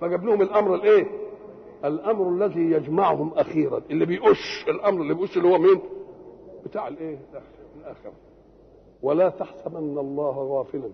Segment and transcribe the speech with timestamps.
[0.00, 1.06] فجاب لهم الأمر الإيه؟
[1.84, 3.82] الأمر الذي يجمعهم أخيرا.
[3.90, 5.80] اللي بيقش الأمر اللي بيقش اللي هو مين؟
[6.64, 7.18] بتاع الإيه؟
[7.80, 8.12] الآخرة.
[9.02, 10.90] ولا تحسبن الله غافلا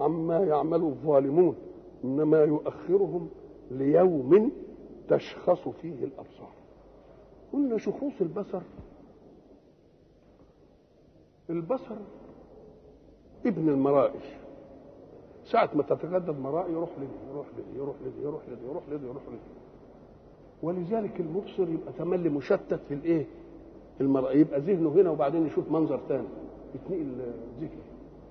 [0.00, 1.56] عما يعمل الظالمون
[2.04, 3.30] إنما يؤخرهم
[3.70, 4.52] ليوم
[5.08, 6.52] تشخص فيه الأبصار.
[7.52, 8.62] قلنا شخوص البصر.
[11.50, 11.96] البصر
[13.46, 14.20] ابن المرائي
[15.52, 19.22] ساعة ما تتجدد مرائي يروح لدي يروح لدي يروح لدي يروح لدي يروح لدي يروح
[19.28, 19.38] لدي.
[20.62, 23.26] ولذلك المبصر يبقى تملي مشتت في الإيه؟
[24.00, 24.32] المرأة.
[24.32, 26.26] يبقى ذهنه هنا وبعدين يشوف منظر ثاني
[26.74, 27.16] يتنقل
[27.60, 27.82] ذهنه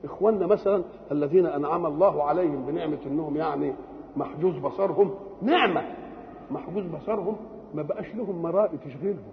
[0.04, 3.74] إخواننا مثلا الذين أنعم الله عليهم بنعمة إنهم يعني
[4.16, 5.96] محجوز بصرهم نعمة!
[6.52, 7.36] محجوز بصرهم
[7.74, 9.24] ما بقاش لهم مرائي تشغلهم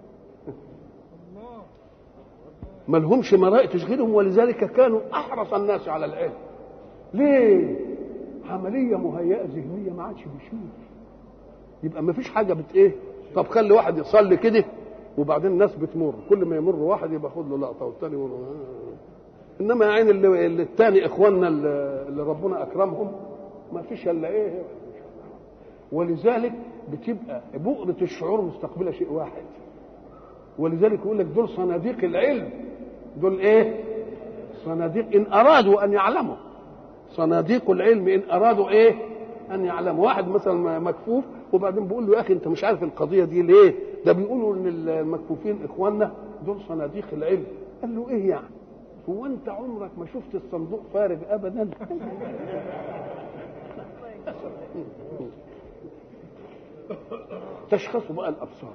[2.87, 6.33] ما لهمش مرائي تشغلهم ولذلك كانوا أحرص الناس على العلم
[7.13, 7.75] ليه؟
[8.49, 10.59] عملية مهيئة ذهنية ما عادش بيشوف
[11.83, 12.91] يبقى ما فيش حاجة بت إيه؟
[13.35, 14.65] طب خلي واحد يصلي كده
[15.17, 16.13] وبعدين الناس بتمر.
[16.29, 19.61] كل ما يمر واحد يبقى خد له لقطة والتاني يقول آه.
[19.61, 23.11] إنما يا عين اللي, التاني إخواننا اللي, اللي ربنا أكرمهم
[23.73, 24.61] ما فيش إلا إيه؟
[25.91, 26.53] ولذلك
[26.91, 29.43] بتبقى بؤرة الشعور مستقبلة شيء واحد.
[30.59, 32.49] ولذلك يقول لك دول صناديق العلم.
[33.17, 33.83] دول إيه؟
[34.65, 36.35] صناديق إن أرادوا أن يعلموا.
[37.09, 38.95] صناديق العلم إن أرادوا إيه؟
[39.51, 40.05] أن يعلموا.
[40.05, 43.73] واحد مثلا مكفوف وبعدين بيقول له يا أخي أنت مش عارف القضية دي ليه؟
[44.05, 46.11] ده بيقولوا إن المكفوفين إخواننا
[46.45, 47.43] دول صناديق العلم.
[47.81, 48.47] قال له إيه يعني؟
[49.09, 51.69] هو أنت عمرك ما شفت الصندوق فارغ ابدا؟
[57.71, 58.73] تشخص بقى الأبصار.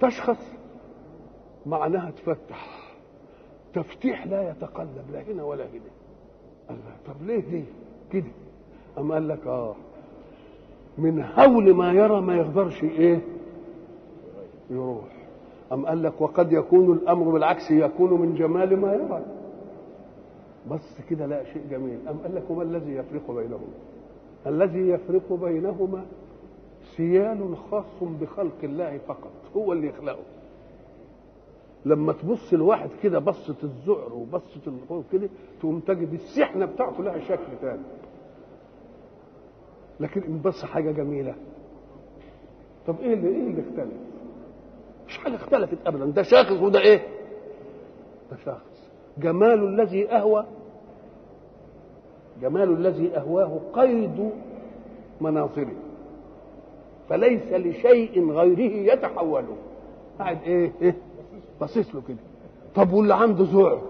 [0.00, 0.52] تشخص
[1.66, 2.84] معناها تفتح.
[3.74, 6.03] تفتيح لا يتقلب لا هنا ولا هنا.
[7.06, 7.64] طب ليه دي؟
[8.12, 8.30] كده.
[8.98, 9.74] أم قال لك آه
[10.98, 13.20] من هول ما يرى ما يقدرش إيه؟
[14.70, 15.04] يروح.
[15.72, 19.24] أم قال لك وقد يكون الأمر بالعكس يكون من جمال ما يرى.
[20.70, 21.98] بس كده لا شيء جميل.
[22.08, 23.74] أم قال لك وما الذي يفرق بينهما.
[24.46, 26.04] الذي يفرق بينهما
[26.96, 29.32] سيال خاص بخلق الله فقط.
[29.56, 30.22] هو اللي يخلقه.
[31.84, 35.28] لما تبص الواحد كده بصة الذعر وبصة الخوف كده
[35.60, 37.82] تقوم تجد السحنة بتاعته لها شكل ثاني
[40.00, 41.34] لكن إن بص حاجة جميلة.
[42.86, 43.92] طب إيه اللي إيه اللي اختلف؟
[45.08, 46.04] مش حاجة اختلفت ابدا.
[46.06, 46.98] ده شاخص وده إيه؟
[48.30, 48.90] ده شاخص.
[49.18, 50.46] جمال الذي اهوى
[52.40, 54.30] جمال الذي أهواه قيد
[55.20, 55.76] مناظره
[57.08, 59.56] فليس لشيء غيره يتحوله
[60.18, 60.96] قاعد إيه؟ إيه؟
[61.60, 62.16] باصص له كده.
[62.74, 63.80] طب واللي عنده ذعر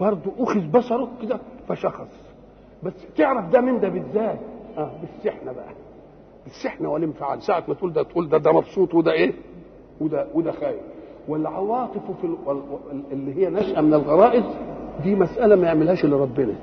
[0.00, 2.08] برضه أخذ بصره كده فشخص.
[2.82, 4.38] بس تعرف ده من ده بالذات؟
[4.78, 5.72] آه بالسحنة بقى.
[6.44, 7.42] بالسحنة والانفعال.
[7.42, 9.32] ساعة ما تقول ده تقول ده ده مبسوط وده إيه؟
[10.00, 10.80] وده وده خايف.
[11.28, 12.36] والعواطف في ال...
[13.12, 14.44] اللي هي نشأة من الغرائز
[15.02, 16.54] دي مسألة ما يعملهاش إلا ربنا.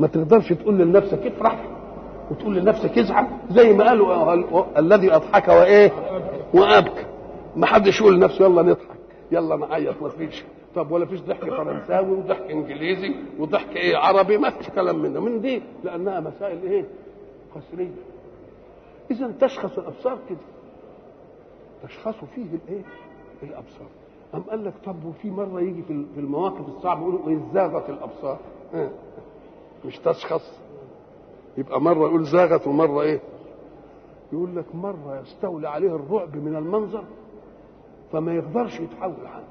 [0.00, 1.64] ما تقدرش تقول لنفسك افرح
[2.30, 5.92] وتقول لنفسك ازعل زي ما قالوا الذي أضحك وإيه؟
[6.54, 7.04] وأبكى.
[7.58, 8.98] ما حدش يقول لنفسه يلا نضحك.
[9.32, 10.44] يلا نعيط ما فيش.
[10.74, 15.20] طب ولا فيش ضحك فرنساوي وضحك إنجليزي وضحك إيه؟ عربي ما فيش كلام من ده
[15.20, 16.84] من دي؟ لأنها مسائل إيه؟
[17.54, 17.90] قسرية.
[19.10, 20.38] إذا تشخص الأبصار كده.
[21.82, 22.82] تشخص فيه الإيه؟
[23.42, 23.88] الأبصار.
[24.34, 28.38] أم قال لك طب وفي مرة يجي في المواقف الصعبة يقولوا إذ زاغت الأبصار؟
[29.84, 30.58] مش تشخص.
[31.58, 33.20] يبقى مرة يقول زاغت ومرة إيه؟
[34.32, 37.04] يقول لك مرة يستولي عليه الرعب من المنظر
[38.12, 39.44] فما يقدرش يتحول عنه.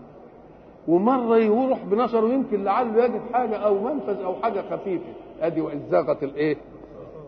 [0.88, 5.14] ومرة يروح بنظره يمكن لعله يجد حاجة أو منفذ أو حاجة خفيفة.
[5.42, 6.58] أدي وإذ زاغت الإيه؟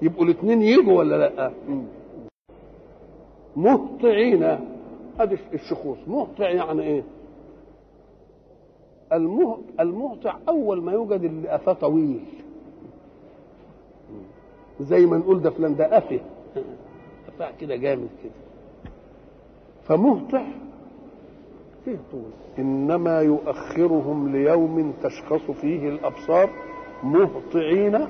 [0.02, 1.52] يبقوا الاثنين يجوا ولا لأ؟
[3.56, 4.44] مهطعين.
[5.20, 5.98] أدي الشخوص.
[6.08, 7.04] مهطع يعني إيه؟
[9.80, 12.26] المهطع أول ما يوجد اللي قفاه طويل.
[14.82, 16.20] زي ما نقول ده فلان ده قفه
[17.28, 18.32] قفاه كده جامد كده.
[19.84, 20.46] فمهطع
[21.86, 26.50] فيه طول إنما يؤخرهم ليوم تشخص فيه الأبصار
[27.04, 28.08] مهطعين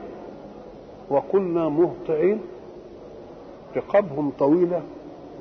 [1.10, 2.40] وقلنا مهطعين
[3.78, 4.82] رقابهم طويلة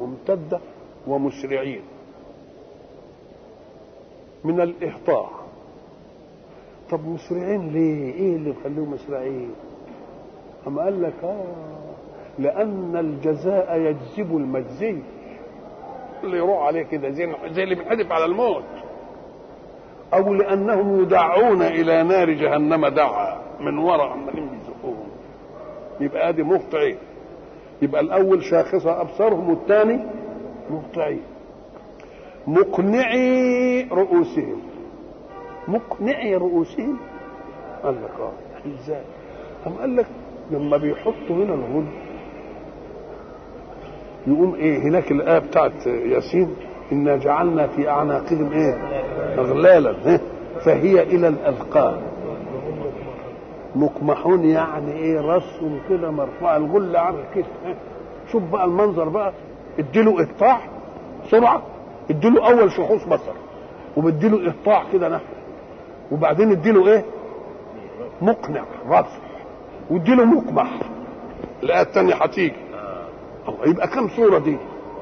[0.01, 0.61] ممتدة
[1.07, 1.81] ومسرعين
[4.45, 5.29] من الإهطاع
[6.91, 9.51] طب مسرعين ليه؟ إيه اللي مخليهم مسرعين؟
[10.67, 11.45] أما قال لك آه
[12.39, 14.99] لأن الجزاء يجذب المجزي
[16.25, 18.65] اللي يروح عليه كده زي زي اللي بينحدف على الموت.
[20.15, 25.09] أو لأنهم يدعون إلى نار جهنم دعا من وراء عمالين بيزقوهم
[26.00, 26.97] يبقى ادي مهطعين
[27.82, 30.00] يبقى الأول شاخصه ابصارهم والثاني
[30.70, 31.23] مهطعين
[32.47, 34.61] مقنعي رؤوسهم.
[35.69, 36.99] مقنعي رؤوسهم.
[37.82, 38.32] قال لك آه
[38.81, 39.03] إزاي؟
[39.81, 40.06] قال لك
[40.50, 41.87] لما بيحطوا هنا الغل
[44.26, 46.55] يقوم إيه هناك الايه بتاعت ياسين
[46.93, 48.75] إنا جعلنا في أعناقهم إيه؟
[49.38, 50.19] أغلالا؟
[50.65, 51.97] فهي إلى الأذقان.
[53.76, 57.47] مقمحون يعني إيه راسهم كده مرفوع الغل عامل كده؟
[58.32, 59.32] شوف بقى المنظر بقى
[59.79, 60.61] اديله إقطاع
[61.31, 61.62] سرعة
[62.11, 63.32] اديله أول شخوص بصر
[63.97, 65.25] وبديله إقطاع كده نحو
[66.12, 67.05] وبعدين اديله إيه؟
[68.23, 69.06] مقنع رفع
[69.91, 70.70] واديله مقمح
[71.62, 72.68] الآية الثانية هتيجي.
[73.67, 74.56] يبقى كم صورة دي؟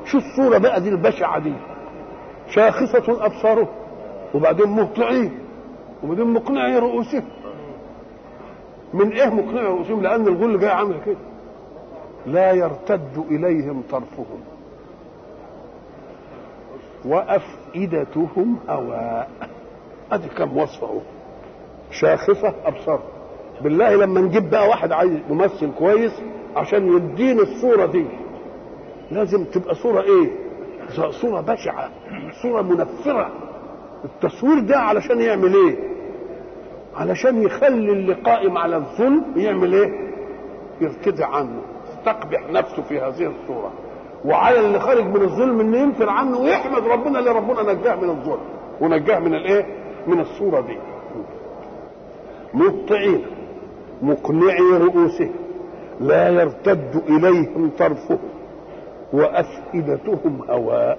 [0.04, 1.52] شو الصورة بقى دي البشعة دي؟
[2.48, 3.68] شاخصة ابصارهم
[4.34, 5.38] وبعدين مهطعين
[6.04, 7.24] وبعدين مقنعي رؤوسهم
[8.94, 11.16] من إيه مقنعي رؤوسهم؟ لأن الغل جاي عامل كده.
[12.26, 14.40] لا يرتد إليهم طرفهم.
[17.04, 19.30] وأفئدتهم هواء.
[20.12, 20.98] أدي كم وصفة أهو.
[21.90, 23.00] شاخصة أبصار.
[23.60, 26.12] بالله لما نجيب بقى واحد عايز ممثل كويس
[26.56, 28.06] عشان يديني الصورة دي.
[29.10, 30.30] لازم تبقى صورة إيه؟
[31.10, 31.90] صورة بشعة
[32.42, 33.30] صورة منفرة.
[34.04, 35.76] التصوير ده علشان يعمل إيه؟
[36.96, 39.90] علشان يخلي اللي قائم على الظلم يعمل إيه؟
[40.80, 41.60] يرتدع عنه
[41.90, 43.72] يستقبح نفسه في هذه الصورة.
[44.24, 48.40] وعلى اللي خارج من الظلم إنه ينفر عنه ويحمد ربنا اللي ربنا نجاه من الظلم
[48.80, 49.66] ونجاه من الإيه؟
[50.06, 50.76] من الصورة دي.
[52.54, 53.26] مهطعين
[54.02, 55.32] مقنعي رؤوسهم
[56.00, 58.18] لا يرتد إليهم طرفهم.
[59.12, 60.98] وأفئدتهم هواء.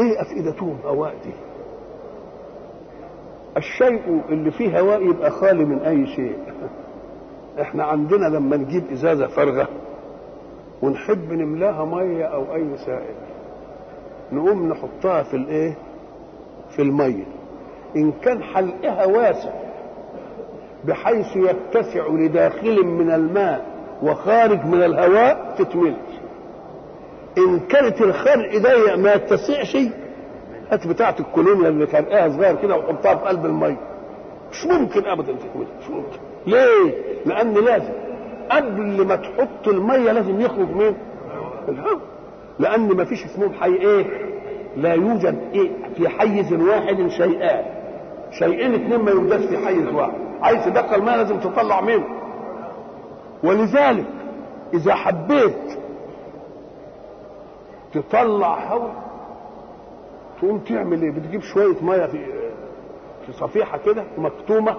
[0.00, 1.32] إيه أفئدتهم؟ هواء دي.
[3.56, 6.36] الشيء اللي فيه هواء يبقى خالي من أي شيء.
[7.60, 9.68] إحنا عندنا لما نجيب إزازة فارغة
[10.82, 13.14] ونحب نملاها مية أو أي سائل
[14.32, 15.74] نقوم نحطها في الإيه؟
[16.70, 17.24] في المية.
[17.96, 19.50] إن كان حلقها واسع
[20.84, 23.66] بحيث يتسع لداخل من الماء
[24.02, 25.96] وخارج من الهواء تتملي.
[27.38, 29.76] إن كانت الخلق ضيق ما يتسعش
[30.70, 33.76] هات بتاعة الكولونيا اللي فرقها صغير كده وحطها في قلب الميه
[34.52, 36.18] مش ممكن ابدا تتملي مش ممكن.
[36.46, 36.94] ليه؟
[37.26, 37.92] لأن لازم.
[38.50, 40.94] قبل ما تحط الميه لازم يخرج من
[41.68, 42.00] الهواء.
[42.58, 44.04] لأن ما فيش اسمهم حي إيه؟
[44.76, 47.64] لا يوجد إيه؟ في حيز واحد شيئان.
[48.38, 50.12] شيئين اثنين ما يوجدش في حيز واحد.
[50.42, 52.04] عايز تدخل ميه لازم تطلع منه.
[53.44, 54.04] ولذلك
[54.74, 55.78] إذا حبيت
[57.92, 58.94] تطلع هواء
[60.38, 62.26] تقوم تعمل إيه؟ بتجيب شوية مية في
[63.26, 64.76] في صفيحة كده مكتومة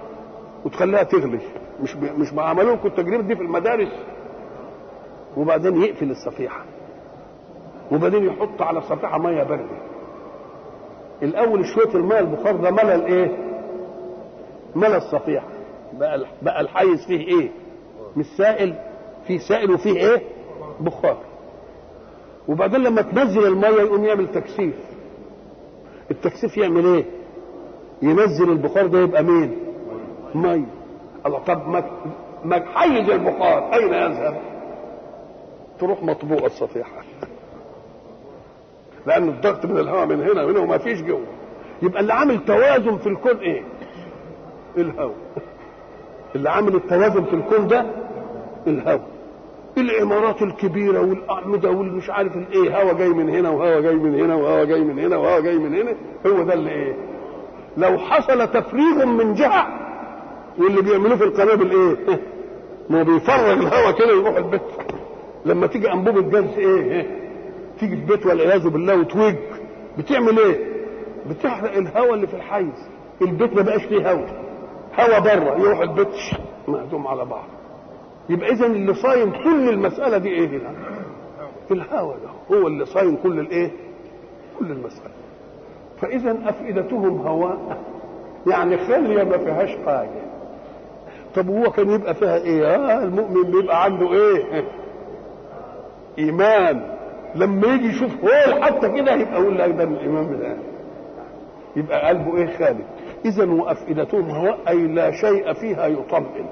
[0.65, 1.39] وتخليها تغلي.
[1.83, 2.03] مش ب...
[2.19, 3.91] مش عملوا لكم التجربه دي في المدارس
[5.37, 6.63] وبعدين يقفل الصفيحة.
[7.91, 9.77] وبعدين يحط على الصفيحة مية بارده
[11.23, 13.37] الأول شوية المية البخار ده ملى الإيه؟
[14.75, 15.47] ملى الصفيحة.
[15.93, 17.49] بقى بقى الحيز فيه إيه؟
[18.17, 18.75] مش سائل
[19.27, 20.21] فيه سائل وفيه إيه؟
[20.79, 21.17] بخار.
[22.47, 24.75] وبعدين لما تنزل المية يقوم يعمل تكثيف.
[26.11, 27.05] التكثيف يعمل إيه؟
[28.01, 29.57] ينزل البخار ده يبقى مين؟
[30.35, 30.65] مية.
[31.25, 31.83] الله طب ما
[32.45, 33.73] ما حيز البخار.
[33.73, 34.41] أين يذهب؟
[35.79, 37.03] تروح مطبوع الصفيحة.
[39.06, 41.25] لأن الضغط من الهواء من هنا وهنا وما فيش جوه.
[41.81, 43.63] يبقى اللي عامل توازن في الكون إيه؟
[44.77, 45.16] الهواء.
[46.35, 47.85] اللي عامل التوازن في الكون ده
[48.68, 49.07] الهواء.
[49.78, 54.63] العمارات الكبيرة والأعمدة والمش عارف الايه هوا جاي من هنا وهوا جاي من هنا وهوا
[54.66, 55.94] جاي من هنا وهوا جاي من هنا.
[56.28, 56.95] هو ده اللي إيه؟
[57.78, 59.68] لو حصل تفريغ من جهة
[60.59, 62.19] واللي بيعملوه في القنابل إيه؟
[62.90, 64.61] ما بيفرغ الهوا كده يروح البيت.
[65.45, 67.21] لما تيجي انبوبة جاز إيه؟
[67.80, 69.35] تيجي في بيت والعياذ بالله وتوج.
[69.97, 70.71] بتعمل إيه؟
[71.30, 72.90] بتحرق الهواء اللي في الحيز
[73.21, 74.42] البيت ما بقاش فيه هواء
[74.99, 76.07] هواء بره يروح البيت
[76.68, 77.45] مهدوم على بعض.
[78.30, 80.71] يبقى اذا اللي صايم كل المسألة دي إيه هنا؟
[81.71, 82.57] الهوى ده.
[82.57, 83.71] هو اللي صايم كل الإيه؟
[84.59, 85.11] كل المسألة.
[86.01, 87.78] فاذا أفئدتهم هواء.
[88.47, 90.21] يعني خاليه ما فيهاش حاجة.
[91.35, 94.63] طب هو كان يبقى فيها إيه؟ آه المؤمن بيبقى عنده إيه؟
[96.19, 96.97] إيمان.
[97.35, 100.57] لما يجي يشوف هو حتى كده يبقى يقول لك ده الإيمان بتاعه
[101.75, 102.85] يبقى قلبه إيه؟ خالد
[103.25, 106.45] اذا وأفئدتهم هواء أي لا شيء فيها يطمئن.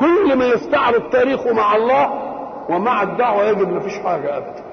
[0.00, 2.10] كل ما يستعرض تاريخه مع الله
[2.70, 4.64] ومع الدعوة يجد ما فيش حاجة ابدا.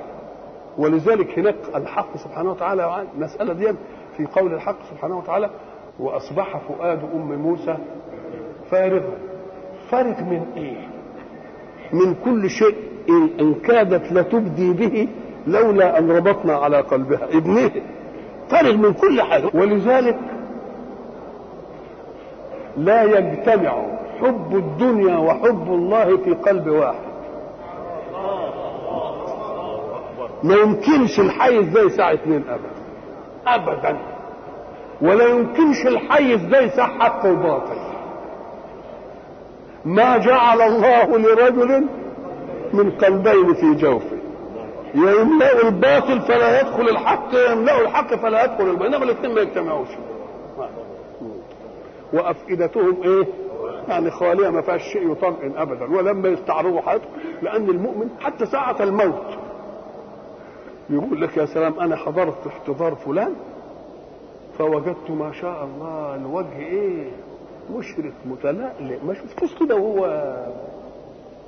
[0.77, 3.73] ولذلك هناك الحق سبحانه وتعالى المسألة دي
[4.17, 5.49] في قول الحق سبحانه وتعالى
[5.99, 7.77] وأصبح فؤاد أم موسى
[8.71, 9.11] فارغا
[9.89, 10.87] فارغ من إيه؟
[11.93, 12.75] من كل شيء
[13.39, 15.07] إن كادت لتبدي به
[15.47, 17.23] لولا أن ربطنا على قلبها.
[17.37, 17.71] ابنه
[18.49, 19.49] فارغ من كل حاجة.
[19.53, 20.17] ولذلك
[22.77, 23.83] لا يجتمع
[24.21, 27.13] حب الدنيا وحب الله في قلب واحد.
[30.43, 32.69] ما يمكنش الحيز ده يساع اثنين ابدا.
[33.47, 33.97] ابدا.
[35.01, 37.77] ولا يمكنش الحيز ده يساع حق وباطل.
[39.85, 41.87] ما جعل الله لرجل
[42.73, 44.17] من قلبين في جوفه.
[44.95, 48.85] يملأ الباطل فلا يدخل الحق يملأ الحق فلا يدخل الباطل.
[48.85, 49.87] إنما الاثنين ما يجتمعوش.
[52.13, 53.27] وأفئدتهم إيه؟
[53.87, 57.09] يعني خاليه ما فيهاش شيء يطمئن ابدا ولما يستعرضوا حياتهم
[57.41, 59.25] لأن المؤمن حتى ساعة الموت.
[60.89, 63.33] يقول لك يا سلام أنا حضرت احتضار فلان
[64.57, 67.11] فوجدت ما شاء الله الوجه إيه؟
[67.75, 70.05] مشرف متلألئ ما شفتوش كده وهو.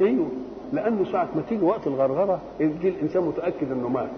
[0.01, 0.27] أيوه
[0.74, 4.10] لأنه ساعة ما تيجي وقت الغرغرة يجي الإنسان متأكد إنه مات.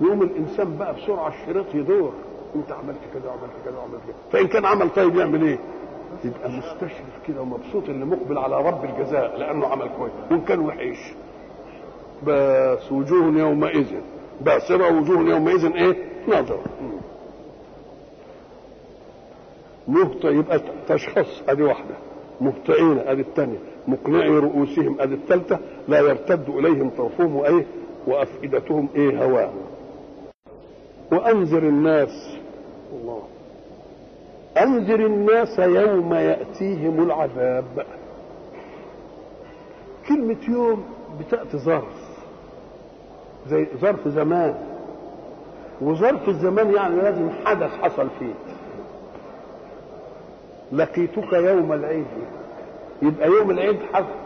[0.00, 2.12] يقوم الإنسان بقى بسرعة الشريط يدور
[2.56, 5.58] أنت عملت كده وعملت كده وعملت كده فإن كان عمل طيب يعمل إيه؟
[6.24, 10.12] يبقى مستشرف كده ومبسوط اللي مقبل على رب الجزاء لأنه عمل كويس.
[10.30, 11.12] وإن كان وحش.
[12.26, 13.86] بس وجوه يومئذ.
[14.40, 15.96] باسرة وجوه يومئذ إيه؟
[16.28, 16.62] ناظرة
[19.88, 21.94] مهطئ يبقى تشخص أدي واحدة.
[22.40, 23.58] مهطئين أدي الثانية.
[23.88, 25.00] مقنعي رؤوسهم.
[25.00, 25.58] أدي الثالثة.
[25.88, 27.66] لا يرتد إليهم طرفهم وإيه؟
[28.06, 29.50] وأفئدتهم إيه؟ هواه.
[31.12, 32.36] وأنذر الناس.
[32.92, 33.22] الله.
[34.62, 37.86] أنذر الناس يوم يأتيهم العذاب.
[40.08, 40.84] كلمة يوم
[41.20, 42.18] بتأتي ظرف
[43.48, 44.54] زي ظرف زمان.
[45.80, 48.34] وظرف الزمان يعني لازم حدث حصل فيه.
[50.72, 52.06] لقيتك يوم العيد.
[53.02, 53.76] يبقى يوم العيد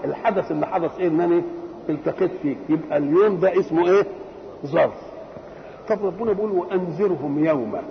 [0.04, 1.42] الحدث اللي حدث إيه؟ ان أنا
[1.88, 4.06] التقيت فيك يبقى اليوم ده اسمه إيه؟
[4.66, 4.94] ظرف.
[5.88, 7.82] طب ربنا بيقول وأنذرهم يوما.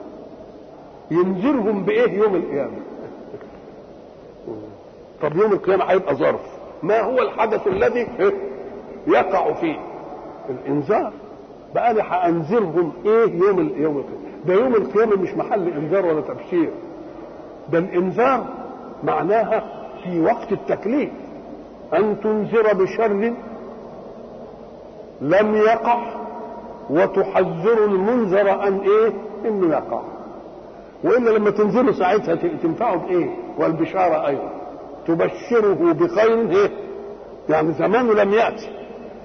[1.11, 2.77] ينذرهم بإيه يوم القيامة؟
[5.21, 6.41] طب يوم القيامة هيبقى ظرف.
[6.83, 8.07] ما هو الحدث الذي
[9.07, 9.79] يقع فيه؟
[10.49, 11.13] الإنذار.
[11.75, 13.39] بقى أنا هأنذرهم إيه يوم.
[13.39, 14.03] يوم القيامة؟
[14.45, 16.69] ده يوم القيامة مش محل إنذار ولا تبشير.
[17.71, 18.45] ده الإنذار
[19.03, 19.63] معناها
[20.03, 21.09] في وقت التكليف.
[21.93, 23.33] أن تنذر بشر
[25.21, 26.13] لم يقع
[26.89, 29.13] وتحذر المنذر أن إيه؟
[29.45, 30.01] إنه يقع.
[31.03, 34.51] وإلا لما تنزله ساعتها تنفعه بإيه؟ والبشارة أيضا.
[35.07, 36.69] تبشره بخير إيه
[37.49, 38.69] يعني زمانه لم يأتي.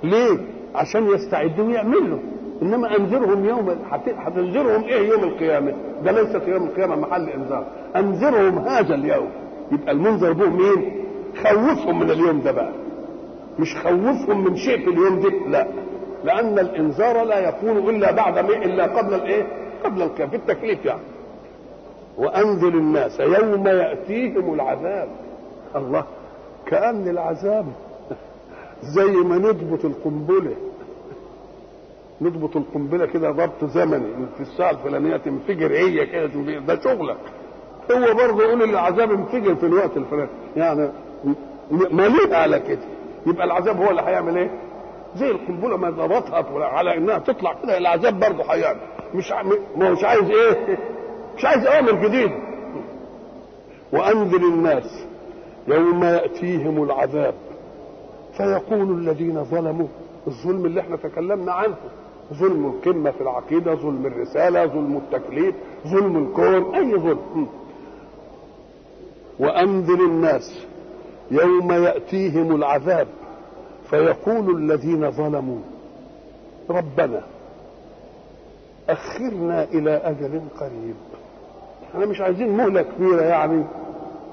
[0.02, 0.38] ليه؟
[0.74, 2.18] عشان يستعدوا ويعملوا
[2.62, 3.76] إنما أنذرهم يوم
[4.18, 7.66] هتنذرهم إيه يوم القيامة؟ ده ليس في يوم القيامة محل إنذار.
[7.96, 9.28] أنذرهم هذا اليوم.
[9.72, 11.04] يبقى المنذر به مين؟
[11.44, 12.72] خوفهم من اليوم ده بقى.
[13.58, 15.66] مش خوفهم من شيء في اليوم ده لا.
[16.24, 19.46] لأن الإنذار لا يكون إلا بعد إلا قبل الإيه؟
[19.84, 21.00] قبل في التكليف يعني.
[22.18, 25.08] وانذر الناس يوم يأتيهم العذاب.
[25.76, 26.04] الله
[26.66, 27.66] كأن العذاب
[28.82, 30.56] زي ما نضبط القنبلة.
[32.20, 37.16] نضبط القنبلة كده ضبط زمني في الساعة الفلانيه تنفجر هي كده تنفجر ده شغلك
[37.92, 40.28] هو برضه يقول العذاب انفجر في الوقت الفلاني.
[40.56, 40.88] يعني
[41.70, 42.78] مليء على كده؟
[43.26, 44.50] يبقى العذاب هو اللي هيعمل إيه؟
[45.16, 48.80] زي القنبلة ما ضبطها على إنها تطلع كده العذاب برضه هيعمل.
[49.14, 49.32] مش
[49.76, 50.78] ما هوش عايز إيه؟
[51.36, 52.34] مش عايز أوامر جديده
[53.92, 55.04] وأنذر الناس
[55.68, 57.34] يوم يأتيهم العذاب.
[58.36, 59.86] فيقول الذين ظلموا
[60.26, 61.76] الظلم اللي إحنا تكلمنا عنه.
[62.32, 65.54] ظلم القمة في العقيدة ظلم الرسالة ظلم التكليف
[65.86, 67.46] ظلم الكون أي ظلم.
[69.38, 70.66] وأنذر الناس
[71.30, 73.08] يوم يأتيهم العذاب.
[73.90, 75.58] فيقول الذين ظلموا
[76.70, 77.22] ربنا
[78.88, 80.94] أخرنا إلى أجل قريب.
[81.96, 83.64] إحنا مش عايزين مهلة كبيرة يعني.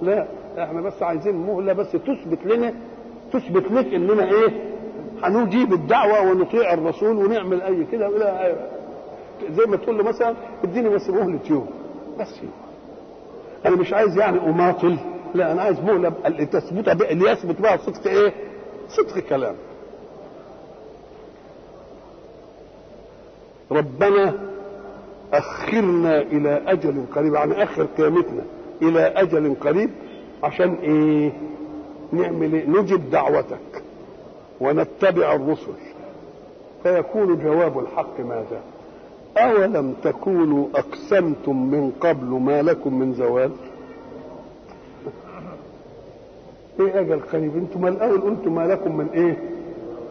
[0.01, 0.27] لا
[0.63, 2.74] إحنا بس عايزين مهلة بس تثبت لنا
[3.34, 4.74] تثبت لك اننا إيه
[5.24, 8.55] هنجيب الدعوة ونطيع الرسول ونعمل اي كده إلى
[9.51, 11.67] زي ما تقول له مثلا اديني بس مهلة يوم.
[12.20, 12.51] بس يوم.
[13.65, 14.98] أنا مش عايز يعني اماطل.
[15.36, 16.10] لا أنا عايز مهلة
[16.51, 18.34] تثبت اللي يثبت بها صدق إيه؟
[18.89, 19.55] صدق كلام.
[23.72, 24.34] ربنا
[25.34, 28.42] اخرنا إلى أجل قريب يعني آخر قيامتنا
[28.82, 29.90] إلى أجل قريب
[30.44, 31.32] عشان إيه؟
[32.12, 33.84] نعمل إيه؟ نجب دعوتك
[34.62, 35.74] ونتبع الرسل.
[36.84, 38.62] فيكون جواب الحق ماذا؟
[39.38, 43.52] أولم تكونوا أقسمتم من قبل ما لكم من زوال؟
[46.80, 49.38] إيه أجل قريب؟ أنتم الأول قلتم ما لكم من إيه؟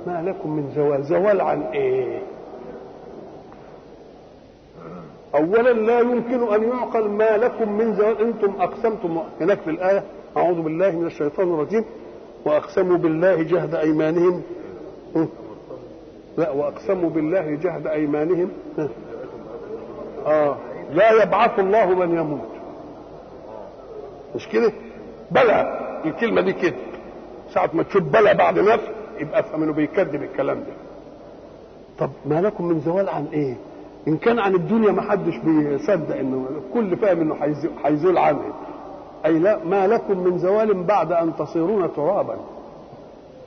[0.07, 1.05] ما لكم من زوال.
[1.05, 2.23] زوال عن إيه؟
[5.35, 9.19] اولا لا يمكن أن يعقل ما لكم من زوال أنتم أقسمتم.
[9.41, 10.03] هناك في الآية
[10.37, 11.85] أعوذ بالله من الشيطان الرجيم.
[12.45, 14.43] وأقسموا بالله جهد أيمانهم.
[16.39, 18.51] لا وأقسموا بالله جهد أيمانهم.
[20.27, 20.57] آه
[20.91, 22.49] لا يبعث الله من يموت.
[24.35, 24.73] مش كده؟
[25.31, 25.79] بلى.
[26.05, 26.77] الكلمة دي كده.
[27.55, 28.85] ساعة ما تشوف بلى بعد نفس
[29.21, 30.73] يبقى أفهم إنه بيكذب الكلام ده.
[31.99, 33.55] طب ما لكم من زوال عن إيه؟
[34.09, 37.37] إن كان عن الدنيا ما حدش بيصدق إنه الكل فاهم إنه
[37.85, 38.43] هيزول عنه.
[39.27, 42.37] أي لا ما لكم من زوال بعد أن تصيرون ترابا.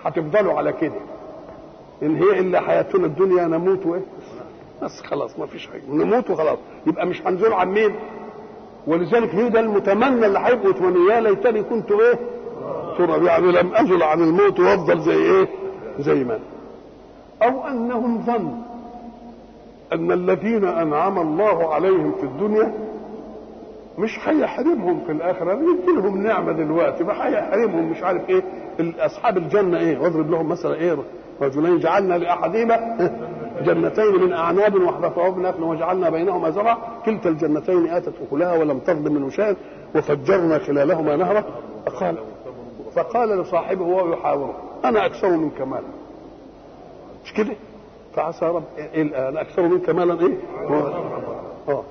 [0.04, 1.00] هتفضلوا على كده.
[2.04, 4.02] إن هي إلا حياتنا الدنيا نموت وإيه؟
[4.84, 5.82] بس خلاص ما فيش حاجة.
[5.90, 6.58] نموت وخلاص.
[6.88, 7.96] يبقى مش هنزول عن مين؟
[8.88, 11.12] ولذلك هي ده المتمنى اللي هيبقوا يتمنوا.
[11.12, 12.20] يا ليتني كنت إيه؟
[12.98, 13.24] تراب.
[13.24, 15.48] يعني لم أزل عن الموت وأفضل زي إيه؟
[16.00, 16.40] زي ما
[17.44, 18.75] أو أنهم ظنوا.
[19.94, 22.74] أن الذين أنعم الله عليهم في الدنيا
[23.98, 28.44] مش هيحرمهم في الآخرة يدي لهم نعمة دلوقتي ما هيحرمهم مش عارف إيه.
[29.00, 30.98] أصحاب الجنة إيه؟ واضرب لهم مثلا إيه؟
[31.42, 32.98] رجلين جعلنا لأحدهما
[33.66, 36.78] جنتين من أعناب وحدثوهما نخل وجعلنا بينهما زرعا.
[37.06, 39.56] كلتا الجنتين آتت أكلها ولم تظلم منه شيئا
[39.96, 41.44] وفجرنا خلالهما نهرا.
[41.86, 42.18] فقال
[42.96, 45.88] فقال لصاحبه وهو يحاوره أنا أكثر منك مالا.
[47.26, 47.56] مش كده؟
[48.16, 50.38] فعسى رب إيه أنا أكثر منك مالا إيه؟
[51.70, 51.84] آه.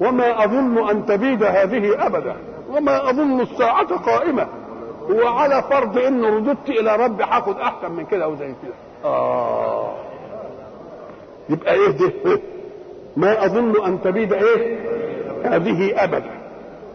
[0.00, 2.36] وما أظن أن تبيد هذه ابدا.
[2.70, 4.46] وما أظن الساعة قائمة.
[5.10, 8.74] وعلى فرض انه رددت إلى ربي هاخد احسن من كده أو زي كده.
[9.04, 9.92] آه.
[11.48, 12.40] يبقى إيه ده
[13.16, 14.78] ما أظن أن تبيد إيه؟
[15.44, 16.30] هذه ابدا.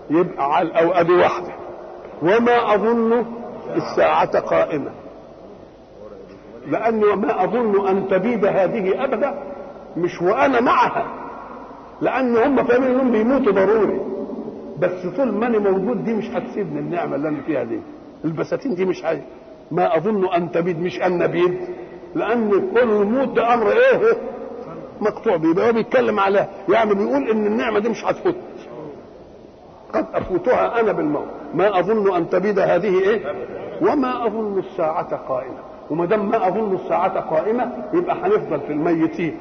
[0.09, 1.53] يبقى على أو ادي واحدة.
[2.21, 3.25] وما أظن
[3.75, 4.91] الساعة قائمة.
[6.67, 9.33] لاني ما أظن أن تبيد هذه أبدا
[9.97, 11.05] مش وأنا معها
[12.01, 13.99] لأن هم فاهمين إنهم بيموتوا ضروري.
[14.79, 17.79] بس طول ما أنا موجود دي مش هتسيبني النعمة اللي أنا فيها دي.
[18.25, 19.21] البساتين دي مش هي.
[19.71, 21.57] ما أظن أن تبيد مش أن نبيد
[22.15, 24.17] لأن كل الموت ده أمر إيه
[25.01, 25.67] مقطوع بيه.
[25.67, 28.35] هو بيتكلم على يعني بيقول إن النعمة دي مش هتفوت.
[29.93, 31.27] قد أفوتها أنا بالموت.
[31.53, 33.21] ما أظن أن تبيد هذه إيه؟
[33.81, 35.59] وما أظن الساعة قائمة.
[35.89, 39.37] وما دام ما أظن الساعة قائمة يبقى هنفضل في الميتين.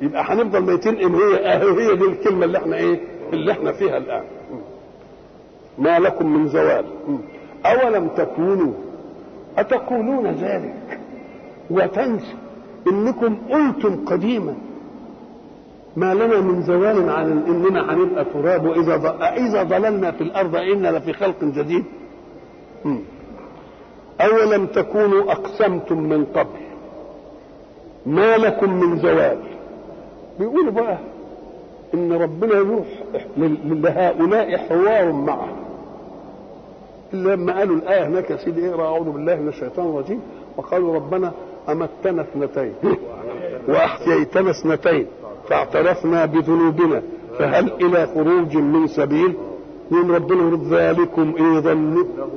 [0.00, 3.00] يبقى هنفضل ميتين إن هي هي دي الكلمة اللي إحنا إيه؟
[3.32, 4.24] اللي إحنا فيها الآن.
[5.78, 6.84] ما لكم من زوال.
[7.66, 8.72] أولم تكونوا؟
[9.58, 10.98] أتقولون ذلك؟
[11.70, 12.38] وتنسوا
[12.86, 14.54] إنكم قلتم قديما.
[15.96, 18.64] ما لنا من زوال عن إننا هنبقى تراب.
[18.66, 18.94] وإذا
[19.36, 21.84] إذا ضللنا في الأرض أنا لفي خلق جديد.
[24.20, 26.66] أولم تكونوا أقسمتم من قبل؟
[28.06, 29.38] ما لكم من زوال
[30.38, 30.98] بيقولوا بقى
[31.94, 32.86] إن ربنا يروح
[33.66, 35.48] لهؤلاء حوار معه.
[37.12, 40.20] لما قالوا الآية هناك يا سيدي اقرأ أعوذ بالله من الشيطان الرجيم.
[40.56, 41.32] وقالوا ربنا
[41.68, 42.74] أمتنا اثنتين.
[43.68, 45.06] وأحييتنا اثنتين.
[45.48, 47.02] فاعترفنا بذنوبنا.
[47.38, 49.34] فهل إلى خروج من سبيل؟
[49.90, 51.76] يوم ربنا ذلكم إيه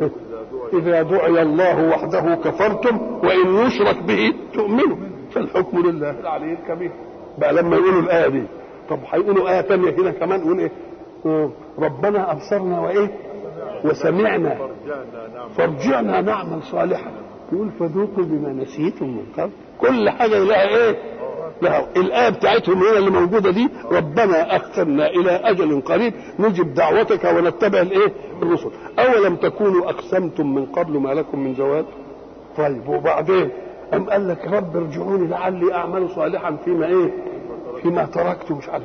[0.73, 4.97] إذا دعي الله وحده كفرتم وإن يشرك به تؤمنوا.
[5.31, 6.91] فالحكم لله العلي الكبير.
[7.37, 8.43] بقى لما يقولوا الآية دي
[8.89, 10.71] طب هيقولوا آية ثانية كده كمان يقول إيه؟
[11.79, 13.09] ربنا أبصرنا وإيه؟
[13.85, 14.57] وسمعنا.
[15.57, 17.11] فارجعنا نعمل صالحا.
[17.51, 19.51] يقول فذوقوا بما نسيتم من قبل.
[19.81, 20.95] كل حاجة لها إيه؟
[21.61, 27.81] لها الآية بتاعتهم هي اللي موجودة دي ربنا اخرنا إلى أجل قريب نجب دعوتك ونتبع
[27.81, 28.69] الإيه؟ الرسل.
[28.99, 31.85] أولم تكونوا أقسمتم من قبل ما لكم من زوال
[32.57, 33.49] طيب وبعدين؟
[33.93, 37.13] أم قال لك رب ارجعوني لعلي أعمل صالحا فيما إيه؟
[37.81, 38.83] فيما تركت مش عارف.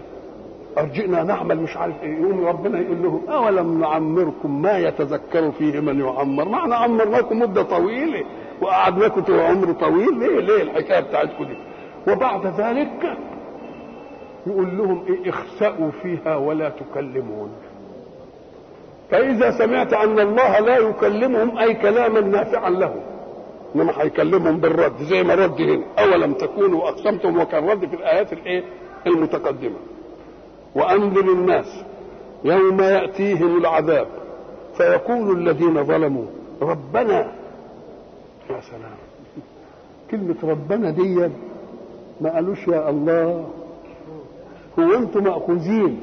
[0.79, 2.21] أرجئنا نعمل مش عارف إيه.
[2.23, 8.25] يقوم ربنا يقول لهم أولم نعمركم ما يتذكر فيه من يعمر؟ معنى عمرناكم مدة طويلة
[8.63, 10.19] وقعدناكم عمر طويل.
[10.19, 11.57] ليه؟ ليه الحكاية بتاعتكم دي؟
[12.09, 13.19] وبعد ذلك
[14.47, 17.51] يقول لهم إيه اخسأوا فيها ولا تكلمون.
[19.11, 23.01] فإذا سمعت أن الله لا يكلمهم أي كلاما نافعا لهم.
[23.75, 25.85] إنما هيكلمهم بالرد زي ما رد هنا.
[25.99, 28.65] أولم تكونوا أقسمتم وكان رد في الآيات الإيه؟
[29.07, 29.77] المتقدمة.
[30.75, 31.85] وأنذر الناس
[32.45, 34.07] يوم يأتيهم العذاب.
[34.77, 36.27] فيقول الذين ظلموا
[36.63, 37.33] ربنا
[38.51, 38.97] يا سلام.
[40.11, 41.31] كلمة ربنا دي
[42.21, 43.47] ما قالوش يا الله
[44.79, 46.01] هو أنتم مأخوذين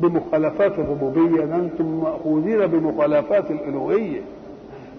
[0.00, 4.20] بمخالفات الربوبية ده أنتم مأخوذين بمخالفات الألوهية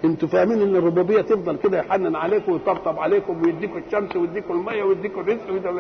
[0.06, 5.20] أنتوا فاهمين إن الربوبية تفضل كده يحنن عليكم ويطبطب عليكم ويديكم الشمس ويديكم المية ويديكم
[5.22, 5.80] الرزق ويديكم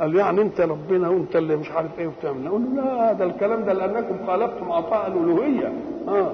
[0.00, 2.44] قال يعني انت ربنا وانت اللي مش عارف إيه وبتعمل.
[2.44, 5.72] نقول لا ده الكلام ده لأنكم خالفتم عطاء الألوهية.
[6.08, 6.32] آه.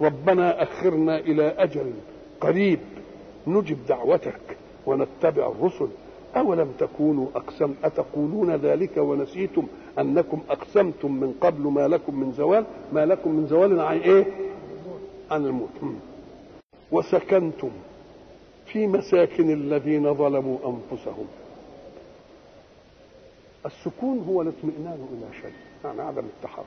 [0.00, 1.92] ربنا أخرنا إلى أجل
[2.40, 2.78] قريب
[3.46, 4.57] نجب دعوتك.
[4.88, 5.88] ونتبع الرسل.
[6.36, 9.62] أولم تكونوا أقسم؟ أتقولون ذلك ونسيتم
[9.98, 14.24] أنكم أقسمتم من قبل ما لكم من زوال؟ ما لكم من زوال عن إيه؟
[15.30, 15.68] عن الموت.
[16.92, 17.70] وسكنتم
[18.66, 21.26] في مساكن الذين ظلموا أنفسهم.
[23.66, 25.52] السكون هو الاطمئنان إلى شيء
[25.84, 26.64] يعني عدم التحرك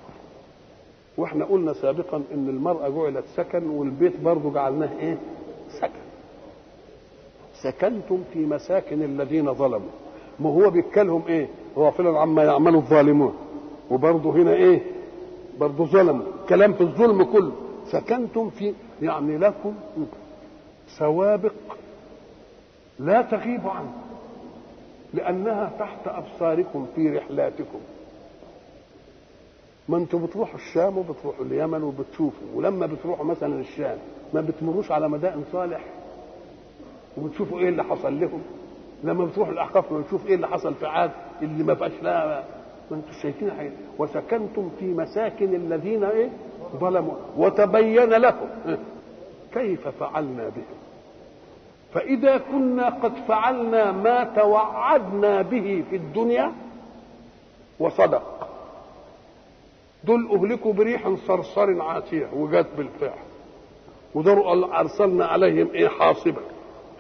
[1.18, 5.18] وإحنا قلنا سابقا إن المرأة جعلت سكن والبيت برضه جعلناه إيه؟
[7.64, 9.90] سكنتم في مساكن الذين ظلموا.
[10.40, 11.48] ما هو بيتكلم إيه؟
[11.78, 13.34] غافلا عما يعمل الظالمون.
[13.92, 14.82] وبرضه هنا إيه؟
[15.60, 17.52] برضه ظلموا كلام في الظلم كله.
[17.86, 19.74] سكنتم في يعني لكم
[20.98, 21.54] سوابق
[23.00, 24.02] لا تغيب عنكم
[25.14, 27.80] لأنها تحت أبصاركم في رحلاتكم.
[29.90, 33.98] ما أنتوا بتروحوا الشام وبتروحوا اليمن وبتشوفوا ولما بتروحوا مثلا الشام
[34.34, 35.84] ما بتمروش على مدائن صالح.
[37.18, 38.42] وبتشوفوا إيه اللي حصل لهم.
[39.04, 42.44] لما بتروحوا الأحقاف بتشوف إيه اللي حصل في عاد اللي ما بقاش لها
[42.92, 46.30] ما أنتوا شايفين حاجة وسكنتم في مساكن الذين إيه؟
[46.80, 47.14] ظلموا.
[47.38, 48.48] وتبين لكم.
[49.54, 50.78] كيف فعلنا بهم؟
[51.94, 56.52] فإذا كنا قد فعلنا ما توعدنا به في الدنيا
[57.80, 58.48] وصدق.
[60.04, 63.18] دول أهلكوا بريح صرصر عاتيه وجات بالفعل.
[64.16, 66.42] ودول أرسلنا عليهم إيه؟ حاصبا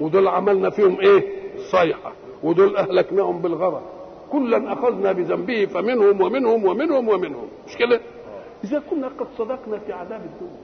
[0.01, 1.23] ودول عملنا فيهم إيه؟
[1.71, 2.11] صيحة.
[2.43, 3.83] ودول أهلكناهم بالغرق
[4.31, 7.47] كلا أخذنا بذنبه فمنهم ومنهم ومنهم ومنهم.
[7.67, 7.99] مش كده؟
[8.63, 10.61] إذا كنا قد صدقنا في عذاب الدنيا.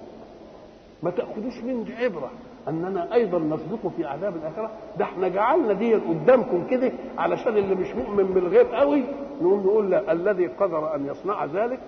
[1.03, 2.31] ما تأخذوش من عبرة
[2.67, 4.71] أننا أيضا نصدق في عذاب الآخرة.
[4.97, 9.03] ده إحنا جعلنا دي قدامكم كده علشان اللي مش مؤمن بالغيب قوي
[9.41, 11.79] نقول نقول لا الذي قدر أن يصنع ذلك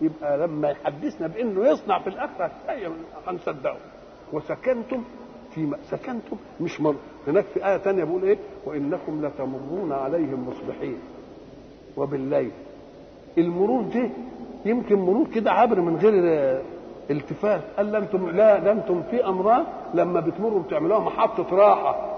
[0.00, 2.50] يبقى لما يحدثنا بإنه يصنع في الآخرة
[3.26, 3.76] هنصدقه.
[4.32, 5.04] وسكنتم
[5.54, 6.94] في سكنتم مش مر
[7.26, 10.96] هناك في آية تانية بيقول إيه؟ وإنكم لتمرون عليهم مصبحين.
[11.96, 12.50] وبالليل.
[13.38, 14.10] المرور ده
[14.64, 16.12] يمكن مرور كده عبر من غير
[17.10, 22.14] التفات قال أنتم لا ده أنتم في أمراض لما بتمروا بتعملوها محطة راحة.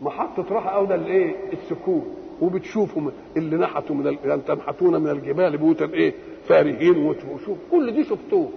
[0.00, 2.04] محطة راحة أو ده الإيه؟ السكون.
[2.42, 3.02] وبتشوفوا
[3.36, 4.44] اللي نحتوا من ال...
[4.44, 6.14] تنحتون من الجبال بيوتا إيه؟
[6.48, 8.48] فارهين وشوف كل دي شفتوه.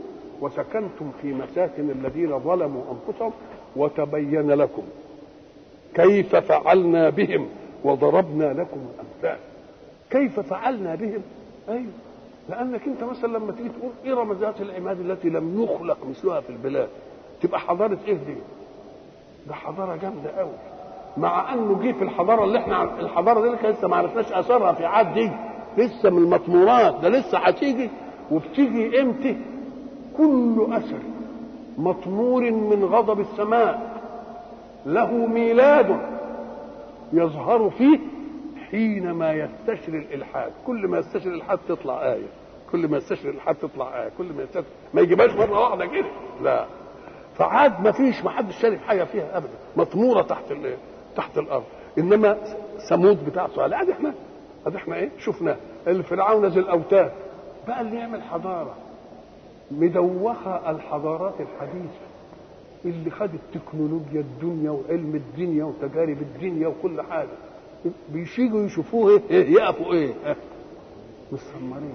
[0.41, 3.32] وسكنتم في مساكن الذين ظلموا أنفسهم
[3.75, 4.84] وتبين لكم
[5.93, 7.47] كيف فعلنا بهم
[7.84, 9.39] وضربنا لكم الأمثال.
[10.10, 11.21] كيف فعلنا بهم؟
[11.69, 11.91] أيوه.
[12.49, 16.89] لأنك أنت مثلا لما تيجي تقول ارم ذات العماد التي لم يخلق مثلها في البلاد؟
[17.41, 18.36] تبقى حضارة إيه دي؟
[19.47, 20.52] ده حضارة جامدة قوي
[21.17, 25.13] مع أنه جه في الحضارة اللي إحنا الحضارة دي لسه ما عرفناش اثرها في عاد
[25.13, 25.32] دي.
[25.78, 26.95] لسه من المطمورات.
[27.02, 27.89] ده لسه هتيجي.
[28.32, 29.38] وبتيجي إمتى؟
[30.17, 31.00] كل أثر
[31.78, 34.00] مطمور من غضب السماء
[34.86, 36.00] له ميلاد
[37.13, 38.00] يظهر فيه
[38.72, 40.52] حينما يستشري الإلحاد.
[40.67, 42.28] كل ما يستشري الإلحاد تطلع آية.
[42.72, 44.10] كل ما يستشري الإلحاد تطلع آية.
[44.17, 46.06] كل ما يستشري ما يجيبهاش مرة واحدة كده.
[46.43, 46.65] لا.
[47.38, 49.54] فعاد ما فيش ما حدش شارك حاجة فيها ابدا.
[49.78, 50.54] مطمورة تحت
[51.15, 51.63] تحت الأرض.
[51.98, 52.38] إنما
[52.89, 54.13] ثمود بتاع صالح أدي إحنا.
[54.67, 55.56] أدي إحنا إيه؟ شفناه.
[55.88, 57.12] الفرعون ذي الأوتاد.
[57.67, 58.74] بقى اللي يعمل حضارة.
[59.72, 62.10] مدوخة الحضارات الحديثة
[62.86, 67.30] اللي خد التكنولوجيا الدنيا وعلم الدنيا وتجارب الدنيا وكل حاجة.
[68.10, 70.14] بيشيجوا يشوفوه إيه يقفوا إيه
[71.32, 71.94] مستمرين.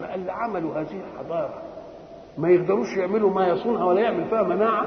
[0.00, 1.62] بقى اللي عملوا هذه الحضارة
[2.38, 4.86] ما يقدروش يعملوا ما يصونها ولا يعمل فيها مناعة؟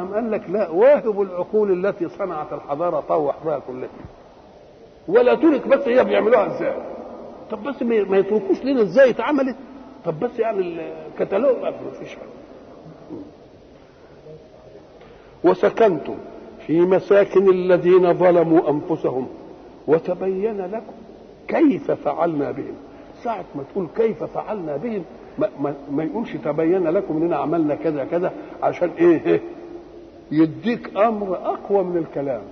[0.00, 3.88] أم قال لك لا واهب العقول التي صنعت الحضارة طوح بها كلها.
[5.08, 6.74] ولا ترك بس هي بيعملوها إزاي؟
[7.50, 9.56] طب بس ما يتركوش لنا إزاي اتعملت؟
[10.04, 12.16] طب بس يعني الكتالوج ما فيش
[15.44, 16.14] وسكنتم
[16.66, 19.28] في مساكن الذين ظلموا أنفسهم
[19.86, 20.92] وتبين لكم
[21.48, 22.74] كيف فعلنا بهم.
[23.22, 25.04] ساعة ما تقول كيف فعلنا بهم
[25.38, 29.40] ما, ما, ما يقولش تبين لكم إننا عملنا كذا كذا عشان إيه, إيه
[30.30, 32.42] يديك أمر أقوى من الكلام.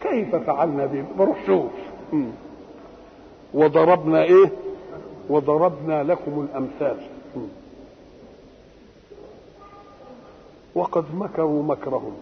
[0.00, 1.70] كيف فعلنا بهم؟ بروح شوف
[3.54, 4.50] وضربنا إيه؟
[5.30, 6.96] وضربنا لكم الأمثال.
[10.74, 12.12] وقد مكروا مكرهم.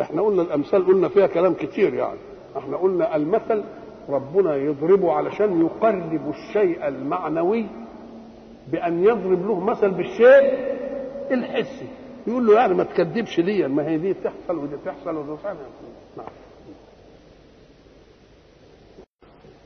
[0.00, 2.18] إحنا قلنا الأمثال قلنا فيها كلام كتير يعني.
[2.56, 3.64] إحنا قلنا المثل
[4.08, 7.66] ربنا يضربه علشان يقرب الشيء المعنوي
[8.72, 10.76] بأن يضرب له مثل بالشيء
[11.30, 11.88] الحسي.
[12.26, 15.56] يقول له يعني ما تكذبش دي ما هي دي تحصل ودي تحصل ودي تحصل.
[16.16, 16.26] نعم.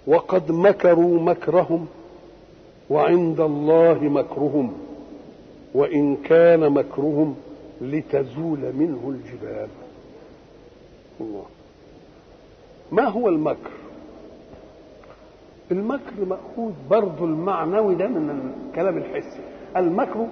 [0.07, 1.87] وقد مكروا مكرهم.
[2.90, 4.72] وعند الله مكرهم
[5.74, 7.37] وإن كان مكرهم
[7.81, 9.68] لتزول منه الجبال.
[11.20, 11.44] الله.
[12.92, 13.70] ما هو المكر؟
[15.70, 19.40] المكر مأخوذ برضو المعنوي ده من الكلام الحسي.
[19.76, 20.26] المكر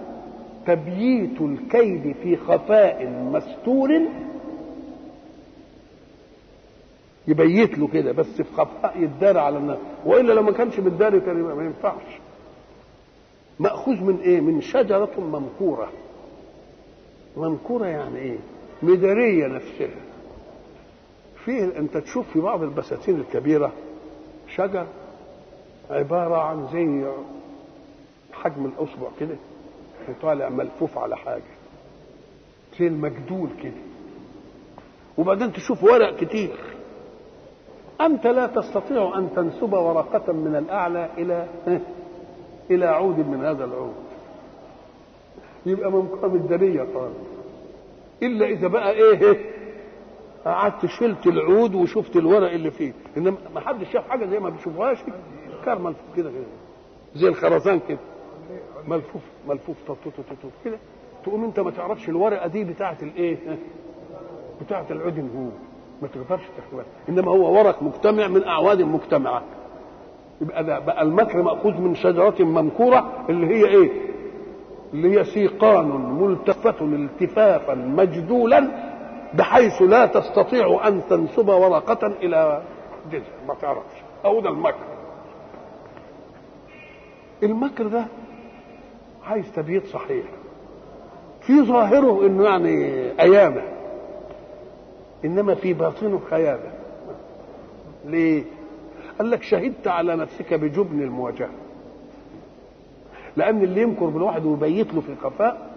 [0.67, 4.01] تبييت الكيد في خفاء مستور.
[7.29, 9.79] يبيت له كده بس في خفاء يتدارى على الناس.
[10.07, 10.81] وإلا لو ما كانش
[11.21, 12.18] كان ما ينفعش.
[13.61, 15.89] مأخوذ من إيه؟ من شجرة ممكورة.
[17.37, 18.39] ممكورة يعني إيه؟
[18.83, 20.01] مداريه نفسها.
[21.45, 23.73] فيه أنت تشوف في بعض البساتين الكبيرة
[24.55, 24.87] شجر
[25.91, 27.13] عبارة عن زي
[28.33, 29.37] حجم الأصبع كده
[30.09, 31.43] وطالع ملفوف على حاجة.
[32.79, 33.73] زي المجدول كده.
[35.19, 36.57] وبعدين تشوف ورق كتير.
[38.01, 41.49] أنت لا تستطيع أن تنسب ورقة من الأعلى إلى
[42.71, 43.95] إلى عود من هذا العود.
[45.67, 47.29] يبقى منقام الدنية خالص.
[48.23, 49.37] إلا إذا بقى إيه
[50.45, 52.93] قعدت شلت العود وشفت الورق اللي فيه.
[53.17, 54.99] إنما ما حدش شاف حاجة زي ما بيشوفوهاش.
[55.65, 56.45] كار ملفوف كده كده.
[57.15, 57.99] زي الخرزان كده.
[58.89, 59.77] ملفوف ملفوف
[60.65, 60.79] كده.
[61.25, 63.37] تقوم أنت ما تعرفش الورقة دي بتاعت الايه
[64.61, 65.49] بتاعت العود هو
[66.03, 69.43] ما تقدرش تحويها إنما هو ورق مجتمع من أعواد مجتمعة.
[70.41, 73.91] يبقى ده بقى المكر مأخوذ من شجرة ممكورة اللي هي إيه؟
[74.95, 75.87] اللي هي سيقان
[76.21, 78.69] ملتفة التفافا مجدولا
[79.35, 82.63] بحيث لا تستطيع أن تنسب ورقة إلى
[83.13, 83.23] جذع.
[83.49, 83.97] ما تعرفش.
[84.25, 84.85] أو ده المكر.
[87.43, 88.05] المكر ده
[89.27, 90.25] عايز تبييت صحيح.
[91.41, 93.63] في ظاهره إنه يعني أيامه.
[95.25, 96.73] إنما في باطنه خيانه
[98.05, 98.45] ليه؟
[99.19, 101.51] قال لك شهدت على نفسك بجبن المواجهة.
[103.37, 105.71] لأن اللي يمكر بالواحد ويبيت له في خفاء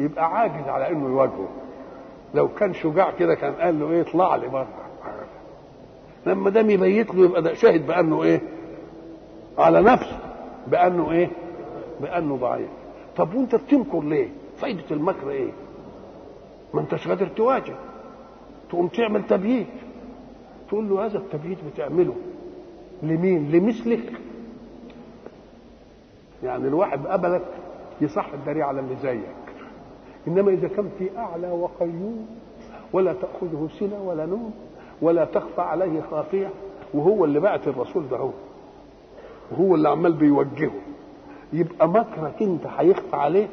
[0.00, 1.48] يبقى عاجز على إنه يواجهه.
[2.34, 4.68] لو كان شجاع كده كان قال له إيه اطلع لي بره.
[6.26, 8.40] لما دام يبيت له يبقى ده شاهد بأنه إيه؟
[9.58, 10.18] على نفسه
[10.66, 11.30] بأنه إيه؟
[12.00, 12.68] بأنه ضعيف.
[13.16, 15.50] طب وأنت بتمكر ليه؟ فايدة المكر إيه؟
[16.74, 17.74] ما أنتش قادر تواجه.
[18.70, 19.66] تقوم تعمل تبييت.
[20.68, 22.14] تقول له هذا التبييت بتعمله.
[23.02, 24.12] لمين؟ لمثلك.
[26.44, 27.42] يعني الواحد قبلك
[28.00, 29.20] يصح الدري على اللي زيك.
[30.28, 32.26] إنما إذا كان في أعلى وقيوم
[32.92, 34.54] ولا تأخذه سنة ولا نوم
[35.02, 36.50] ولا تخفى عليه خافية
[36.94, 38.30] وهو اللي بعت الرسول ده هو.
[39.52, 40.72] وهو اللي عمال بيوجهه.
[41.52, 43.48] يبقى مكرك أنت هيخفى عليه؟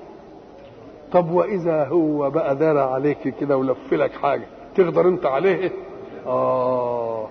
[1.12, 4.46] طب وإذا هو بقى دار عليك كده ولف لك حاجة
[4.76, 5.72] تقدر أنت عليه
[6.28, 7.28] آه.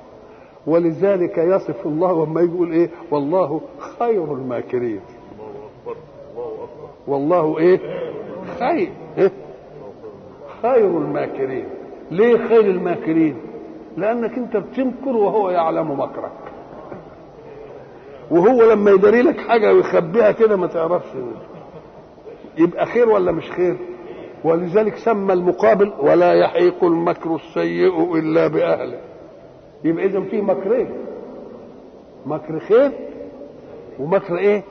[0.67, 3.61] ولذلك يصف الله لما يقول إيه؟ والله
[3.99, 5.01] خير الماكرين.
[7.07, 7.79] والله إيه؟
[8.59, 8.93] خير.
[9.19, 9.33] إيه؟
[10.63, 11.65] خير الماكرين.
[12.11, 13.37] ليه خير الماكرين؟
[13.97, 16.33] لأنك أنت بتمكر وهو يعلم مكرك.
[18.31, 21.09] وهو لما يداري لك حاجة ويخبيها كده ما تعرفش.
[22.59, 23.77] يبقى خير ولا مش خير؟
[24.45, 29.01] ولذلك سمى المقابل ولا يحيق المكر السيء إلا بأهله.
[29.85, 30.91] يبقى اذا في مكرين.
[32.27, 32.91] مكر خير
[33.99, 34.63] ومكر إيه؟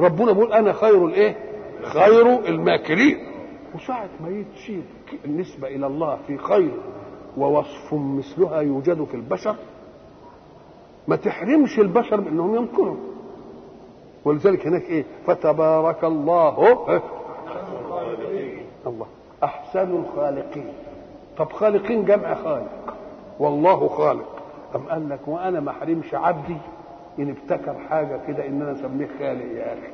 [0.00, 1.36] ربنا بيقول أنا خير الإيه؟
[1.82, 3.16] خير الماكرين.
[3.74, 4.82] وساعة ما يتشيل
[5.24, 6.70] النسبة إلى الله في خير
[7.36, 9.56] ووصف مثلها يوجد في البشر
[11.08, 12.96] ما تحرمش البشر من انهم يمكروا
[14.24, 16.80] ولذلك هناك إيه؟ فتبارك الله.
[18.86, 19.06] الله.
[19.44, 20.72] أحسن الخالقين.
[21.38, 22.94] طب خالقين جمع خالق.
[23.38, 24.28] والله خالق.
[24.74, 26.56] أم قال لك وأنا ما أحرمش عبدي؟
[27.18, 29.92] إن ابتكر حاجة كده ان أنا اسميه خالق يا أخي.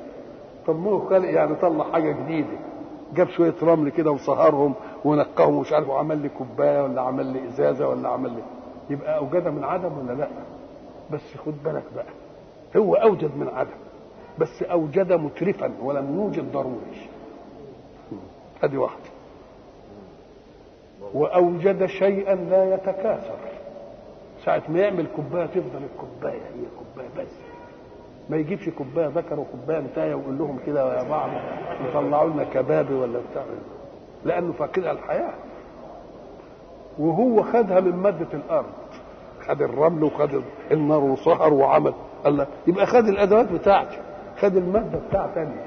[0.67, 2.57] طب ما هو خالق يعني طلع حاجة جديدة.
[3.15, 4.75] جاب شوية رمل كده وصهرهم
[5.05, 8.43] ونقاهم ومش عارف وعمل لي كوباية ولا عمل لي إزازة ولا عمل لي.
[8.91, 10.29] يبقى اوجد من عدم ولا لأ؟
[11.11, 12.05] بس خد بالك بقى.
[12.77, 13.71] هو أوجد من عدم.
[14.39, 17.09] بس أوجد مترفا ولم يوجد ضروري.
[18.63, 19.11] ادي واحدة.
[21.15, 23.37] وأوجد شيئا لا يتكاثر.
[24.45, 27.33] ساعة ما يعمل كوباية تفضل الكوباية هي كوباية بس.
[28.31, 31.31] ما يجيبش كوباية ذكر وكوباية انتايه ويقول لهم كده يا بعض
[31.89, 33.43] يطلعوا لنا كبابي ولا بتاع.
[34.25, 35.35] لأنه فاكرها الحياة.
[36.99, 38.73] وهو خدها من مادة الأرض.
[39.49, 41.95] خد الرمل وخد النار وصهر وعمل.
[42.25, 43.99] قال يبقى خد الأدوات بتاعتي
[44.39, 45.65] خد المادة بتاع تانية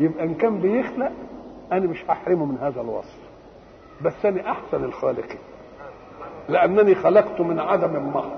[0.00, 1.12] يبقى إن كان بيخلق
[1.76, 3.18] أنا مش هحرمه من هذا الوصف
[4.02, 5.38] بس أنا أحسن الخالقين
[6.48, 8.30] لأنني خلقت من عدم محض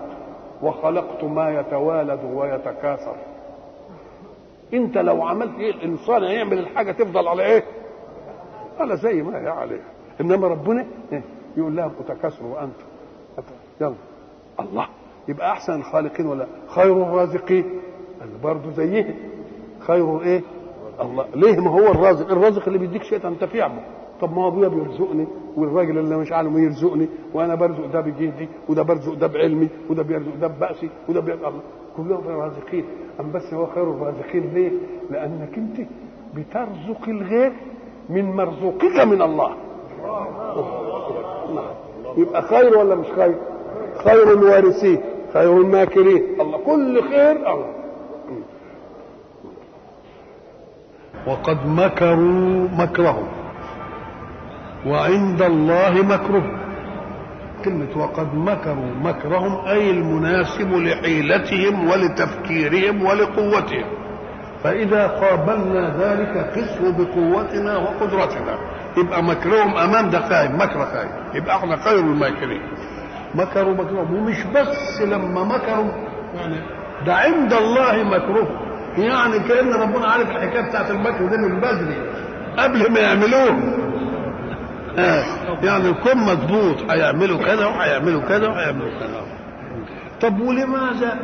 [0.62, 3.16] وخلقت ما يتوالد ويتكاثر.
[4.74, 7.64] أنت لو عملت إيه الإنسان هيعمل الحاجة تفضل على إيه؟
[8.80, 9.80] على زي ما هي عليه.
[10.20, 11.22] إنما ربنا إيه؟
[11.56, 12.76] يقول لها متكاثر وانت
[13.80, 13.94] يلا.
[14.60, 14.86] الله.
[15.28, 17.80] يبقى أحسن الخالقين ولا؟ خير الرازقين.
[18.42, 19.14] برضه زيه
[19.80, 20.42] خير إيه؟
[21.00, 21.24] الله.
[21.34, 22.30] ليه؟ ما هو الرازق.
[22.32, 23.80] الرازق اللي بيديك شيء تنتفع به
[24.20, 28.82] طب ما هو أبويا بيرزقني والراجل اللي مش عالم يرزقني وأنا برزق ده بجهدي وده
[28.82, 31.60] برزق ده بعلمي وده بيرزق ده ببأسي وده بيرزق الله.
[31.96, 32.84] كلهم رازقين.
[33.20, 34.70] أم بس هو خير الرازقين ليه؟
[35.10, 35.76] لأنك أنت
[36.34, 37.52] بترزق الغير
[38.08, 39.50] من مرزوقك من الله.
[42.16, 43.34] يبقى خير ولا مش خير؟
[44.04, 45.00] خير الوارثين
[45.32, 46.40] خير الماكرين.
[46.40, 47.75] الله كل خير الله
[51.26, 53.28] وقد مكروا مكرهم
[54.86, 56.58] وعند الله مكرهم
[57.64, 63.84] كلمة وقد مكروا مكرهم أي المناسب لحيلتهم ولتفكيرهم ولقوتهم.
[64.64, 68.58] فإذا قابلنا ذلك قسه بقوتنا وقدرتنا.
[68.96, 72.62] يبقى مكرهم أمام ده خايب مكر خايب يبقى أحنا خير الماكرين.
[73.34, 74.14] مكروا مكرهم.
[74.14, 75.92] ومش بس لما مكروا
[76.34, 76.56] يعني
[77.06, 78.65] ده عند الله مكرهم
[78.98, 81.96] يعني كأن ربنا عارف الحكاية بتاعت المكر دي من بدري.
[82.56, 83.86] قبل ما يعملوه.
[84.98, 85.24] آه.
[85.62, 86.90] يعني الكون مضبوط.
[86.90, 89.22] هيعملوا كذا وهيعملوا كذا وهيعملوا كذا.
[90.20, 91.18] طب ولماذا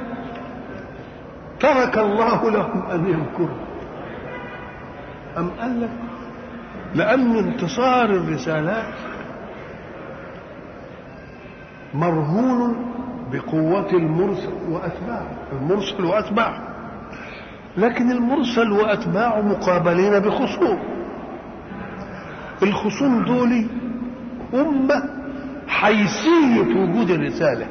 [1.61, 3.59] ترك الله لهم أن يمكروا؟
[5.39, 5.91] أم قال لك
[6.95, 8.95] لأن انتصار الرسالات
[11.95, 12.93] مرهون
[13.33, 15.27] بقوة المرسل وأتباعه.
[15.53, 16.72] المرسل وأتباعه.
[17.77, 20.79] لكن المرسل وأتباعه مقابلين بخصوم.
[22.63, 23.67] الخصوم دول
[24.55, 25.03] أمة
[25.69, 27.67] حيثية وجود الرسالة.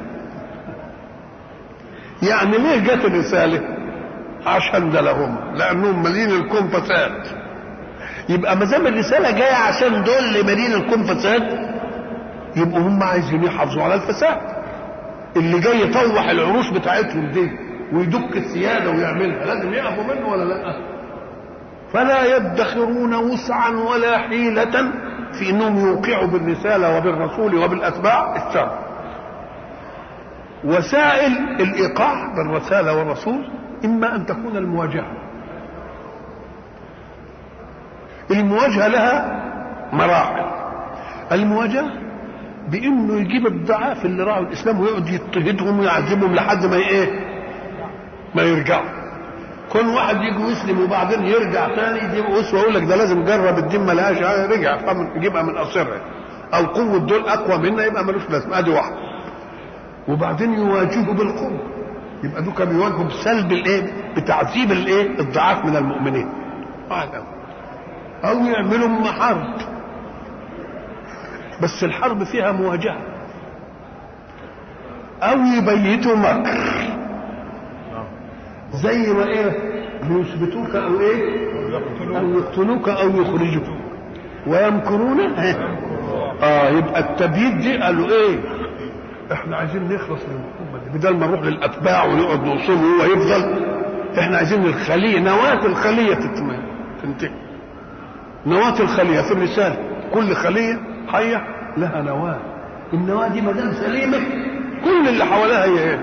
[2.22, 3.60] يعني ليه جت الرسالة؟
[4.46, 7.26] عشان ده لهم لأنهم مالين الكون فساد
[8.28, 11.72] يبقى ما دام الرسالة جاية عشان دول اللي مالين الكون فساد
[12.56, 14.38] يبقوا هم عايزين يحافظوا على الفساد.
[15.36, 17.50] اللي جاي يطوح العروش بتاعتهم دي.
[17.92, 20.76] ويدك السيادة ويعملها لازم يقفوا منه ولا لا؟
[21.92, 24.92] فلا يدخرون وسعا ولا حيلة
[25.38, 28.78] في أنهم يوقعوا بالرسالة وبالرسول وبالأتباع الشر.
[30.64, 33.48] وسائل الإيقاع بالرسالة والرسول
[33.84, 35.06] إما أن تكون المواجهة.
[38.30, 39.42] المواجهة لها
[39.92, 40.44] مراحل.
[41.32, 41.90] المواجهة
[42.68, 47.31] بإنه يجيب الضعاف اللي راعوا الإسلام ويقعد يضطهدهم ويعذبهم لحد ما إيه؟
[48.34, 49.02] ما يرجعوا
[49.72, 53.86] كل واحد يجي يسلم وبعدين يرجع تاني يجيب أسوة يقول لك ده لازم جرب الدين
[53.86, 54.16] ما لهاش
[54.50, 54.76] رجع
[55.16, 56.00] يجيبها من أصره.
[56.54, 58.58] أو قوه دول أقوى منا يبقى ملوش لازمة.
[58.58, 58.96] أدي واحدة
[60.08, 61.60] وبعدين يواجهوا بالقوة.
[62.24, 66.28] يبقى دول كانوا بيواجهوا بسلب الإيه؟ بتعذيب الإيه؟ الضعاف من المؤمنين.
[68.24, 69.54] أو يعملوا محارب.
[71.62, 72.98] بس الحرب فيها مواجهة.
[75.22, 76.58] أو يبيتوا مكر
[78.74, 79.72] زي ما إيه؟
[80.10, 81.48] يثبتوك أو إيه؟
[82.18, 83.64] أو يقتلوك أو يخرجوك.
[84.46, 85.20] ويمكرون؟
[86.42, 88.38] آه يبقى التبييت دي قالوا إيه؟
[89.32, 93.62] إحنا عايزين نخلص من الحكومة دي بدل ما نروح للأتباع ونقعد نوصله وهو يفضل.
[94.18, 96.14] إحنا عايزين الخلية نواة الخلية
[97.02, 97.30] تنتهي.
[98.46, 99.76] نواة الخلية في الرساله
[100.14, 101.42] كل خلية حية
[101.76, 102.38] لها نواة.
[102.92, 104.18] النواة دي ما دام سليمة
[104.84, 106.00] كل اللي حواليها هي إيه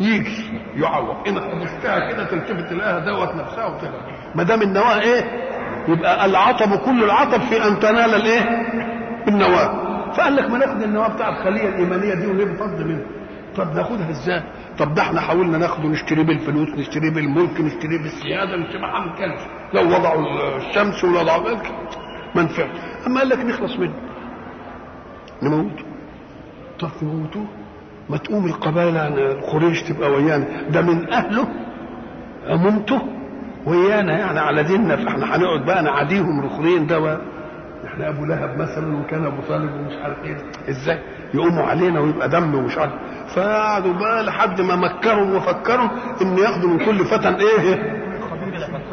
[0.00, 1.28] يجي يعوض.
[1.28, 4.00] إن خدشتها كده تلتفت تلاقيها دوت نفسها وكده.
[4.34, 5.24] ما دام النواة إيه؟
[5.88, 8.42] يبقى العطب كل العطب في أن تنال الإيه؟
[9.28, 9.90] النواة.
[10.12, 13.06] فقال لك ما ناخد النواة بتاع الخلية الإيمانية دي ونفض منها.
[13.56, 14.42] طب ناخدها إزاي؟
[14.78, 19.40] طب ده إحنا حاولنا ناخده نشتريه بالفلوس نشتريه بالملك نشتريه بالسيادة نشتريه ما كانش
[19.74, 21.56] لو وضعوا الشمس ولا وضعوا
[22.34, 22.68] ما نفعش.
[23.06, 23.94] أما قال لك نخلص منه.
[25.42, 25.84] نموته.
[26.80, 27.46] طب تموتوه
[28.10, 28.98] ما تقوم القبائل
[29.52, 30.44] قريش تبقى ويانا.
[30.70, 31.48] ده من أهله
[32.48, 33.02] عمومته
[33.66, 34.18] ويانا.
[34.18, 37.18] يعني على ديننا فإحنا هنقعد بقى نعاديهم ركنين ده
[37.86, 40.36] إحنا أبو لهب مثلا وكان أبو طالب ومش عارف إيه.
[40.68, 40.98] إزاي؟
[41.34, 42.92] يقوموا علينا ويبقى دم ومش عارف.
[43.34, 45.88] فقعدوا بقى لحد ما مكروا وفكروا
[46.22, 48.00] إن ياخدوا من كل فتى إيه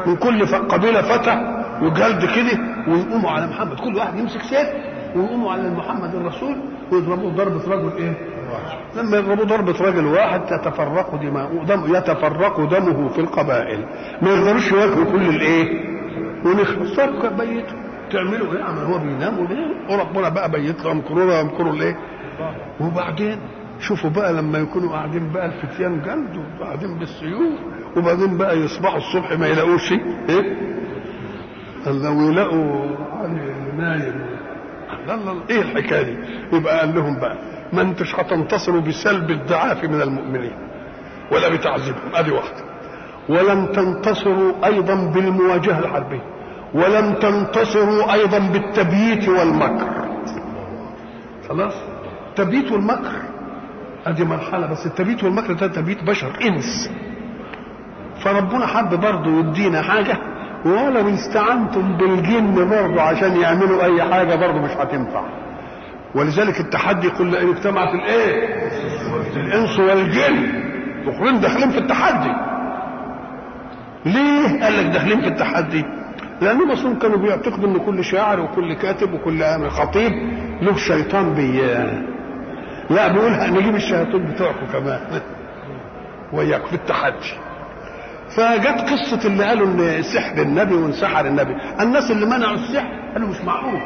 [0.06, 2.58] من كل قبيلة فتى وجلد كده
[2.88, 3.80] ويقوموا على محمد.
[3.80, 4.68] كل واحد يمسك سيف
[5.16, 6.56] ويقوموا على محمد الرسول
[6.92, 8.12] ويضربوه ضربه رجل إيه؟
[8.96, 13.84] لما يضربوا ضربة راجل واحد تتفرق دماؤه دم يتفرق دمه في القبائل.
[14.22, 15.88] ما يقدروش يواجهوا كل الإيه؟
[16.44, 16.96] ونخلص.
[16.96, 17.74] طب بيته
[18.12, 21.96] تعملوا إيه؟ عمل هو بينام وبينام وربنا بقى بيت له يمكروا يمكروا الايه
[22.80, 23.38] وبعدين
[23.80, 27.52] شوفوا بقى لما يكونوا قاعدين بقى الفتيان جلد وقاعدين بالسيوف
[27.96, 30.56] وبعدين بقى يصبحوا الصبح ما يلاقوش إيه؟
[31.86, 34.26] لو يلاقوا علي نايم.
[35.06, 35.34] لا لا.
[35.50, 36.16] إيه الحكاية دي؟
[36.56, 37.36] يبقى قال لهم بقى
[37.72, 40.52] ما انتش هتنتصروا بسلب الضعاف من المؤمنين.
[41.32, 42.62] ولا بتعذيبهم ادي واحدة.
[43.28, 46.22] ولن تنتصروا أيضا بالمواجهة الحربية.
[46.74, 49.88] ولن تنتصروا أيضا بالتبييت والمكر.
[51.48, 51.74] خلاص؟
[52.28, 53.12] التبييت والمكر.
[54.06, 54.86] ادي مرحلة بس.
[54.86, 56.90] التبييت والمكر ده تبييت بشر إنس.
[58.24, 60.18] فربنا حب برضه يدينا حاجة.
[60.64, 65.24] ولو استعنتم بالجن برضه عشان يعملوا أي حاجة برضه مش هتنفع.
[66.14, 68.58] ولذلك التحدي يقول أن اجتمعت الإيه؟
[69.36, 70.68] الإنس والجن.
[71.02, 72.32] الاخرين داخلين في التحدي.
[74.06, 75.84] ليه قال لك داخلين في التحدي؟
[76.40, 80.12] لانهم أصلا كانوا بيعتقدوا إن كل شاعر وكل كاتب وكل خطيب
[80.62, 81.60] له شيطان بي
[82.90, 85.00] لا بيقول نجيب الشياطين بتوعكم كمان.
[86.32, 87.32] وياك في التحدي.
[88.36, 91.56] فجت قصة اللي قالوا إن سحر النبي وانسحر النبي.
[91.80, 93.80] الناس اللي منعوا السحر قالوا مش معقول.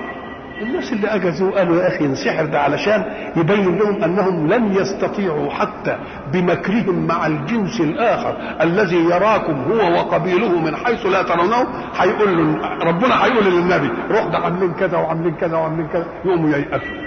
[0.61, 3.05] الناس اللي أجازوا قالوا يا أخي انسحر ده علشان
[3.37, 5.97] يبين لهم أنهم لن يستطيعوا حتى
[6.33, 13.25] بمكرهم مع الجنس الآخر الذي يراكم هو وقبيله من حيث لا ترونه هيقول له ربنا
[13.25, 17.03] هيقول للنبي روح ده عاملين كذا وعاملين كذا وعاملين كذا يقوموا ييأسوا.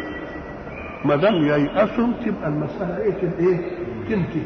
[1.06, 3.58] ما دام ييأسوا تبقى المسألة إيه؟ إيه؟
[4.10, 4.46] تنتهي.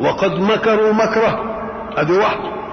[0.00, 1.56] وقد مكروا مكره.
[1.96, 2.65] أدي واحدة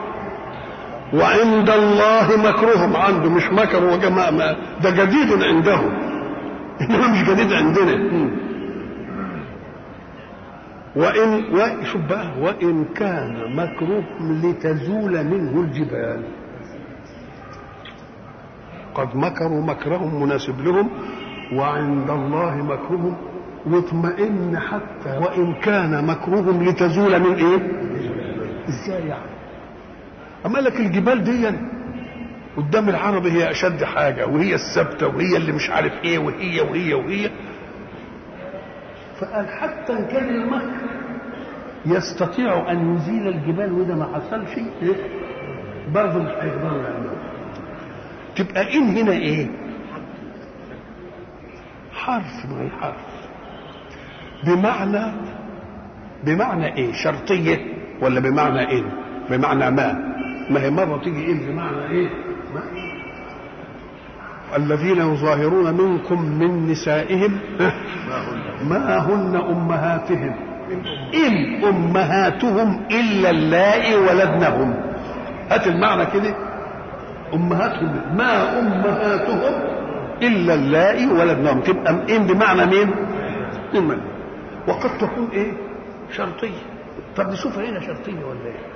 [1.13, 5.91] وعند الله مكرهم عنده مش مكر وجماعة ما ده جديد عندهم
[6.81, 7.95] إنما مش جديد عندنا
[10.95, 16.23] وإن شوف بقى وإن كان مكرهم لتزول منه الجبال
[18.95, 20.89] قد مكروا مكرهم مناسب لهم
[21.53, 23.15] وعند الله مكرهم
[23.65, 27.71] وإطمئن حتى وإن كان مكرهم لتزول من إيه؟
[28.69, 29.33] إزاي يعني؟
[30.45, 31.51] أما لك الجبال دي
[32.57, 37.29] قدام العرب هي أشد حاجة وهي الثابتة وهي اللي مش عارف إيه وهي وهي وهي
[39.19, 40.93] فقال حتى إن كان المكر
[41.85, 44.95] يستطيع أن يزيل الجبال وإذا ما حصل شيء
[45.93, 47.13] برضه مش هيقدروا يعملوا
[48.35, 49.47] تبقى إن هنا إيه؟
[51.93, 53.05] حرف من الحرف
[54.43, 55.11] بمعنى
[56.23, 57.57] بمعنى إيه؟ شرطية
[58.01, 58.83] ولا بمعنى إيه؟
[59.29, 60.12] بمعنى ما
[60.49, 62.09] ما هي مرة تيجي إيه بمعنى إيه؟
[62.55, 62.61] ما
[64.57, 67.39] الذين يظاهرون منكم من نسائهم
[68.69, 70.35] ما هن أمهاتهم؟
[71.13, 74.73] إن أمهاتهم إلا اللائي ولدنهم.
[75.49, 76.35] هات المعنى كده.
[77.33, 79.53] أمهاتهم ما أمهاتهم
[80.21, 81.59] إلا اللائي ولدنهم.
[81.61, 82.91] تبقى إن بمعنى مين؟
[84.67, 85.51] وقد تكون إيه؟
[86.11, 86.61] شرطية.
[87.15, 88.72] طب نشوفها هنا شرطية ولا إيه؟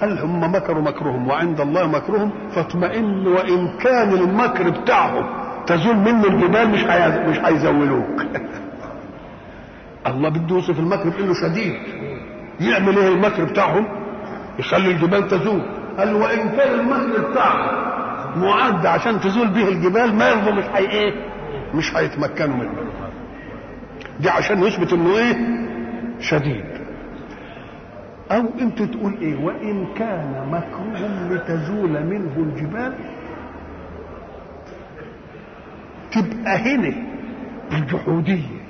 [0.00, 5.26] قال هم مكروا مكرهم وعند الله مكرهم فاطمئن وإن كان المكر بتاعهم.
[5.66, 6.84] تزول منه الجبال مش.
[7.28, 8.22] مش هيزولوك
[10.06, 11.74] الله بده يوصف المكر بإنه شديد.
[12.60, 13.86] يعمل إيه المكر بتاعهم؟
[14.58, 15.62] يخلي الجبال تزول.
[15.98, 17.84] قال وإن كان المكر بتاعهم
[18.36, 21.14] معد عشان تزول به الجبال ما يرضوا مش حي إيه؟
[21.74, 22.72] مش هيتمكنوا منه.
[24.20, 25.36] دي عشان يثبت إنه إيه؟
[26.20, 26.73] شديد.
[28.32, 32.94] أو أنت تقول إيه؟ وإن كان مكرهم لتزول منه الجبال
[36.12, 36.94] تبقى هنا
[37.72, 38.64] الجحودية.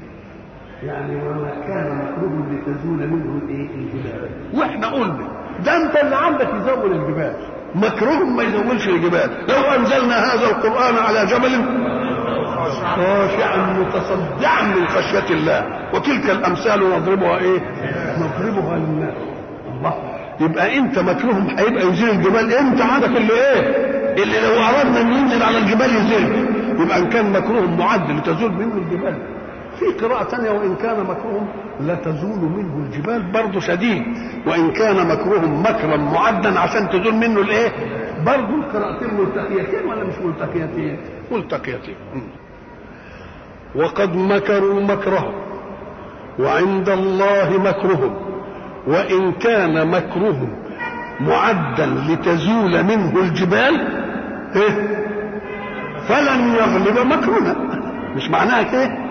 [0.82, 4.28] يعني وما كان مكرهم لتزول منه الايه الجبال.
[4.54, 5.28] وإحنا قلنا
[5.64, 7.36] ده أنت اللي عندك يزول الجبال.
[7.74, 9.30] مكرهم ما يزولش الجبال.
[9.48, 11.64] لو أنزلنا هذا القرآن على جبل
[12.96, 15.90] خاشعا متصدعا من خشية الله.
[15.94, 17.60] وتلك الأمثال نضربها إيه؟
[18.18, 19.33] نضربها للناس.
[19.92, 22.52] الله يبقى انت مكرهم هيبقى يزيل الجبال.
[22.54, 23.60] انت عندك اللي إيه؟
[24.22, 26.46] اللي لو اردنا ان ينزل على الجبال يزيل.
[26.80, 29.16] يبقى إن كان مكروه معد لتزول منه الجبال.
[29.78, 31.48] في قراءة ثانية وإن كان مكروهم
[31.80, 34.02] لا تزول منه الجبال برضه شديد.
[34.46, 37.72] وإن كان مكروهم مكرا معدا عشان تزول منه الإيه؟
[38.26, 40.98] برضه القراءتين ملتقيتين ولا مش ملتقيتين؟
[41.32, 41.96] ملتقيتين.
[43.74, 45.34] وقد مكروا مكرهم
[46.38, 48.14] وعند الله مكرهم.
[48.86, 50.48] وإن كان مكره
[51.20, 53.74] معدا لتزول منه الجبال
[54.56, 55.04] إيه؟
[56.08, 57.56] فلن يغلب مكرنا
[58.16, 59.04] مش معناها كده؟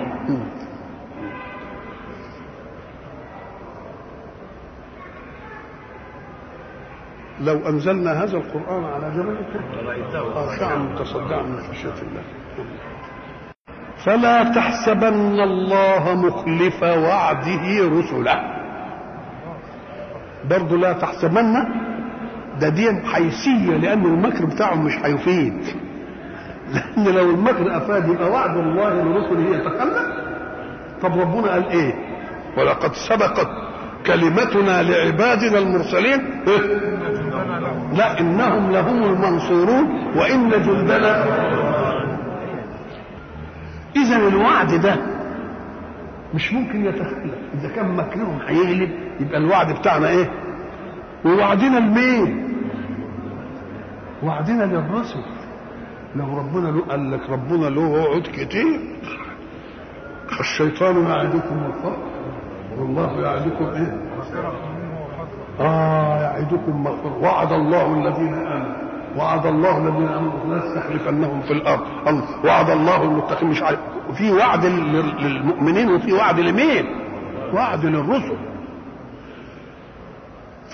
[7.42, 9.38] لو أنزلنا هذا القرآن على جبل
[10.34, 12.24] خاشعا متصدعا من خشية الله.
[14.06, 18.63] فلا تحسبن الله مخلف وعده رسله
[20.50, 21.66] برضه لا تحسبن.
[22.62, 25.64] ده دي حيثية لأن المكر بتاعهم مش هيفيد
[26.74, 30.08] لأن لو المكر أفاد يبقى وعد الله لرسله يتخلف.
[31.02, 31.94] طب ربنا قال إيه؟
[32.58, 33.48] ولقد سبقت
[34.06, 36.22] كلمتنا لعبادنا المرسلين.
[37.98, 41.26] لا إنهم لهم المنصورون وإن جندنا
[43.96, 44.96] اذا الوعد ده
[46.34, 50.32] مش ممكن يتخلف إذا كان مكرهم هيغلب يبقى الوعد بتاعنا إيه؟
[51.26, 52.54] ووعدنا لمين؟
[54.24, 55.20] وعدنا للرسل.
[56.16, 58.80] لو ربنا له قال لك ربنا له وعود كتير
[60.40, 61.98] الشيطان يعدكم الفقر.
[62.78, 63.98] والله يعدكم إيه؟
[65.60, 67.18] آه يعدكم مغفرة.
[67.22, 68.76] وعد الله الذين آمنوا.
[69.18, 70.56] وعد الله الذين آمنوا.
[70.56, 71.82] ليستخلفنهم في الأرض.
[72.46, 73.50] وعد الله المتقين.
[73.50, 73.80] مش عارف.
[74.18, 76.86] في وعد للمؤمنين وفي وعد لمين؟
[77.54, 78.38] وعد للرسل.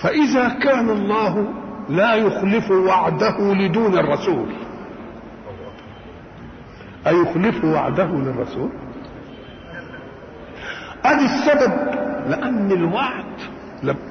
[0.02, 1.48] فإذا كان الله
[1.88, 4.46] لا يخلف وعده لدون الرسول.
[7.06, 8.70] أيخلف وعده للرسول؟
[11.04, 11.72] أدي السبب
[12.30, 13.24] لأن الوعد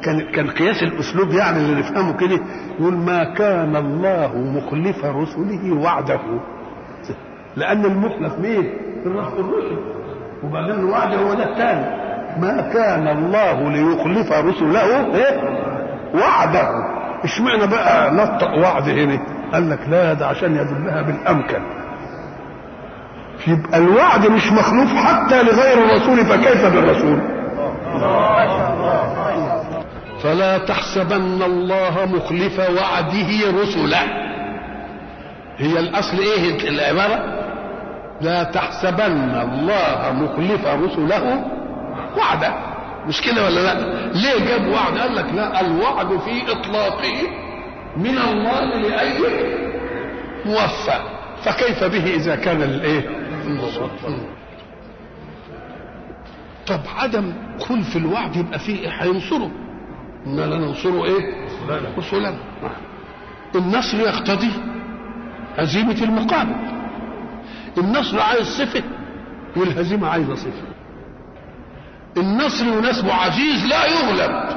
[0.04, 2.40] كان كان قياس الأسلوب يعني اللي نفهمه كده
[2.80, 6.20] يقول ما كان الله مخلف رسله وعده.
[7.56, 8.72] لأن المخلف مين؟
[9.06, 9.78] الرسل
[10.44, 12.00] وبعدين الوعد هو ده الثاني.
[12.40, 15.42] ما كان الله ليخلف رسله إيه؟
[16.16, 16.70] وعده.
[17.24, 19.20] اشمعنى بقى نطق وعد هنا؟
[19.54, 21.62] قال لك لا ده عشان يدلها بالأمكن.
[23.48, 27.20] يبقى الوعد مش مخلوف حتى لغير الرسول فكيف بالرسول؟
[30.24, 34.00] فلا تحسبن الله مخلف وعده رسلا.
[35.58, 37.39] هي الأصل إيه؟ العبارة؟
[38.22, 41.46] لا تحسبن الله مخلف رسله
[42.18, 42.54] وعده
[43.08, 43.74] مش كده ولا لا؟
[44.14, 47.14] ليه جاب وعد؟ قال لك لا الوعد في إطلاقه
[47.98, 49.20] من الله لاي
[50.46, 51.00] موفى.
[51.44, 53.10] فكيف به إذا كان الإيه؟
[56.68, 59.52] طب عدم خلف الوعد يبقى فيه إيه؟ هينصره.
[60.28, 61.48] إنا لننصره إيه؟
[61.98, 62.34] رسلنا
[63.56, 64.52] النصر يقتضي
[65.58, 66.56] هزيمة المقابل.
[67.80, 68.84] النصر عايز صفة
[69.58, 70.68] والهزيمة عايزة صفة.
[72.18, 74.50] النصر يناسبه عزيز لا يغلب.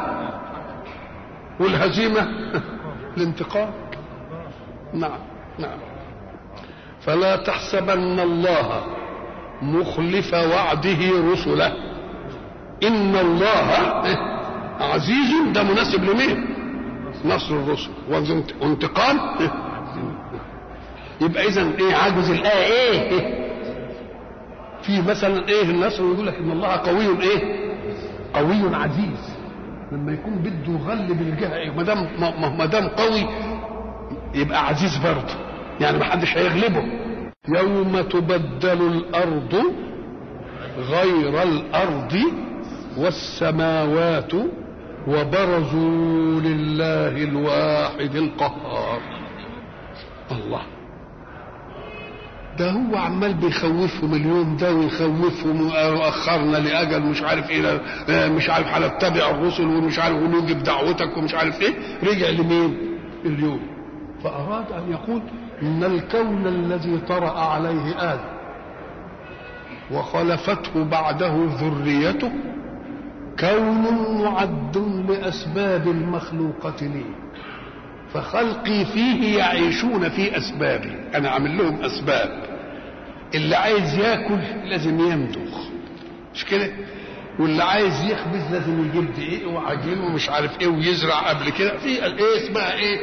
[1.60, 2.28] والهزيمة
[3.16, 3.70] الانتقام.
[4.94, 5.18] نعم
[5.58, 5.78] نعم.
[7.00, 8.82] فلا تحسبن الله
[9.62, 10.98] مخلف وعده
[11.32, 11.72] رسله.
[12.82, 13.68] إن الله
[14.92, 16.54] عزيز ده مناسب لمين؟
[17.24, 17.90] نصر الرسل.
[18.60, 19.20] وانتقام.
[21.22, 23.42] يبقى اذا إيه عجز الايه إيه؟
[24.82, 27.70] في مثلا إيه النصر يقول لك إن الله قوي إيه؟
[28.34, 29.36] قوي عزيز.
[29.92, 32.08] لما يكون بده يغلب الجهة ما دام
[32.58, 33.26] ما دام قوي
[34.34, 35.34] يبقى عزيز برضه.
[35.80, 36.82] يعني ما حدش هيغلبه.
[37.48, 39.62] يوم تبدل الأرض
[40.78, 42.16] غير الأرض
[42.98, 44.32] والسماوات
[45.08, 49.00] وبرزوا لله الواحد القهار.
[50.32, 50.62] الله.
[52.62, 57.80] ده هو عمال بيخوفهم اليوم ده ويخوفهم وأخرنا لأجل مش عارف إيه
[58.28, 61.74] مش عارف هنتبع الرسل ومش عارف ونوجب دعوتك ومش عارف إيه.
[62.02, 62.76] رجع لمين؟
[63.24, 63.60] اليوم.
[64.24, 65.22] فأراد أن يقول
[65.62, 68.32] إن الكون الذي طرأ عليه آدم
[69.92, 72.32] وخلفته بعده ذريته
[73.40, 73.84] كون
[74.24, 74.76] معد
[75.08, 77.04] لأسباب المخلوقة لي.
[78.14, 80.92] فخلقي فيه يعيشون في أسبابي.
[81.14, 82.51] أنا عامل لهم أسباب.
[83.34, 85.58] اللي عايز ياكل لازم يمضغ
[86.34, 86.70] مش كده؟
[87.38, 91.78] واللي عايز يخبز لازم يجيب دقيق وعجين ومش عارف إيه ويزرع قبل كده.
[91.78, 92.98] في إيه اسمها إيه؟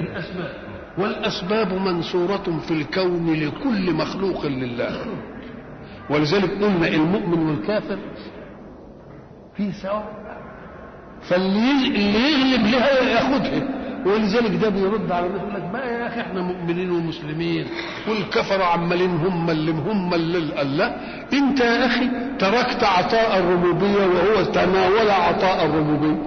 [0.00, 0.54] الاسباب
[0.98, 5.06] والأسباب منصورة في الكون لكل مخلوق لله.
[6.10, 7.98] ولذلك قلنا المؤمن والكافر
[9.56, 10.24] في سواء.
[11.22, 13.83] فاللي اللي يغلب لها ياخدها.
[14.06, 17.66] ولذلك ده بيرد على الناس يقول لك بقى يا أخي إحنا مؤمنين ومسلمين
[18.08, 20.96] والكفرة عمالين هم اللي هم اللي قال لا
[21.32, 26.22] أنت يا أخي تركت عطاء الربوبية وهو تناول عطاء الربوبية.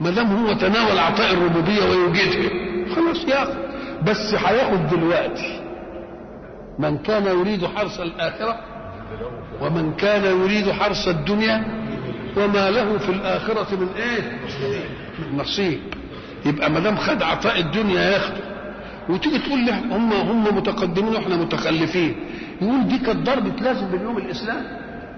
[0.00, 2.50] ما دام هو تناول عطاء الربوبية ويوجدها.
[2.96, 3.54] خلاص ياخد
[4.02, 5.60] بس هياخد دلوقتي.
[6.78, 8.56] من كان يريد حرث الآخرة
[9.60, 11.64] ومن كان يريد حرث الدنيا
[12.36, 14.38] وما له في الآخرة من إيه؟
[15.34, 15.80] نصيب.
[16.46, 18.40] يبقى ما دام خد عطاء الدنيا ياخده
[19.08, 22.16] وتيجي تقول لي هم هم متقدمين وإحنا متخلفين.
[22.62, 24.64] يقول دي كانت ضربة لازم من يوم الإسلام؟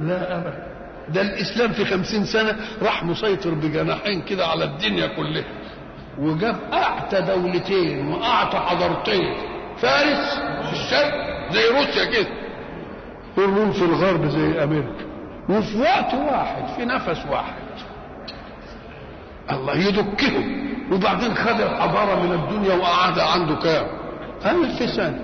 [0.00, 0.70] لا أبدا.
[1.08, 5.44] ده الإسلام في خمسين سنة راح مسيطر بجناحين كده على الدنيا كلها.
[6.18, 9.34] وجاب أعتى دولتين وأعتى حضارتين.
[9.78, 10.34] فارس
[10.66, 11.14] في الشرق
[11.52, 12.28] زي روسيا كده.
[13.36, 15.10] والروم في الغرب زي أمريكا.
[15.48, 17.54] وفي وقت واحد في نفس واحد.
[19.52, 20.60] الله يدكهم
[20.92, 23.86] وبعدين خد الحضارة من الدنيا وقعدها عنده كام
[24.46, 25.18] ألف سنة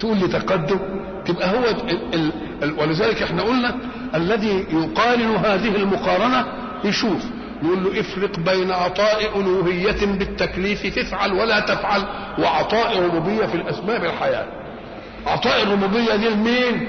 [0.00, 0.78] تقول لي تقدم؟
[1.26, 2.32] تبقى هو ال ال
[2.62, 3.74] ال ولذلك إحنا قلنا
[4.14, 6.44] الذي يقارن هذه المقارنة
[6.84, 7.24] يشوف.
[7.62, 12.02] نقول له افرق بين عطاء ألوهية بالتكليف تفعل ولا تفعل
[12.38, 14.46] وعطاء ربوبية في الأسباب الحياة.
[15.26, 16.88] عطاء الربوبية دي لمين؟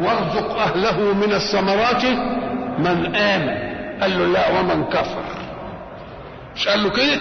[0.00, 2.04] وارزق أهله من الثمرات
[2.78, 3.70] من آمن.
[4.00, 5.24] قال له لا ومن كفر.
[6.56, 7.20] مش قال له كده؟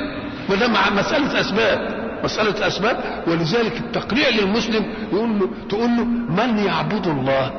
[0.50, 2.00] ما ده مسألة أسباب.
[2.24, 3.24] مسألة أسباب.
[3.28, 6.04] ولذلك التقريع للمسلم يقول له تقول له
[6.44, 7.52] من يعبد الله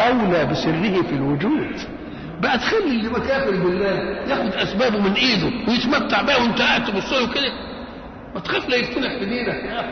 [0.00, 1.80] أولى بسره في الوجود؟
[2.42, 3.86] بقى تخلي اللي مكافر بالله
[4.28, 7.52] ياخد أسبابه من إيده ويتمتع بها وأنت قاعد تبص له كده.
[8.34, 9.88] ما تخاف لا يفتنك في دينك يا أخي.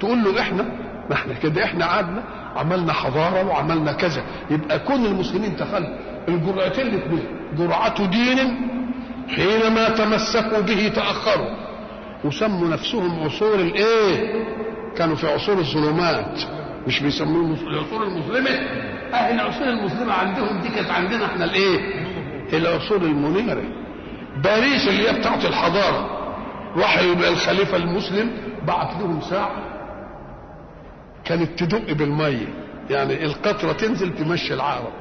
[0.00, 0.62] تقول له إحنا
[1.10, 2.22] ما إحنا كده إحنا قعدنا
[2.56, 4.22] عملنا حضارة وعملنا كذا.
[4.50, 5.88] يبقى كل المسلمين تخلوا
[6.28, 7.22] الجرعتين الاثنين
[7.58, 8.56] جرعة دين
[9.28, 11.70] حينما تمسكوا به تأخروا.
[12.24, 14.44] وسموا نفسهم عصور الإيه؟
[14.96, 16.40] كانوا في عصور الظلمات.
[16.86, 18.50] مش بيسموه العصور المظلمة.
[19.12, 21.78] أهل العصور المظلمة عندهم دي كانت عندنا إحنا الإيه؟
[22.52, 23.62] العصور المنيرة.
[24.44, 26.16] باريس اللي هي بتاعت الحضارة.
[26.76, 28.30] راح الخليفة المسلم
[28.66, 29.62] بعت لهم ساعة.
[31.24, 32.48] كانت تدق بالمية.
[32.90, 34.92] يعني القطرة تنزل تمشي العرب.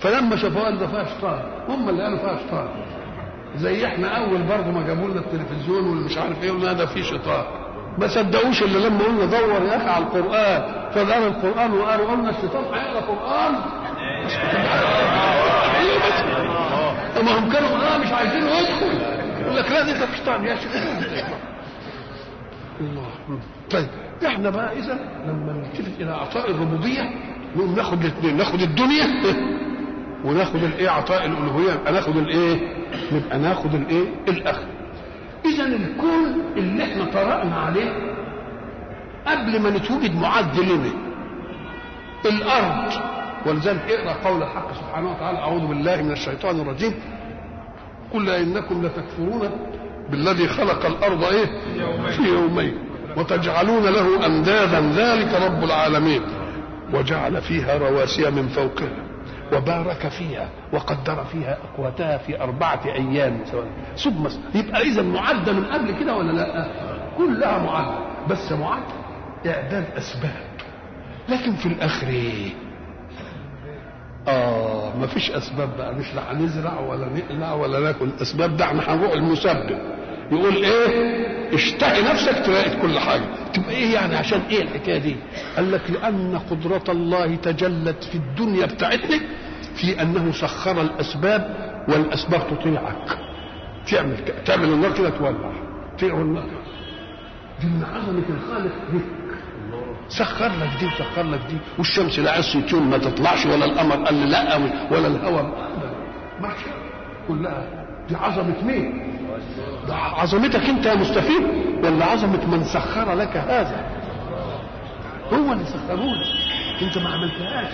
[0.00, 2.68] فلما شافوها قال ده فيها شيطان هم اللي قالوا فيها شيطان
[3.56, 7.02] زي إحنا اول برضه ما جابوا لنا التلفزيون واللي مش عارف إيه ولا ده فيه
[7.02, 7.44] شيطان
[7.98, 10.62] ما صدقوش إلا لما قلنا دور يا أخي على القرآن.
[10.94, 13.54] فقالوا القرآن وقالوا قلنا الشيطان هيقرا قران
[17.24, 19.00] ما هم كانوا آه مش عايزين يدخل.
[19.42, 21.02] يقول لك لا ده شيطان يا شيطان
[22.80, 23.06] الله.
[23.70, 23.88] طيب
[24.26, 27.02] إحنا بقى إذا لما نلتفت إلى عطاء الربوبية
[27.56, 28.36] نقوم ناخد الاثنين.
[28.36, 29.06] ناخد الدنيا.
[30.24, 32.58] وناخد الايه عطاء الالوهية؟ يبقى ناخد الايه؟
[33.12, 34.66] نبقى ناخد الايه؟ الآخر.
[35.44, 37.90] إذا الكون اللي إحنا طرقنا عليه
[39.26, 40.90] قبل ما نتوجد معد لنا
[42.26, 42.92] الأرض.
[43.46, 46.94] ولذلك اقرأ قول الحق سبحانه وتعالى أعوذ بالله من الشيطان الرجيم.
[48.14, 49.50] قل إنكم لتكفرون
[50.10, 51.46] بالذي خلق الأرض إيه؟
[52.10, 52.78] في يومين.
[53.16, 54.80] وتجعلون له أندادا.
[54.80, 56.22] ذلك رب العالمين.
[56.94, 59.09] وجعل فيها رواسي من فوقها.
[59.52, 63.40] وبارك فيها وقدر فيها أقواتها في أربعة أيام.
[63.96, 66.66] ثم يبقى اذا معده من قبل كده ولا لا؟
[67.18, 67.98] كلها معده
[68.30, 68.94] بس معده
[69.46, 70.42] إعداد أسباب.
[71.28, 72.50] لكن في الآخر إيه؟
[74.28, 75.94] آه ما فيش أسباب بقى.
[75.94, 78.08] مش لا هنزرع ولا نقلع ولا ناكل.
[78.22, 79.78] أسباب ده إحنا هنروح المسبب.
[80.32, 81.10] يقول إيه؟
[81.54, 83.22] اشتهي نفسك تلاقي كل حاجة.
[83.54, 85.16] تبقى إيه يعني؟ عشان إيه الحكاية دي؟
[85.56, 89.20] قال لك لأن قدرة الله تجلت في الدنيا بتاعتنا
[89.74, 91.54] في أنه سخر الأسباب
[91.88, 93.18] والأسباب تطيعك.
[93.90, 95.52] تعمل تعمل النار كده تولع.
[95.98, 96.48] تطيع النار.
[97.60, 99.00] دي من عظمة الخالق دي.
[100.08, 101.56] سخر لك دي وسخر لك دي.
[101.78, 104.56] والشمس لا عصت يوم ما تطلعش ولا القمر قال لي لا
[104.90, 105.42] ولا الهواء
[106.40, 106.52] ما
[107.28, 109.09] كلها دي عظمة مين؟
[110.20, 111.42] عظمتك انت يا مستفيد
[111.84, 113.86] ولا عظمة من سخر لك هذا؟
[115.32, 117.72] هو اللي سخره لك انت ما عملتهاش.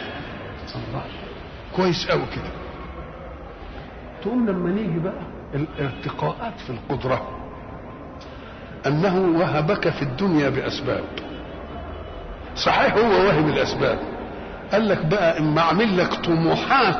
[0.74, 1.02] الله.
[1.76, 2.50] كويس قوي كده.
[4.22, 5.22] تقوم لما نيجي بقى.
[5.54, 7.28] الارتقاءات في القدرة.
[8.86, 11.04] أنه وهبك في الدنيا بأسباب.
[12.56, 13.98] صحيح هو واهب الأسباب.
[14.72, 16.96] قال لك بقى إما أعمل لك طموحات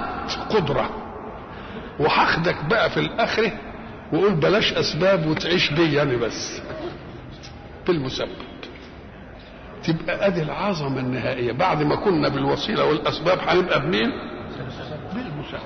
[0.51, 0.91] قدرة.
[1.99, 3.53] وهاخدك بقى في الآخرة
[4.13, 6.61] وقول بلاش أسباب وتعيش بي يعني بس
[7.87, 8.29] بالمسبب
[9.85, 14.11] تبقى ادي العظمة النهائية بعد ما كنا بالوسيلة والأسباب هنبقى بمين؟
[15.15, 15.61] بالمسبب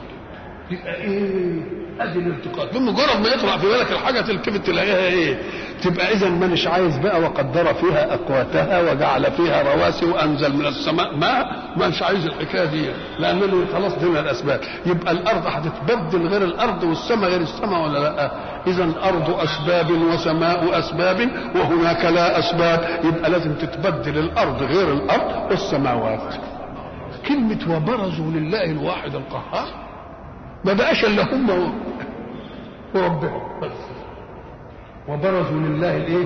[0.71, 5.39] يبقى إيه؟ ادي الالتقاط بمجرد ما يطلع في بالك الحاجة تلتفت تلاقيها إيه؟
[5.83, 11.17] تبقى اذا مانيش عايز بقى وقدر فيها أقواتها وجعل فيها رواسي وأنزل من السماء.
[11.17, 11.47] ماء
[11.77, 14.61] مانيش عايز الحكاية دي لأنه خلاص دي من الأسباب.
[14.87, 18.31] يبقى الأرض هتتبدل غير الأرض والسماء غير السماء ولا لأ؟
[18.67, 22.89] اذا الأرض أسباب وسماء أسباب وهناك لا أسباب.
[23.05, 26.35] يبقى لازم تتبدل الأرض غير الأرض والسماوات.
[27.29, 29.90] كلمة وبرزوا لله الواحد القهار.
[30.65, 31.71] ما بقاش إلا هم و-
[32.95, 33.71] وربهم بس
[35.09, 36.25] وبرزوا لله الإيه؟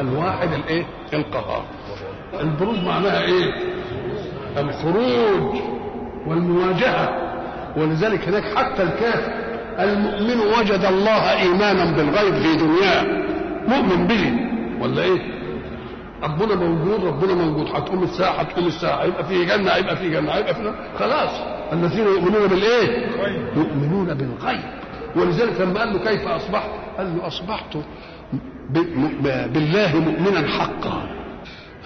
[0.00, 1.64] الواحد الإيه؟ القهار
[2.40, 3.52] البروز معناها إيه؟
[4.56, 5.56] الخروج
[6.26, 7.08] والمواجهة
[7.76, 9.32] ولذلك هناك حتى الكافر
[9.78, 13.02] المؤمن وجد الله إيمانا بالغيب في دنياه
[13.68, 14.34] مؤمن به
[14.84, 15.38] ولا إيه؟
[16.22, 20.54] ربنا موجود ربنا موجود هتقوم الساعة هتقوم الساعة هيبقى في جنة هيبقى في جنة هيبقى
[20.54, 20.72] في.
[20.98, 21.30] خلاص
[21.72, 23.06] الذين يؤمنون بالإيه؟
[23.56, 24.60] يؤمنون بالغيب.
[25.16, 27.76] ولذلك لما قال له كيف أصبحت؟ قال له أصبحت
[29.52, 31.08] بالله مؤمنا حقا.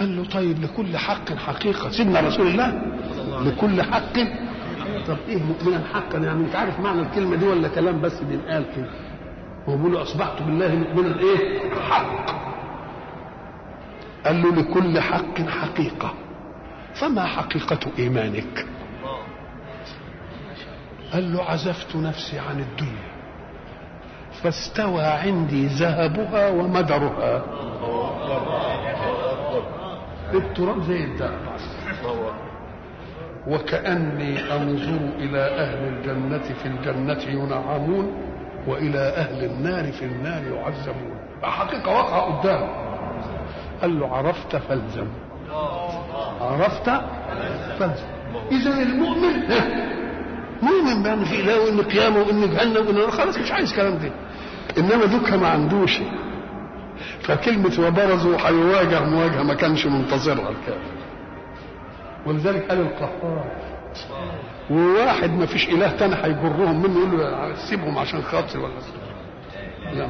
[0.01, 1.91] قال له طيب لكل حق حقيقة.
[1.91, 2.83] سيدنا رسول الله؟
[3.45, 4.14] لكل حق.
[5.09, 8.91] طب إيه مؤمنا حقا؟ يعني انت عارف معنى الكلمة دي ولا كلام بس بينقال كده.
[9.68, 12.43] هو بيقول أصبحت بالله مؤمنا إيه؟ حق
[14.26, 16.14] قال له لكل حق حقيقة.
[16.95, 18.66] فما حقيقة إيمانك؟
[21.12, 23.12] قال له عزفت نفسي عن الدنيا.
[24.42, 27.42] فاستوى عندي ذهبها ومدرها.
[30.34, 31.32] التراب زي الذهب
[33.46, 38.12] وكأني أنظر إلى أهل الجنة في الجنة ينعمون
[38.66, 42.68] وإلى أهل النار في النار يعذبون حقيقة واقعة قدامه
[43.82, 45.08] قال له عرفت فالزم.
[46.40, 46.90] عرفت
[47.78, 48.06] فالزم.
[48.50, 49.42] اذا المؤمن
[50.62, 53.10] مؤمن بأن في اله وإن قيامه وإن جهنم وإن.
[53.10, 54.10] خلاص مش عايز كلام ده
[54.78, 55.98] إنما دوكا ما عندوش.
[57.22, 60.92] فكلمة وبرزوا هيواجه مواجهة ما كانش منتظرها الكافر.
[62.26, 63.44] ولذلك قال القهار
[64.70, 68.72] وواحد ما فيش إله تاني هيجرهم منه يقول له سيبهم عشان خاطري ولا
[69.94, 70.08] لا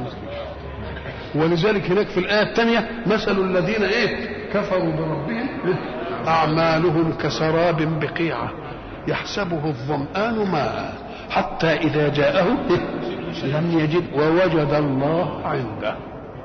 [1.35, 5.49] ولذلك هناك في الآية الثانية مثل الذين إيه؟ كفروا بربهم
[6.27, 8.51] أعمالهم كسراب بقيعة.
[9.07, 10.93] يحسبه الظمآن ماء
[11.29, 12.47] حتى إذا جاءه
[13.43, 15.95] لم يجد ووجد الله عنده.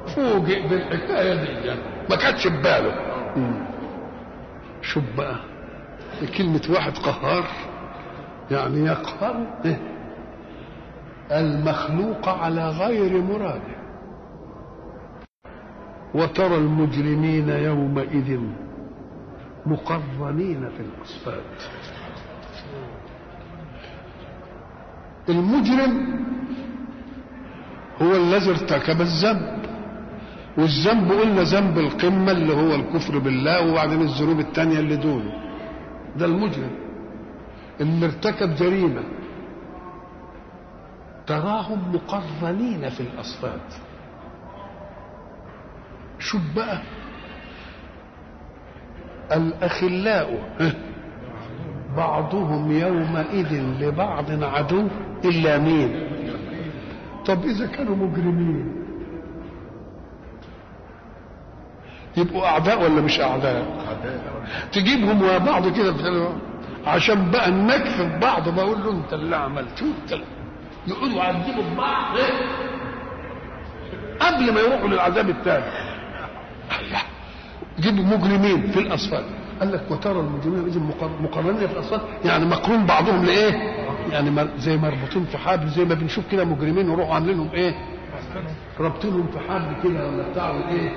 [0.07, 1.81] فوجئ بالحكاية دي
[2.11, 2.95] ما كانتش في باله.
[4.83, 5.37] شوف بقى
[6.39, 7.45] كلمة واحد قهار
[8.51, 9.47] يعني يقهر؟
[11.33, 13.79] المخلوق على غير مراده.
[16.15, 18.41] وترى المجرمين يومئذ
[19.67, 21.43] مقرنين في الأصفاد.
[25.29, 26.19] المجرم
[28.03, 29.59] هو الذي ارتكب الذنب
[30.59, 35.33] والذنب قلنا ذنب القمة اللي هو الكفر بالله وبعدين الذنوب التانية اللي دونه.
[36.17, 36.71] ده المجرم
[37.81, 39.03] اللي ارتكب جريمة.
[41.27, 43.61] تراهم مقرنين في الأصفاد.
[46.19, 46.79] شوف بقى.
[49.33, 50.29] الأخلاء
[51.97, 54.89] بعضهم يومئذ لبعض عدو.
[55.25, 56.09] إلا مين؟
[57.27, 58.75] طب إذا كانوا مجرمين.
[62.17, 63.67] يبقوا أعداء ولا مش أعداء؟
[64.73, 65.95] تجيبهم ورا بعض كده
[66.87, 68.49] عشان بقى نكفي بعض.
[68.49, 69.83] بقول له أنت اللي عملت.
[69.83, 70.25] وانت اللي
[70.87, 72.17] يقولوا يعذبوا بعض.
[74.21, 75.65] قبل ما يروحوا للعذاب الثاني
[76.81, 77.03] الله.
[77.81, 79.25] جيبوا مجرمين في الاصفاد
[79.61, 80.81] قال لك وترى المجرمين اذا
[81.23, 83.53] مقرنين في الاصفاد يعني مقرون بعضهم لإيه؟
[84.13, 87.75] يعني زي مربوطين في حبل زي ما بنشوف كده مجرمين يروحوا عاملينهم إيه؟
[88.81, 90.91] رابطينهم في حبل كده ولا بتاع إيه؟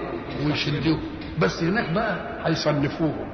[0.45, 0.97] ويشدوه.
[1.39, 3.27] بس هناك بقى هيصنفوهم.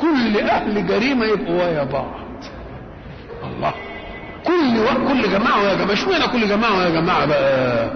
[0.00, 2.14] كل أهل جريمة يبقوا ويا بعض.
[3.44, 3.74] الله.
[4.46, 5.08] كل و...
[5.08, 5.92] كل جماعة ويا جماعة.
[5.92, 7.90] اشمعنى كل جماعة ويا جماعة بقى؟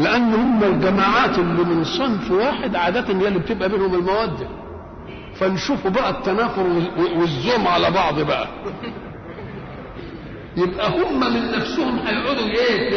[0.00, 4.48] لأن هم الجماعات اللي من صنف واحد عادة هي اللي بتبقى بينهم المودة.
[5.40, 6.66] فنشوفوا بقى التنافر
[7.16, 8.46] والزوم على بعض بقى.
[10.56, 12.90] يبقى هم من نفسهم هيقعدوا إيه؟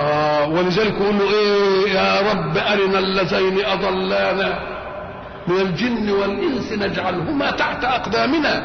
[0.00, 4.58] آه ولذلك يقولوا إيه؟ يا رب أرنا اللذين أضلانا
[5.48, 8.64] من الجن والإنس نجعلهما تحت أقدامنا.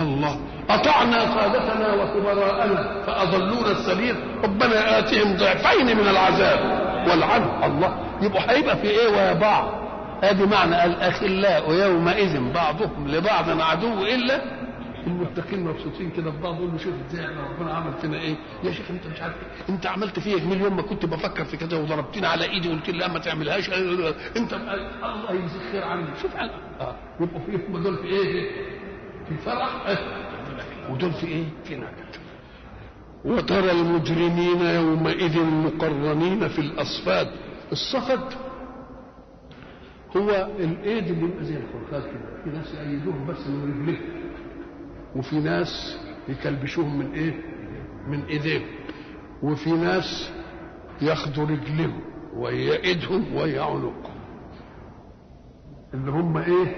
[0.00, 0.40] الله
[0.70, 4.14] أطعنا سادتنا وكبراءنا فأضلونا السبيل.
[4.44, 6.60] ربنا آتهم ضعفين من العذاب.
[7.10, 7.94] والعنه الله.
[8.22, 9.81] يبقوا هيبقى في إيه؟ ويا بعض
[10.22, 14.62] ادي معنى الاخلاء يومئذ بعضهم لبعض عدو إلا
[15.06, 18.72] المتقين مبسوطين كده في بعض يقول له شوف إزاي إحنا ربنا عمل فينا إيه؟ يا
[18.72, 21.78] شيخ أنت مش عارف إيه؟ أنت عملت فيا جميل يوم ما كنت بفكر في كده
[21.78, 23.70] وضربتني على إيدي وقلت لي لا ما تعملهاش.
[24.36, 26.06] أنت الله يجزيك خير عني.
[26.22, 26.94] شوف آه.
[27.20, 28.50] يبقوا في هم دول في إيه؟
[29.28, 29.98] في فرح آه
[30.92, 32.12] ودول في إيه؟ في نكد
[33.24, 37.28] وترى المجرمين يومئذ مقرنين في الأصفاد.
[37.72, 38.20] الصفد
[40.16, 42.42] هو الإيد اللي بيبقى زي الخرخات كده.
[42.44, 44.22] في ناس يأيدوهم بس من رجليهم
[45.16, 45.98] وفي ناس
[46.28, 47.34] يكلبشوهم من إيه؟
[48.08, 48.62] من ايديهم
[49.42, 50.32] وفي ناس
[51.02, 52.00] ياخدوا رجلهم
[52.36, 53.94] ويا ايدهم ويا عنقهم
[55.94, 56.76] اللي هم إيه؟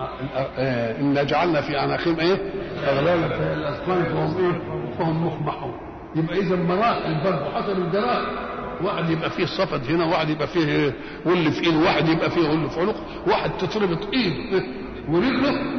[0.00, 4.58] آه إن جعلنا في اعناقهم إيه؟ في الاذقان فهم إيه
[4.98, 5.74] فهم مخمحون.
[6.16, 8.47] يبقى إذا مراحل برضه حسب الجراح.
[8.82, 10.94] واحد يبقى فيه صفد هنا واحد يبقى فيه
[11.26, 14.64] ول في ايده واحد يبقى فيه ول في عنق واحد تتربط ايده
[15.08, 15.78] ورجله.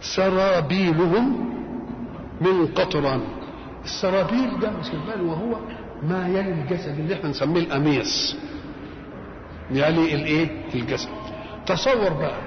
[0.00, 1.52] سرابيلهم
[2.40, 3.20] من قطران.
[3.84, 5.56] السرابيل ده مش بالي وهو
[6.02, 8.36] ما يلي الجسد اللي إحنا نسميه القميص
[9.70, 11.08] يلي الإيه؟ الجسد.
[11.66, 12.40] تصور بقى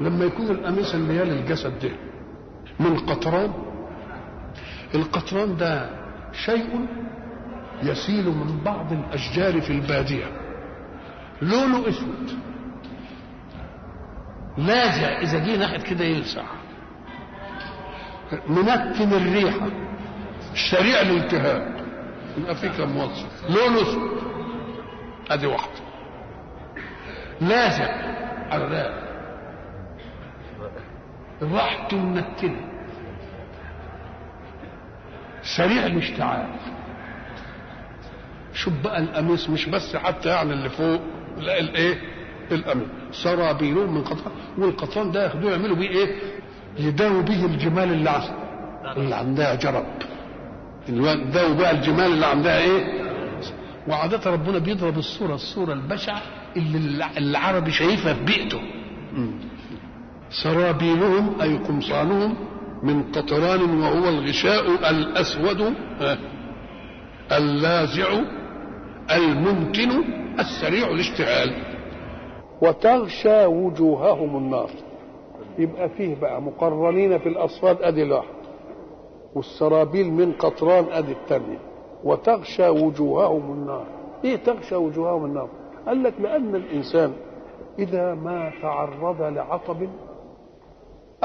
[0.00, 1.90] لما يكون القميص اللي يلي الجسد ده
[2.80, 3.52] من قطران
[4.94, 5.90] القطران ده
[6.34, 6.86] شيء
[7.82, 10.26] يسيل من بعض الأشجار في البادية.
[11.42, 12.38] لونه إسود.
[14.58, 16.44] لاذع إذا جه ناحية كده يلسع.
[18.48, 19.68] منتن الريحه
[20.70, 21.74] سريع الالتهاب
[22.38, 23.50] يبقى في كم وصف.
[23.50, 24.10] لونه إسود.
[25.30, 25.80] ادي واحدة.
[27.40, 28.14] لاذع
[28.50, 29.04] عراق
[31.42, 32.73] راحته منتنه
[35.56, 36.46] سريع الاشتعال
[38.54, 41.00] شوف بقى القميص؟ مش بس حتى يعني اللي فوق
[41.38, 41.98] لا الايه
[42.52, 42.86] القميص.
[43.12, 46.16] سرابيلهم من قطران والقطران ده ياخدوه يعملوا بيه إيه؟
[46.78, 48.30] يداووا به الجمال اللي عس...
[48.96, 49.86] اللي عندها جرب.
[50.88, 53.04] يداووا بقى الجمال اللي عندها إيه؟
[53.88, 56.22] وعادة ربنا بيضرب الصورة الصورة البشعة
[56.56, 58.60] اللي العربي شايفها في بيئته.
[60.30, 62.34] سرابيلهم أي قمصانهم
[62.84, 65.74] من قطران وهو الغشاء الأسود
[67.32, 68.20] اللاذع
[69.12, 69.90] الممكن
[70.38, 71.50] السريع الاشتعال.
[72.62, 74.70] وتغشى وجوههم النار.
[75.58, 78.34] يبقى فيه بقى مقرنين في الأصفاد أدي الواحد
[79.34, 81.58] والسرابيل من قطران أدي الثانية
[82.04, 83.86] وتغشى وجوههم النار.
[84.24, 85.48] إيه تغشى وجوههم النار؟
[85.86, 87.12] قال لك لأن الإنسان
[87.78, 89.88] إذا ما تعرض لعطب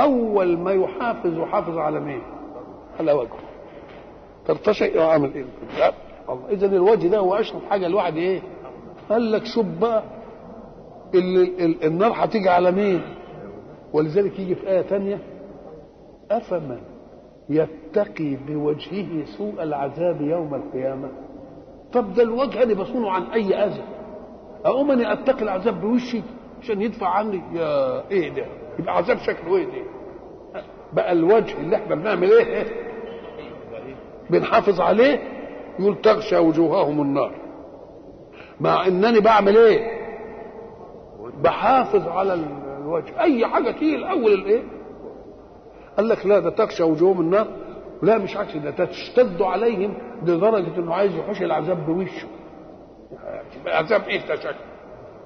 [0.01, 2.21] أول ما يحافظ يحافظ على مين؟
[2.99, 3.39] على وجهه.
[4.45, 5.45] ترتشئ وعامل إيه؟
[6.29, 6.49] الله.
[6.49, 8.41] إذا الوجه ده هو اشرف حاجة الواحد إيه؟
[9.09, 10.03] قال لك شوف بقى
[11.15, 13.01] اللي ال النار هتيجي على مين؟
[13.93, 15.19] ولذلك يجي في آية تانية
[16.31, 16.79] أفمن
[17.49, 21.09] يتقي بوجهه سوء العذاب يوم القيامة؟
[21.93, 23.83] طب ده الوجه أنا بصونه عن أي أذى.
[24.65, 26.21] أقوم اني أتقي العذاب بوشي
[26.61, 28.45] عشان يدفع عني؟ يا إيه ده؟
[28.79, 30.63] يبقى عذاب شكله إيه ده
[30.93, 32.65] بقى الوجه اللي إحنا بنعمل إيه؟
[34.29, 35.19] بنحافظ عليه
[35.79, 37.31] يقول تغشى وجوههم النار.
[38.59, 39.99] مع انني بعمل إيه؟
[41.43, 42.33] بحافظ على
[42.77, 43.21] الوجه.
[43.21, 44.63] اي حاجة تيجي الأول الايه؟
[45.97, 47.47] قال لك لا ده تغشى وجوههم النار.
[48.01, 52.27] لا مش عكس ده تشتد عليهم لدرجة انه عايز يحوش العذاب بوشه.
[53.67, 54.55] عذاب إيه ده شكل؟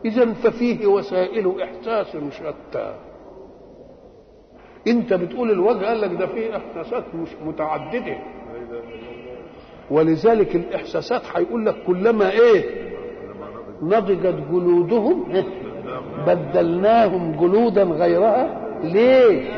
[0.06, 2.96] اذا ففيه وسائل إحساس شتى.
[4.88, 8.18] انت بتقول الوجه قال لك ده فيه إحساسات مش متعددة.
[9.92, 12.64] ولذلك الإحساسات هيقول لك كلما إيه؟
[13.82, 15.24] نضجت جلودهم
[16.28, 18.70] بدلناهم جلودا غيرها.
[18.84, 19.50] ليه؟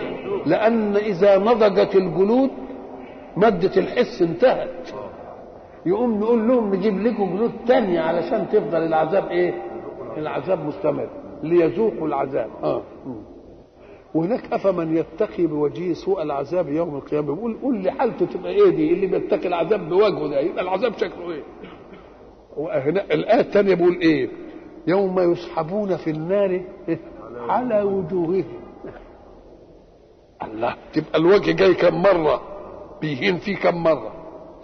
[0.46, 2.50] لأن إذا نضجت الجلود
[3.38, 4.90] مادة الحس انتهت.
[5.86, 9.54] يقوم نقول لهم نجيب لكم جلود تانية علشان تفضل العذاب إيه؟
[10.18, 11.08] العذاب مستمر.
[11.44, 12.50] ليذوقوا العذاب.
[12.64, 12.82] آه.
[14.16, 17.34] وهناك افمن يتقي بوجهه سوء العذاب يوم القيامة.
[17.36, 20.40] بيقول قول لي حالته تبقى إيه دي؟ اللي بيتقي العذاب بوجهه ده.
[20.40, 21.44] يبقى العذاب شكله إيه؟
[22.58, 24.30] وهنا الآية الثانية بيقول إيه؟
[24.88, 26.62] يوم يسحبون في النار
[27.50, 28.46] على وجوههم.
[30.44, 32.42] الله تبقى الوجه جاي كم مرة؟
[33.02, 34.12] بيهين فيه كم مرة؟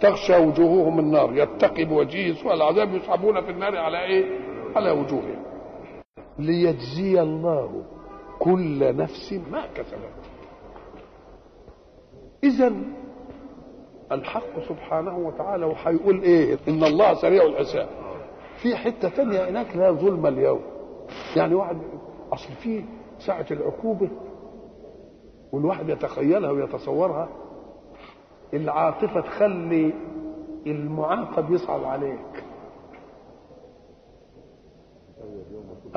[0.00, 1.36] تغشى وجوههم النار.
[1.36, 4.24] يتقي بوجهه سوء العذاب يسحبون في النار على إيه؟
[4.76, 5.42] على وجوههم.
[6.38, 7.84] ليجزي الله
[8.44, 10.12] كل نفس ما كسبت.
[12.44, 12.72] اذا
[14.12, 17.88] الحق سبحانه وتعالى وهيقول إيه؟ إن الله سريع الحساب.
[18.62, 20.60] في حتة ثانية هناك لا ظلم اليوم.
[21.36, 21.76] يعني واحد
[22.32, 22.84] أصل في
[23.18, 24.10] ساعة العقوبة
[25.52, 27.28] والواحد يتخيلها ويتصورها
[28.54, 29.92] العاطفة تخلي
[30.66, 32.41] المعاقب يصعب عليك.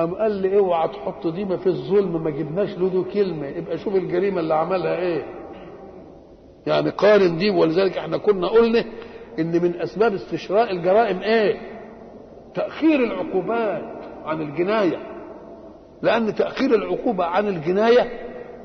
[0.00, 3.46] أم قال لي اوعى تحط دي ما في الظلم ما جبناش له كلمة.
[3.46, 5.22] يبقى شوف الجريمة اللي عملها إيه.
[6.66, 8.84] يعني قارن دي ولذلك إحنا كنا قلنا
[9.38, 11.56] إن من أسباب استشراء الجرائم إيه؟
[12.54, 13.82] تأخير العقوبات
[14.24, 14.98] عن الجناية.
[16.02, 18.10] لأن تأخير العقوبة عن الجناية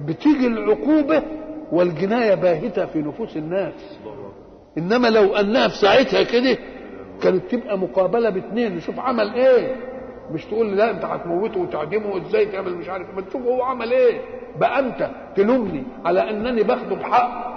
[0.06, 1.24] بتيجي العقوبة
[1.72, 4.00] والجناية باهتة في نفوس الناس.
[4.78, 6.58] إنما لو انها في ساعتها كده
[7.22, 9.76] كانت تبقى مقابلة باثنين نشوف عمل إيه.
[10.34, 14.22] مش تقول لا انت هتموته وتعدمه إزاي تعمل مش عارف ما تشوف هو عمل إيه.
[14.60, 17.52] بقى أنت تلومني على أنني باخده بحق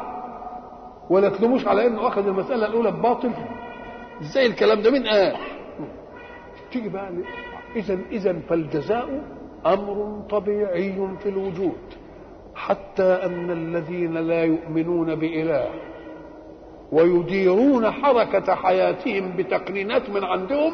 [1.10, 3.30] ولا تلوموش على إنه أخذ المسألة الأولى بباطل؟
[4.22, 5.36] إزاي الكلام ده؟ مين قال؟
[6.72, 7.10] تيجي بقى
[7.76, 9.22] اذا اذا فالجزاء
[9.66, 11.76] أمر طبيعي في الوجود
[12.54, 15.68] حتى أن الذين لا يؤمنون بإله
[16.92, 20.72] ويديرون حركة حياتهم بتقنينات من عندهم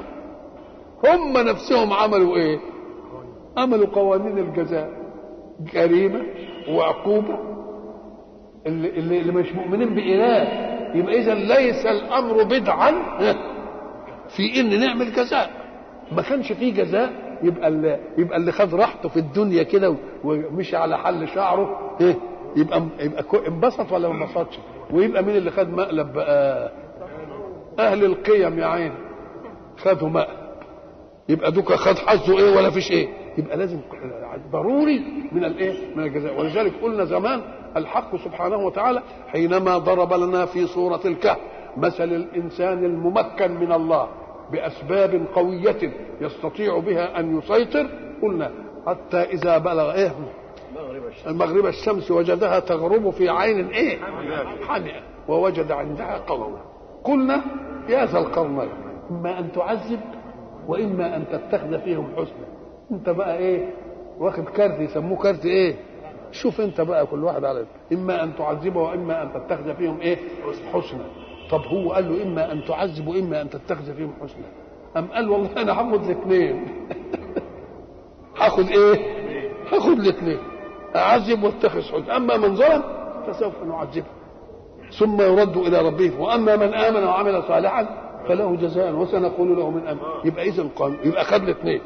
[1.05, 2.59] هم نفسهم عملوا إيه؟
[3.57, 4.90] عملوا قوانين الجزاء.
[5.72, 6.22] جريمة
[6.68, 7.38] وعقوبة.
[8.66, 10.42] اللي, اللي, اللي مش مؤمنين بإله.
[10.94, 12.90] يبقى اذا ليس الأمر بدعا.
[14.36, 15.51] في إن نعمل جزاء.
[16.12, 20.98] ما كانش فيه جزاء يبقى اللي يبقى اللي خد راحته في الدنيا كده ومشي على
[20.98, 21.96] حل شعره.
[22.57, 24.59] يبقى يبقى انبسط ولا ما انبسطش؟
[24.92, 26.72] ويبقى مين اللي خد مقلب؟ بقى
[27.78, 28.92] أهل القيم يا عين.
[29.78, 30.39] خدوا مقلب.
[31.31, 33.09] يبقى دوكا خد حظه إيه ولا فيش إيه؟
[33.39, 33.81] يبقى لازم
[34.53, 35.03] ضروري
[35.33, 36.41] من الإيه؟ من الجزاء.
[36.41, 37.41] ولذلك قلنا زمان
[37.76, 41.39] الحق سبحانه وتعالى حينما ضرب لنا في سوره الكهف
[41.76, 44.09] مثل الإنسان الممكن من الله
[44.53, 47.87] بأسباب قوية يستطيع بها أن يسيطر
[48.22, 48.51] قلنا
[48.87, 50.12] حتى إذا بلغ إيه؟
[51.26, 53.99] المغرب الشمس وجدها تغرب في عين إيه؟
[54.68, 56.61] حمئة ووجد عندها قوما
[57.05, 57.43] قلنا
[57.89, 58.68] يا ذا القرنين
[59.11, 60.01] اما أن تعذب
[60.68, 62.46] وإما أن تتخذ فيهم حسنا.
[62.90, 63.70] أنت بقى إيه؟
[64.18, 65.76] واخد كارت يسموه كارت إيه؟
[66.32, 70.18] شوف أنت بقى كل واحد على إما أن تعذبه وإما أن تتخذ فيهم إيه؟
[70.72, 71.04] حسنا.
[71.50, 74.46] طب هو قال له إما أن تعذب وإما أن تتخذ فيهم حسنا.
[74.96, 76.66] أم قال والله أنا هاخد الاثنين.
[78.40, 78.96] هاخد إيه؟
[79.72, 80.38] هاخد الاثنين.
[80.96, 82.16] أعذب واتخذ حسنا.
[82.16, 82.82] أما من ظلم
[83.26, 84.06] فسوف نعذبه.
[84.98, 86.20] ثم يرد إلى ربه.
[86.20, 91.25] وأما من آمن وعمل صالحا فله جزاء وسنقول له من امن يبقى اذا قام يبقى
[91.25, 91.81] خد الاثنين.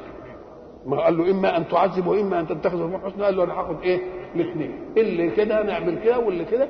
[0.86, 3.82] ما قال له إما أن تعذب وإما أن تتخذ من حسنى قال له أنا هاخد
[3.82, 4.00] إيه؟
[4.34, 4.78] الاثنين.
[4.96, 6.68] اللي كده نعمل كده واللي كده.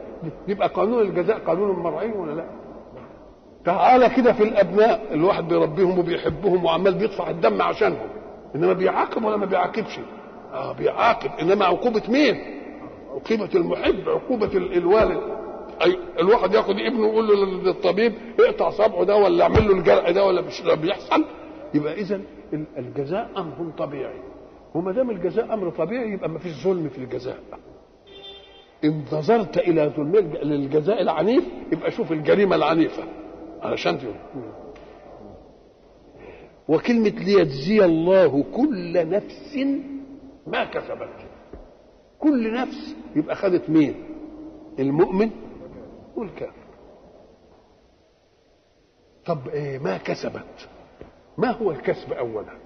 [0.48, 2.44] يبقى قانون الجزاء قانون مرعي ولا لا؟
[3.64, 5.00] تعالى كده في الأبناء.
[5.14, 8.08] الواحد بيربيهم وبيحبهم وعمال بيدفع الدم عشانهم.
[8.54, 9.98] إنما بيعاقب ولا ما بيعاقبش؟
[10.52, 11.30] آه بيعاقب.
[11.42, 12.34] إنما عقوبة مين؟
[13.10, 15.20] عقوبة المحب عقوبة الوالد.
[15.82, 20.24] أي الواحد ياخد ابنه ويقول له للطبيب اقطع صبعه ده ولا اعمل له الجرح ده
[20.24, 21.24] ولا مش بيحصل.
[21.74, 22.20] يبقى اذا
[22.78, 24.20] الجزاء أمر طبيعي.
[24.74, 27.38] وما دام الجزاء أمر طبيعي يبقى ما فيش ظلم في الجزاء.
[28.84, 33.02] ان نظرت إلى ظلم للجزاء العنيف يبقى شوف الجريمة العنيفة.
[33.62, 34.14] علشان تقول.
[36.68, 39.58] وكلمة ليجزي الله كل نفس
[40.46, 41.08] ما كسبت.
[42.18, 43.94] كل نفس يبقى خدت مين؟
[44.78, 45.30] المؤمن
[46.16, 46.64] والكافر
[49.26, 50.68] طب إيه ما كسبت.
[51.38, 52.58] ما هو الكسب اولا؟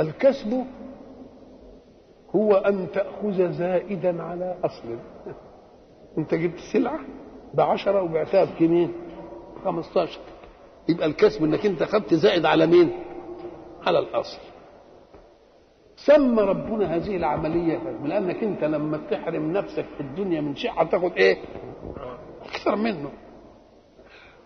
[0.00, 0.64] الكسب
[2.36, 4.96] هو أن تأخذ زائدا على أصل.
[6.18, 7.00] أنت جبت سلعة
[7.54, 8.92] بعشرة وبعتها بكمين
[9.64, 10.20] 15
[10.88, 12.92] يبقى الكسب إنك أنت خدت زائد على مين؟
[13.86, 14.51] على الأصل.
[16.06, 21.36] سمى ربنا هذه العملية لأنك أنت لما تحرم نفسك في الدنيا من شيء هتاخد إيه؟
[22.42, 23.10] أكثر منه.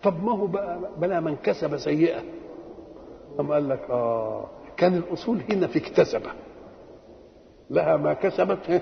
[0.03, 2.19] طب ما هو بقى بلا من كسب سيئة.
[3.39, 4.45] أم قال لك آه
[4.77, 6.29] كان الأصول هنا في اكتسبة.
[7.69, 8.81] لها ما كسبت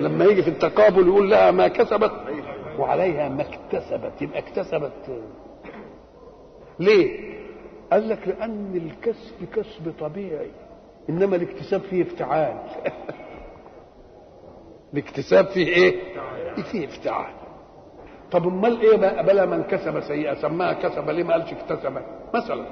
[0.00, 2.12] لما يجي في التقابل يقول لها ما كسبت
[2.78, 5.22] وعليها ما اكتسبت يبقى اكتسبت
[6.78, 7.32] ليه؟
[7.92, 10.50] قال لك لأن الكسب كسب طبيعي
[11.10, 12.56] إنما الاكتساب فيه افتعال.
[14.92, 16.00] الاكتساب فيه إيه؟
[16.72, 17.34] فيه افتعال.
[18.32, 21.98] طب أمال إيه بقى؟ بلا من كسب سيئة سماها كسب ليه ما قالش اكتسب؟
[22.34, 22.66] مثلا.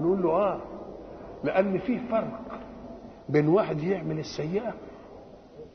[0.00, 0.60] نقول له آه
[1.44, 2.40] لأن في فرق
[3.28, 4.74] بين واحد يعمل السيئة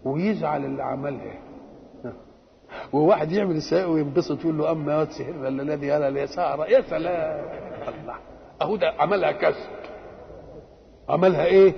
[0.06, 1.34] ويزعل اللي عملها.
[2.94, 6.66] وواحد يعمل السيئة وينبسط يقول له أما واد سهر الذي يرى اليسار.
[6.70, 7.46] يا سلام.
[7.94, 8.16] الله.
[8.62, 9.81] أهو ده عملها كسب.
[11.12, 11.74] عملها إيه؟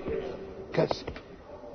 [0.74, 1.06] كسب.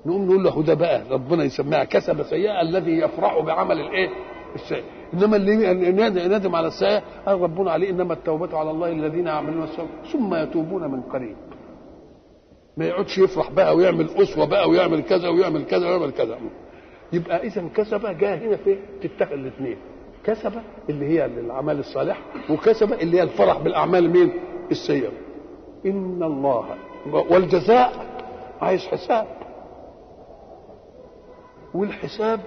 [0.06, 4.08] نقوم نقول له ده بقى ربنا يسميها كسب سيئة الذي يفرح بعمل الإيه؟
[4.54, 4.82] السيئه
[5.14, 9.86] إنما اللي ندم على السيئه قال ربنا عليه إنما التوبة على الله الذين يعملون السوء
[10.12, 11.36] ثم يتوبون من قريب.
[12.76, 16.38] ما يقعدش يفرح بقى ويعمل أسوة بقى ويعمل كذا ويعمل كذا ويعمل كذا.
[17.12, 19.76] يبقى اذا كسبة جاء هنا في تتخذ الاثنين.
[20.24, 24.32] كسبة اللي هي الاعمال الصالحة وكسبة اللي هي الفرح بالأعمال مين؟
[24.70, 25.10] السيئة.
[25.86, 26.64] إن الله
[27.06, 27.92] والجزاء
[28.60, 29.26] عايز حساب.
[31.74, 32.40] والحساب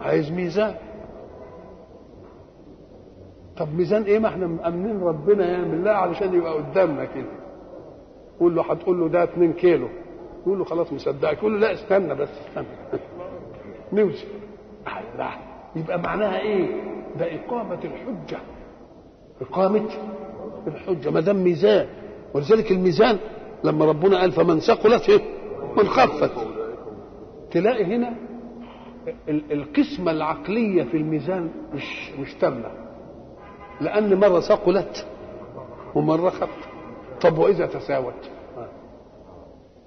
[0.00, 0.74] عايز ميزان.
[3.56, 7.32] طب ميزان إيه؟ ما إحنا مأمنين ربنا يعمل لها علشان يبقى قدامنا كده.
[8.40, 9.88] قول له هتقول له ده 2 كيلو.
[10.46, 11.38] يقول له خلاص مصدقك.
[11.38, 12.66] يقول له لا استنى بس استنى.
[13.92, 14.28] نوزن
[14.86, 15.30] الله.
[15.76, 16.82] يبقى معناها إيه؟
[17.18, 18.38] ده إقامة الحجة.
[19.40, 19.88] إقامة
[20.66, 21.10] الحجة.
[21.10, 21.86] ما دام ميزان.
[22.34, 23.18] ولذلك الميزان
[23.64, 25.22] لما ربنا قال فمن ثقلت
[25.76, 26.32] من خفت.
[27.50, 28.14] تلاقي هنا
[29.28, 32.70] القسمة العقلية في الميزان مش مش تامة
[33.80, 35.06] لأن مرة ثقلت
[35.94, 36.68] ومرة خفت.
[37.20, 38.30] طب وإذا تساوت؟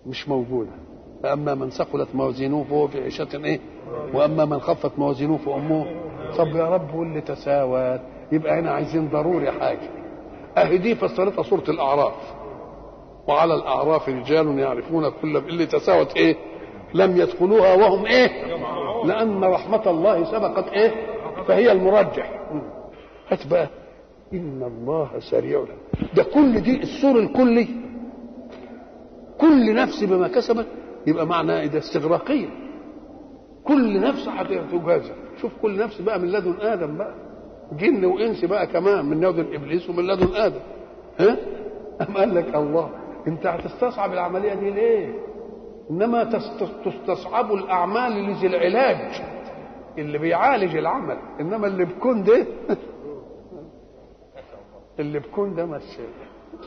[0.05, 0.71] مش موجودة.
[1.23, 3.59] فأما من ثقلت موازينه فهو في عيشة إيه؟
[4.13, 5.85] وأما من خفت موازينه فأمه
[6.37, 8.01] طب يا رب واللي تساوت؟
[8.31, 9.89] يبقى هنا عايزين ضروري حاجة.
[10.57, 12.33] أهي دي فسرتها سورة الأعراف.
[13.27, 16.35] وعلى الأعراف رجال يعرفون كل اللي تساوت إيه؟
[16.93, 18.55] لم يدخلوها وهم إيه؟
[19.05, 20.91] لأن رحمة الله سبقت إيه؟
[21.47, 22.39] فهي المرجح
[23.29, 23.67] هات بقى.
[24.33, 25.65] إن الله سريع
[26.15, 27.67] ده كل دي السور الكلي.
[29.41, 30.65] كل نفس بما كسبت
[31.07, 32.47] يبقى معنى إيه ده؟ استغراقية.
[33.63, 35.11] كل نفس هتجازى
[35.41, 37.13] شوف كل نفس بقى من لدن آدم بقى.
[37.77, 40.59] جن وإنس بقى كمان من لدن إبليس ومن لدن آدم.
[41.19, 41.37] ها؟
[42.01, 42.89] أم قال لك الله؟
[43.27, 45.13] أنت هتستصعب العملية دي ليه؟
[45.91, 46.23] إنما
[46.85, 49.21] تستصعب الأعمال لذي العلاج
[49.97, 51.17] اللي بيعالج العمل.
[51.39, 52.45] إنما اللي بكون ده
[54.99, 55.81] اللي بكون ده مش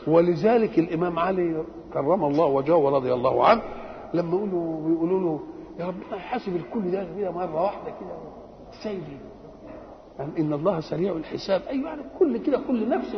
[0.07, 3.61] ولذلك الإمام علي كرم الله وجهه ورضي الله عنه
[4.13, 5.39] لما يقولوا بيقولوا له
[5.79, 8.17] يا ربنا حاسب الكل ده كده مرة واحدة كده
[8.83, 9.17] سيدي
[10.19, 11.61] قال إن الله سريع الحساب.
[11.69, 13.15] أيوه يعني كل كده كل نفس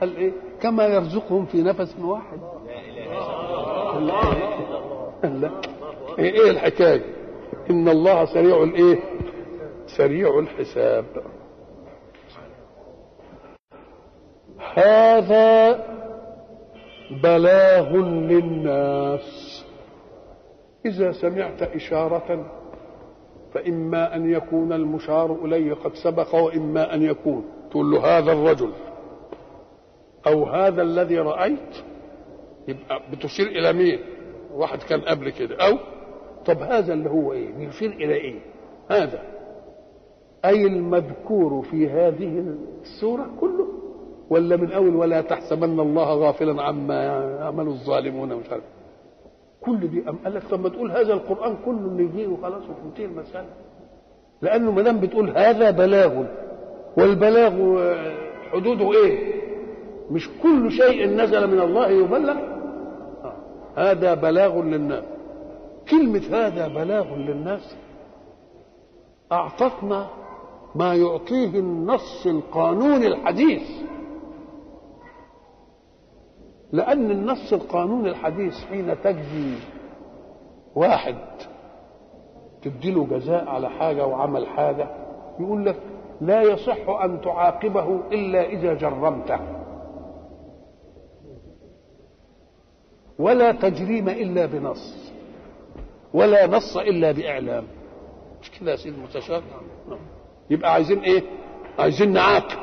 [0.00, 2.38] قال إيه؟ كما يرزقهم في نفس واحد.
[5.24, 5.50] لا
[6.18, 7.04] إيه, إيه الحكاية؟
[7.70, 8.98] إن الله سريع الايه
[9.96, 11.04] سريع الحساب.
[14.74, 15.84] هذا
[17.22, 19.64] بلاغ للناس.
[20.86, 22.46] إذا سمعت إشارة
[23.54, 27.44] فإما أن يكون المشار إليه قد سبق وإما أن يكون.
[27.70, 28.72] تقول له هذا الرجل
[30.26, 31.76] أو هذا الذي رأيت؟
[32.68, 33.98] يبقى بتشير إلى مين؟
[34.54, 35.56] واحد كان قبل كده.
[35.56, 35.78] أو
[36.46, 38.40] طب هذا اللي هو إيه؟ بيشير إلى إيه؟
[38.90, 39.22] هذا.
[40.44, 42.44] أي المذكور في هذه
[42.82, 43.66] السورة كله؟
[44.30, 47.02] ولا من أول ولا تحسبن الله غافلا عما
[47.40, 48.64] يعمل الظالمون مش عارف.
[49.60, 53.04] كل دي أم قال لك طب ما تقول هذا القرآن كله اللي يجي وخلاص وتنتهي
[53.04, 53.46] المسألة.
[54.42, 56.24] لأنه ما دام بتقول هذا بلاغ
[56.96, 57.50] والبلاغ
[58.52, 59.39] حدوده إيه؟
[60.10, 62.38] مش كل شيء نزل من الله يبلغ.
[63.24, 63.32] آه.
[63.76, 65.04] هذا بلاغ للناس.
[65.90, 67.76] كلمة هذا بلاغ للناس.
[69.32, 70.06] أعطتنا
[70.74, 73.62] ما يعطيه النص القانوني الحديث.
[76.72, 79.54] لأن النص القانوني الحديث حين تجزي
[80.74, 81.16] واحد
[82.62, 84.88] تديله جزاء على حاجة وعمل حاجة
[85.40, 85.76] يقول لك
[86.20, 89.59] لا يصح أن تعاقبه إلا إذا جرمته.
[93.20, 95.12] ولا تجريم إلا بنص
[96.14, 97.64] ولا نص إلا بإعلام.
[98.42, 99.42] مش كده يا سيدي المستشار
[100.50, 101.22] يبقى عايزين إيه؟
[101.78, 102.58] عايزين نعاقب.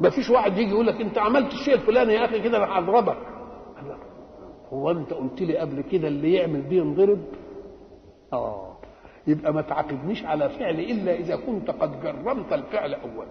[0.00, 3.16] ما فيش واحد يجي يقول لك أنت عملت الشيء الفلاني يا أخي كده أنا هضربك
[4.72, 7.18] هو أنت قلت لي قبل كده اللي يعمل بيه انضرب؟
[8.32, 8.76] آه.
[9.26, 13.26] يبقى ما تعاقبنيش على فعل إلا إذا كنت قد جرمت الفعل اولا.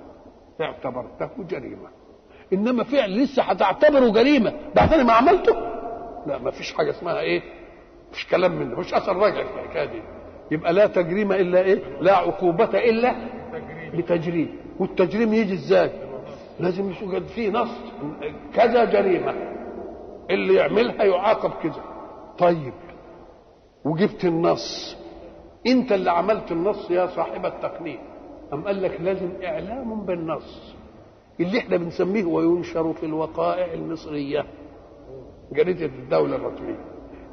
[0.61, 1.89] اعتبرته جريمة.
[2.53, 4.53] إنما فعل لسه هتعتبره جريمة.
[4.75, 5.68] بعدين ما عملته.
[6.29, 7.41] لا ما فيش حاجة اسمها إيه؟
[8.13, 10.01] مش كلام منه مش أثر رجع في الحكاية دي.
[10.51, 13.15] يبقى لا تجريم إلا إيه؟ لا عقوبة إلا
[13.95, 15.91] بتجريم والتجريم يجي إزاي؟
[16.59, 17.71] لازم يوجد فيه نص
[18.55, 19.33] كذا جريمة.
[20.29, 21.83] اللي يعملها يعاقب كذا.
[22.37, 22.73] طيب
[23.85, 24.97] وجبت النص.
[25.67, 27.99] أنت اللي عملت النص يا صاحب التقنين.
[28.53, 30.73] أم قال لك لازم إعلام بالنص؟
[31.39, 34.45] اللي إحنا بنسميه وينشر في الوقائع المصرية.
[35.53, 36.79] جريدة الدولة الرسمية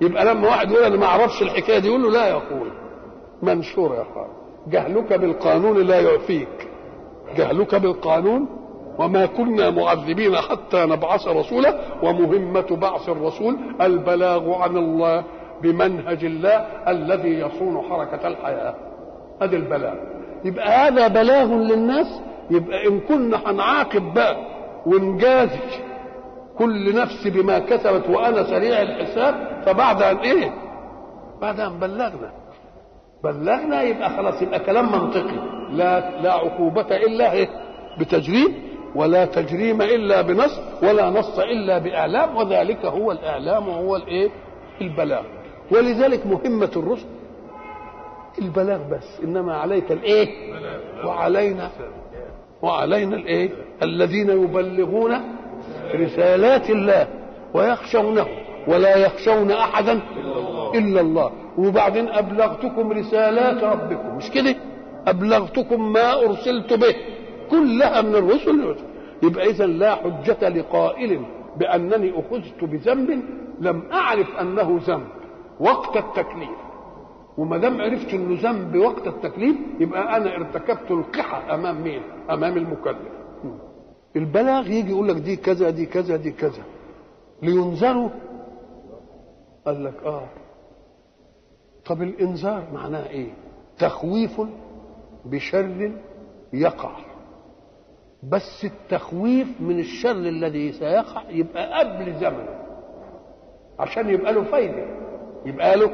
[0.00, 2.70] يبقى لما واحد يقول أنا ما أعرفش الحكاية دي يقول له لا أخوي
[3.42, 4.26] منشور يا أخوي
[4.68, 6.68] جهلك بالقانون لا يعفيك.
[7.36, 8.48] جهلك بالقانون
[8.98, 15.24] وما كنا معذبين حتى نبعث رسولا ومهمة بعث الرسول البلاغ عن الله
[15.62, 16.56] بمنهج الله
[16.88, 18.74] الذي يصون حركة الحياة.
[19.42, 19.94] هذا البلاغ.
[20.44, 22.20] يبقى هذا بلاغ للناس.
[22.50, 24.36] يبقى إن كنا هنعاقب بقى
[24.86, 25.58] ونجازي
[26.58, 30.52] كل نفس بما كسبت وأنا سريع الحساب فبعد أن إيه
[31.40, 32.32] بعد أن بلغنا
[33.24, 35.36] بلغنا يبقى خلاص يبقى كلام منطقي
[35.70, 37.48] لا لا عقوبة إلا إيه؟
[38.00, 38.54] بتجريم
[38.94, 44.30] ولا تجريم إلا بنص ولا نص إلا بإعلام وذلك هو الإعلام وهو الإيه؟
[44.80, 45.22] البلاغ
[45.70, 47.06] ولذلك مهمة الرسل
[48.42, 50.28] البلاغ بس إنما عليك الإيه؟
[51.04, 51.70] وعلينا
[52.62, 53.50] وعلينا الإيه؟
[53.82, 55.12] الذين يبلغون
[55.94, 57.08] رسالات الله
[57.54, 58.26] ويخشونه
[58.68, 60.00] ولا يخشون أحدا
[60.74, 61.30] إلا الله.
[61.58, 64.16] وبعدين أبلغتكم رسالات ربكم.
[64.16, 64.54] مش كده؟
[65.06, 66.94] أبلغتكم ما أرسلت به.
[67.50, 68.76] كلها من الرسل.
[69.22, 71.20] يبقى إذا لا حجة لقائل
[71.56, 73.22] بأنني أخذت بذنب
[73.60, 75.06] لم أعرف أنه ذنب.
[75.60, 76.58] وقت التكليف.
[77.38, 83.15] وما دام عرفت إنه ذنب وقت التكليف يبقى أنا ارتكبت القحة أمام مين؟ أمام المكلف.
[84.16, 86.62] البلاغ يجي يقول لك دي كذا دي كذا دي كذا.
[87.42, 88.08] لينذروا؟
[89.66, 90.28] قال لك آه.
[91.86, 93.32] طب الإنذار معناه إيه؟
[93.78, 94.40] تخويف
[95.24, 95.92] بشر
[96.52, 96.96] يقع.
[98.22, 102.58] بس التخويف من الشر الذي سيقع يبقى قبل زمنه.
[103.78, 104.86] عشان يبقى له فايدة.
[105.46, 105.90] يبقى له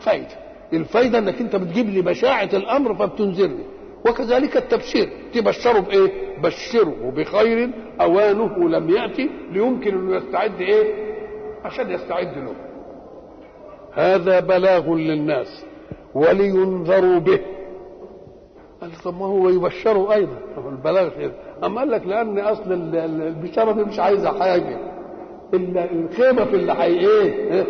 [0.00, 0.36] فايدة.
[0.72, 3.64] الفايدة إنك أنت بتجيب لي بشاعة الأمر فبتنذرني.
[4.06, 5.08] وكذلك التبشير.
[5.34, 6.10] تبشره بايه
[6.42, 7.70] بشره بخير.
[8.00, 10.94] أوانه لم ياتي ليمكن أنه يستعد إيه؟
[11.64, 12.54] عشان يستعد له.
[13.92, 15.64] هذا بلاغ للناس
[16.14, 17.40] ولينذروا به.
[18.80, 21.32] قال طب ما هو يبشروا أيضا؟ البلاغ كده
[21.64, 24.78] أما قال لك لأن أصل البشارة دي مش عايزة حاجة.
[25.54, 27.64] إلا الخيبه في اللي حي إيه؟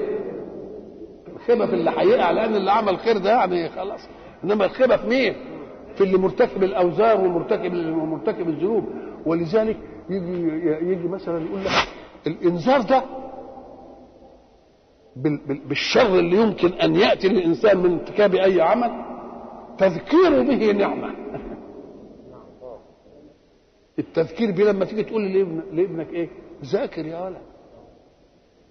[1.36, 4.08] الخيبه في اللي هيقع لأن اللي عمل خير ده يعني خلاص.
[4.44, 5.34] إنما الخيبه في مين؟
[5.96, 8.84] في اللي مرتكب الأوزار ومرتكب ومرتكب الذنوب.
[9.26, 9.76] ولذلك
[10.10, 10.48] يجي
[10.92, 11.70] يجي مثلا يقول لك
[12.26, 13.02] الإنذار ده
[15.66, 19.04] بالشر اللي يمكن أن يأتي للإنسان من ارتكاب أي عمل
[19.78, 21.14] تذكير به نعمة.
[23.98, 25.22] التذكير به لما تيجي تقول
[25.72, 26.28] لابنك إيه؟
[26.64, 27.54] ذاكر يا ولد.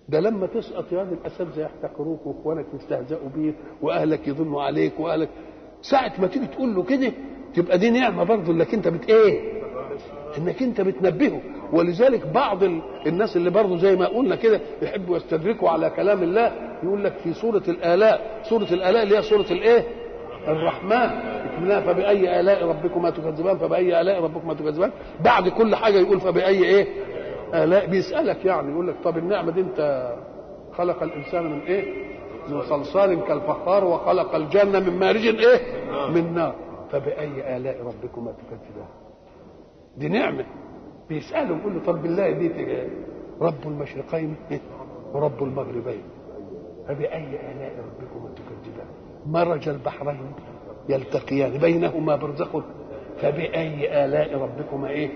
[0.09, 5.29] ده لما تسقط يا الاساتذه يحتقروك وإخوانك يستهزئوا بيك وأهلك يظنوا عليك وأهلك
[5.83, 7.11] ساعة ما تيجي تقول له كده
[7.55, 9.39] تبقى دي نعمة برضه إنك أنت بت إيه؟
[10.37, 11.41] إنك أنت بتنبهه.
[11.73, 12.63] ولذلك بعض
[13.07, 16.51] الناس اللي برضه زي ما قلنا كده يحبوا يستدركوا على كلام الله
[16.83, 19.83] يقول لك في سورة الآلاء سورة الآلاء اللي هي سورة الإيه؟
[20.47, 21.09] الرحمن.
[21.85, 26.87] فبأي آلاء ربكما تكذبان؟ فبأي آلاء ربكما تكذبان؟ بعد كل حاجة يقول فبأي إيه؟
[27.53, 27.85] آلاء.
[27.85, 30.11] بيسألك يعني يقول لك طب النعمة دي أنت
[30.77, 32.12] خلق الإنسان من إيه؟
[32.49, 35.59] من صلصال كالفخار وخلق الجنة من مارج إيه؟
[36.09, 36.55] من نار.
[36.91, 38.87] فبأي آلاء ربكما تكذبان؟
[39.97, 40.45] دي نعمة.
[41.09, 42.51] بيسأله يقول له طب بالله دي
[43.41, 44.35] رب المشرقين
[45.13, 46.03] ورب المغربين.
[46.87, 48.87] فبأي آلاء ربكما تكذبان؟
[49.25, 50.31] مرج البحرين
[50.89, 52.57] يلتقيان بينهما برزخ.
[53.17, 55.09] فبأي آلاء ربكما إيه؟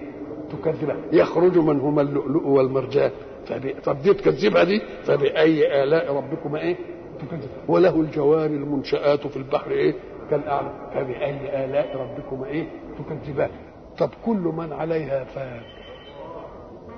[0.52, 3.12] تكذبان؟ يخرج منهما اللؤلؤ والمرجان.
[3.46, 3.74] فبي...
[3.74, 6.76] طب دي تكذبها دي؟ فبأي آلاء ربكما إيه؟
[7.68, 9.94] وله الجوار المنشآت في البحر إيه؟
[10.30, 10.72] كالأعلى.
[10.94, 12.68] فبأي آلاء ربكما إيه؟
[13.00, 13.50] تكذبان.
[13.98, 15.62] طب كل من عليها فان.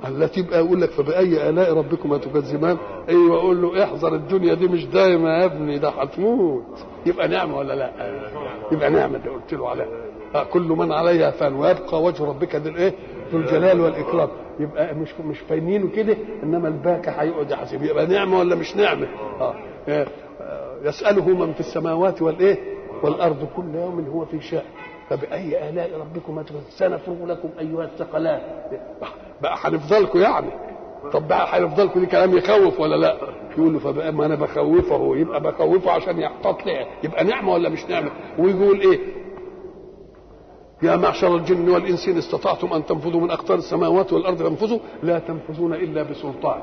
[0.07, 2.77] التي يبقى يقول لك فبأي آلاء ربكما تكذبان؟
[3.09, 6.63] أيوه أقول له احذر الدنيا دي مش دايمة يا ابني ده هتموت.
[7.05, 7.91] يبقى نعمة ولا لا؟
[8.71, 9.87] يبقى نعمة اللي قلت له عليها
[10.35, 11.53] آه كل من عليها فان.
[11.53, 12.93] ويبقى وجه ربك ذي الإيه؟
[13.31, 14.29] ذو الجلال والإكرام.
[14.59, 17.83] يبقى مش مش فاينينه كده إنما الباكى هيقعد يحاسب.
[17.83, 19.07] يبقى نعمة ولا مش نعمة؟
[19.41, 19.53] آه.
[20.83, 22.57] يسأله من في السماوات والإيه؟
[23.03, 24.61] والأرض كل يوم هو في شأن.
[25.09, 28.41] فبأي آلاء ربكما سنفرغ لكم أيها الثقلان؟
[29.41, 30.49] بقى هنفضلكم يعني.
[31.13, 33.15] طب بقى هنفضلكم دي كلام يخوف ولا لا؟
[33.57, 37.85] يقول له فبقى ما أنا بخوفه يبقى بخوفه عشان يحتاط ليه يبقى نعمة ولا مش
[37.85, 38.99] نعمة؟ ويقول إيه؟
[40.83, 45.73] يا معشر الجن والإنس إن استطعتم أن تنفذوا من أقطار السماوات والأرض فانفذوا لا تنفذون
[45.73, 46.61] إلا بسلطان.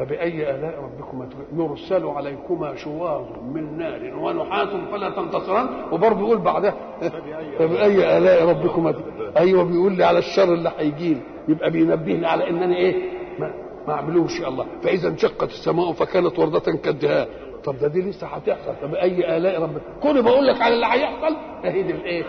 [0.00, 3.24] فبأي آلاء ربكما يرسل عليكما شواظ
[3.54, 6.74] من نار ونحاس فلا تنتصران وبرضه يقول بعدها
[7.58, 8.94] فبأي آلاء ربكما
[9.36, 12.94] أيوه بيقول لي على الشر اللي هيجيني يبقى بينبهني على إن أنا إيه؟
[13.38, 13.54] ما,
[13.88, 14.66] ما أعملوش الله.
[14.82, 17.26] فإذا انشقت السماء فكانت وردة كالدهان.
[17.64, 18.74] طب ده دي لسه هتحصل.
[18.82, 21.36] فبأي آلاء ربك كوني بقول لك على اللي هيحصل.
[21.64, 22.24] أهي دي الإيه؟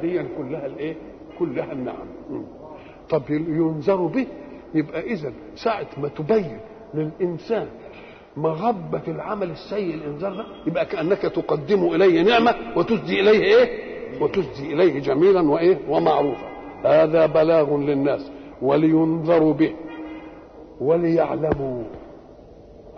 [0.00, 0.96] دي كلها الإيه؟
[1.38, 2.06] كلها النعم.
[3.10, 4.26] طب ينذر به.
[4.74, 6.60] يبقى إذا ساعة ما تبين
[6.94, 7.66] للإنسان
[8.36, 13.92] مغبة العمل السيء الإنذار ده يبقى كأنك تقدم إليه نعمة وتسدي إليه إيه؟
[14.22, 16.46] وتسدي إليه جميلا وإيه؟ ومعروفا.
[16.84, 18.30] هذا بلاغ للناس
[18.62, 19.74] ولينذروا به
[20.80, 21.82] وليعلموا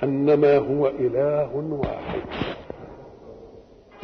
[0.03, 2.23] أنما هو إله واحد.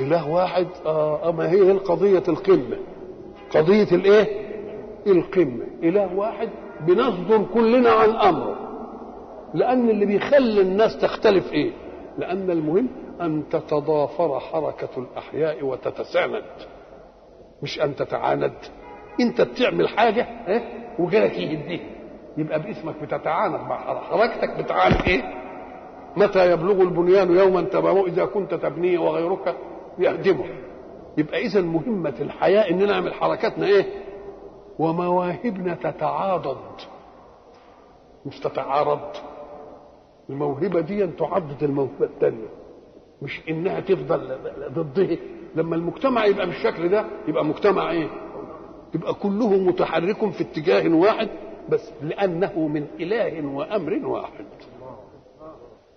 [0.01, 2.77] إله واحد؟ آه أما هي القضية القمة.
[3.51, 4.27] قضية الإيه؟
[5.07, 5.65] القمة.
[5.83, 6.49] إله واحد؟
[6.87, 8.70] بنصدر كلنا عن امره
[9.55, 11.71] لأن اللي بيخلي الناس تختلف إيه؟
[12.19, 12.89] لأن المهم
[13.21, 16.45] أن تتضافر حركة الأحياء وتتساند.
[17.63, 18.53] مش أن تتعاند.
[19.21, 20.63] أنت بتعمل حاجة إيه؟
[20.99, 21.87] وغيرك يهديها
[22.37, 24.61] يبقى باسمك بتتعاند مع حركتك.
[24.63, 25.23] بتعاند إيه؟
[26.17, 29.57] متى يبلغ البنيان يوما تمامه إذا كنت تبنيه وغيرك
[29.99, 30.45] يهدمه.
[31.19, 33.85] يبقى اذا مهمة الحياة ان نعمل حركاتنا إيه؟
[34.79, 36.57] ومواهبنا تتعاضد.
[38.27, 39.01] مش تتعارض.
[40.31, 42.49] الموهبة دي تعضد الموهبة الثانية
[43.23, 44.37] مش إنها تفضل
[44.75, 45.19] ضده.
[45.55, 48.09] لما المجتمع يبقى بالشكل ده يبقى مجتمع إيه؟
[48.95, 51.29] يبقى كله متحرك في اتجاه واحد
[51.69, 54.45] بس لأنه من إله وأمر واحد.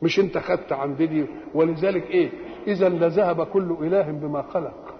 [0.01, 2.29] مش أنت خدت عن دي ولذلك إيه؟
[2.67, 4.93] إذا لذهب كل إله بما خلق.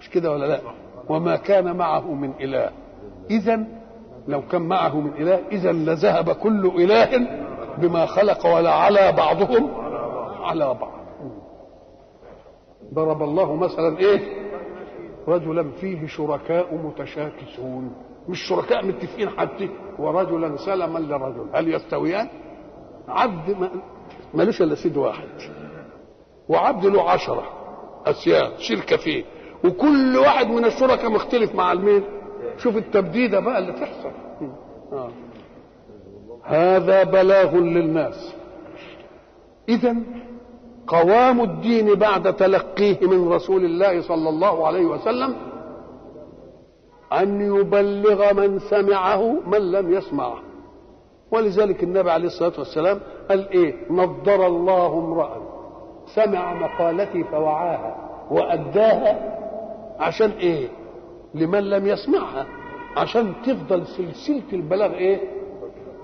[0.00, 0.60] مش كده ولا لا؟
[1.08, 2.70] وما كان معه من إله.
[3.30, 3.64] اذا
[4.28, 7.42] لو كان معه من إله اذا لذهب كل إله
[7.78, 9.70] بما خلق ولا على بعضهم
[10.42, 10.92] على بعض.
[12.94, 14.20] ضرب الله مثلا إيه؟
[15.28, 17.92] رجلا فيه شركاء متشاكسون.
[18.28, 19.68] مش شركاء متفقين حتى.
[19.98, 21.46] ورجلا سلما لرجل.
[21.54, 22.28] هل يستويان؟
[23.08, 23.70] عبد
[24.34, 25.28] مالوش إلا سيد واحد.
[26.48, 27.42] وعبد له عشرة
[28.06, 29.24] أسياد شركة فيه.
[29.64, 32.02] وكل واحد من الشركاء مختلف مع المين؟
[32.58, 34.10] شوف التبديدة بقى اللي تحصل.
[36.44, 38.34] هذا بلاغ للناس.
[39.68, 39.96] إذا
[40.86, 45.34] قوام الدين بعد تلقيه من رسول الله صلى الله عليه وسلم
[47.12, 50.38] أن يبلغ من سمعه من لم يسمعه
[51.30, 55.42] ولذلك النبي عليه الصلاة والسلام قال إيه؟ نضر الله امرأ
[56.06, 57.96] سمع مقالتي فوعاها
[58.30, 59.38] وأداها
[60.00, 60.68] عشان إيه؟
[61.34, 62.46] لمن لم يسمعها
[62.96, 65.20] عشان تفضل سلسلة البلاغ إيه؟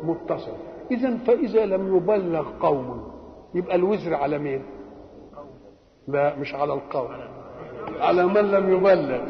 [0.03, 0.53] متصل.
[0.91, 3.13] إذا فإذا لم يبلغ قوم
[3.55, 4.63] يبقى الوزر على مين؟
[6.09, 7.09] لا مش على القوم.
[8.01, 9.21] على من لم يبلغ.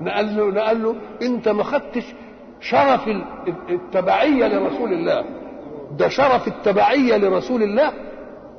[0.00, 2.14] نقال له نقال له أنت ما خدتش
[2.60, 3.08] شرف
[3.68, 5.24] التبعية لرسول الله.
[5.98, 7.92] ده شرف التبعية لرسول الله.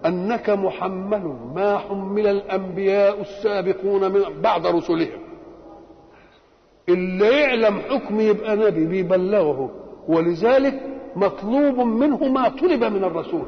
[0.06, 5.20] أنك محمل ما حمل الأنبياء السابقون من بعد رسلهم.
[6.90, 9.70] اللي يعلم حكم يبقى نبي بيبلغه.
[10.08, 13.46] ولذلك مطلوب منه ما طلب من الرسول.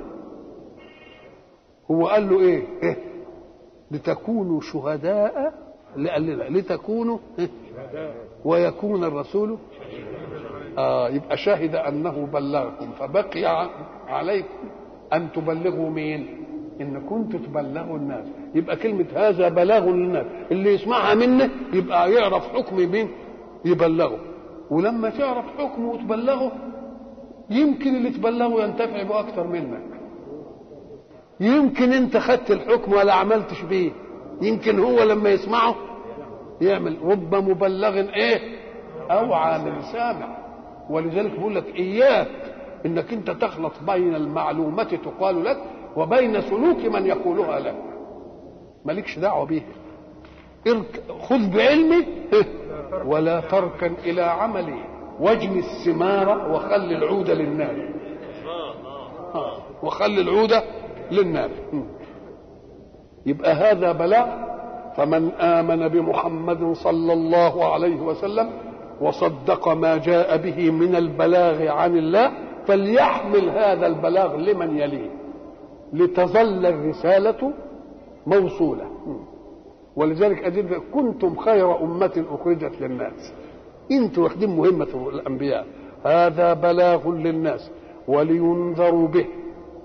[1.92, 2.98] هو قال له إيه, إيه؟
[3.92, 5.54] لتكونوا شهداء
[6.50, 7.50] لتكونوا إيه؟
[8.46, 9.58] ويكون الرسول
[10.78, 12.92] آه يبقى شهد أنه بلغكم.
[13.00, 13.70] فبقي
[14.08, 14.70] عليكم
[15.14, 16.44] أن تبلغوا مين؟
[16.82, 18.26] إن كنتوا تبلغوا الناس.
[18.56, 20.26] يبقى كلمة هذا بلاغ للناس.
[20.52, 23.10] اللي يسمعها منه يبقى يعرف حكم مين؟
[23.66, 24.20] يبلغه.
[24.72, 26.52] ولما تعرف حكمه وتبلغه
[27.50, 29.98] يمكن اللي تبلغه ينتفع به منك.
[31.40, 33.92] يمكن أنت خدت الحكم ولا عملتش بيه.
[34.42, 35.76] يمكن هو لما يسمعه
[36.62, 36.98] يعمل.
[37.04, 38.58] رب مبلغ إيه؟
[39.12, 40.38] اوعى من سامع.
[40.90, 42.28] ولذلك بيقول لك إياك
[42.86, 45.58] إنك أنت تخلط بين المعلومة تقال لك
[45.96, 47.84] وبين سلوك من يقولها لك.
[48.86, 49.62] مالكش دعوة بيه.
[51.22, 52.06] خذ بعلمي
[53.12, 54.97] ولا تركن إلى عملي.
[55.20, 57.90] واجني الثمار وخل العود للنار.
[59.84, 60.52] وخل العود
[61.12, 61.50] للنار.
[63.26, 64.48] يبقى هذا بلاء.
[64.98, 68.50] فمن آمن بمحمد صلى الله عليه وسلم
[69.02, 72.32] وصدق ما جاء به من البلاغ عن الله
[72.68, 75.10] فليحمل هذا البلاغ لمن يليه.
[75.94, 77.54] لتظل الرسالة
[78.28, 78.86] موصولة.
[79.96, 83.34] ولذلك أجل كنتم خير أمة أخرجت للناس.
[83.92, 85.66] أنتوا واخدين مهمة الأنبياء.
[86.06, 87.72] هذا بلاغ للناس
[88.08, 89.26] ولينذروا به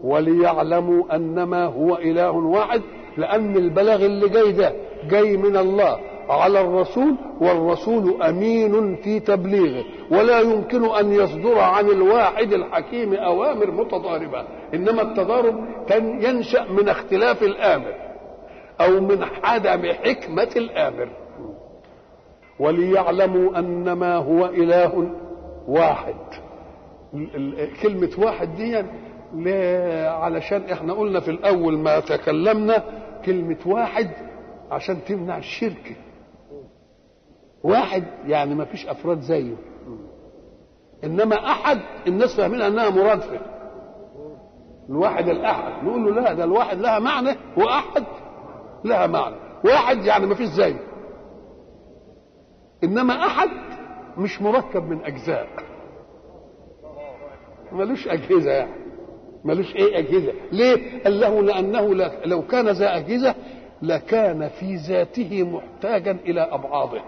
[0.05, 2.83] وليعلموا أنما هو إله واحد
[3.17, 4.73] لأن البلاغ اللي جاي ده
[5.11, 5.99] جاي من الله
[6.29, 9.85] على الرسول والرسول أمين في تبليغه.
[10.11, 14.45] ولا يمكن أن يصدر عن الواحد الحكيم أوامر متضاربة.
[14.75, 15.65] إنما التضارب
[16.21, 17.95] ينشأ من اختلاف الآمر
[18.81, 21.09] أو من عدم حكمة الآمر.
[22.63, 25.11] وليعلموا أنما هو إله
[25.69, 26.15] واحد.
[27.83, 28.77] كلمة واحد دي
[30.07, 32.83] علشان إحنا قلنا في الأول ما تكلمنا
[33.25, 34.11] كلمة واحد
[34.71, 35.97] عشان تمنع الشرك.
[37.65, 39.55] واحد يعني ما فيش أفراد زيه.
[41.05, 43.41] إنما أحد الناس فاهمين أنها مرادفه
[44.91, 45.85] الواحد الأحد.
[45.85, 48.05] نقول له لا ده الواحد لها معنى واحد
[48.85, 49.37] لها معنى.
[49.65, 50.92] واحد يعني ما فيش زيه.
[52.85, 53.49] إنما أحد
[54.19, 55.49] مش مركب من أجزاء.
[57.73, 58.73] ملوش أجهزة يعني.
[59.45, 60.33] ملوش إيه أجهزة.
[60.53, 61.95] ليه؟ قال له لأنه
[62.25, 63.35] لو كان ذا أجهزة
[63.83, 67.01] لكان في ذاته محتاجا إلى أبعاضه.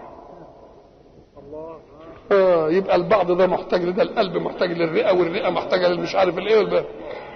[2.31, 6.83] آه يبقى البعض ده محتاج لده القلب محتاج للرئة والرئة محتاجة للمش عارف الإيه والبقى.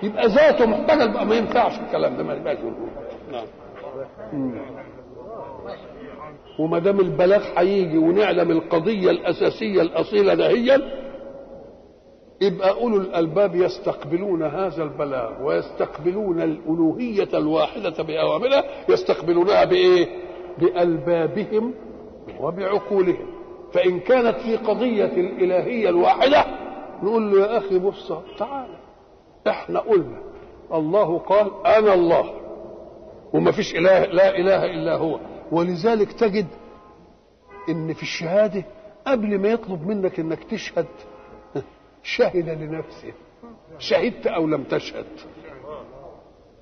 [0.03, 2.57] يبقى ذاته محتاجة ما ينفعش الكلام ده ما ينفعش
[3.31, 3.45] نعم.
[6.59, 10.81] وما دام البلاغ هيجي ونعلم القضية الأساسية الأصيلة دهيا
[12.41, 20.07] يبقى أولو الألباب يستقبلون هذا البلاغ ويستقبلون الألوهية الواحدة باوامرها يستقبلونها بإيه؟
[20.57, 21.73] بألبابهم
[22.39, 23.27] وبعقولهم.
[23.73, 26.45] فإن كانت في قضية الإلهية الواحدة
[27.03, 28.77] نقول له يا أخي بص تعالى
[29.47, 30.21] إحنا قلنا
[30.73, 32.31] الله قال أنا الله.
[33.33, 35.19] وما فيش إله لا إله إلا هو.
[35.51, 36.47] ولذلك تجد
[37.69, 38.63] إن في الشهادة
[39.07, 40.85] قبل ما يطلب منك إنك تشهد
[42.03, 43.13] شهد لنفسه.
[43.79, 45.05] شهدت أو لم تشهد.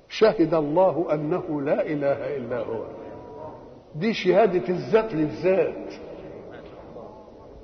[0.08, 2.84] شهد الله أنه لا إله إلا هو.
[3.94, 5.94] دي شهادة الذات للذات.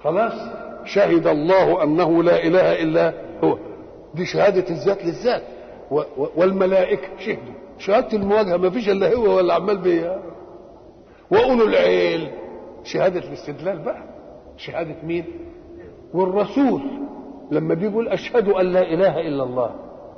[0.03, 0.33] خلاص؟
[0.85, 3.15] شهد الله أنه لا إله إلا
[3.45, 3.59] هو.
[4.15, 5.43] دي شهادة الذات للذات.
[6.37, 7.55] والملائكة شهدوا.
[7.79, 10.23] شهادة المواجهة ما فيش إلا هو ولا عمال بيها.
[11.35, 12.31] وأولو العيل.
[12.85, 14.03] شهادة الاستدلال بقى.
[14.57, 15.25] شهادة مين؟
[16.15, 16.83] والرسول.
[17.51, 19.71] لما بيقول أشهد أن لا إله إلا الله.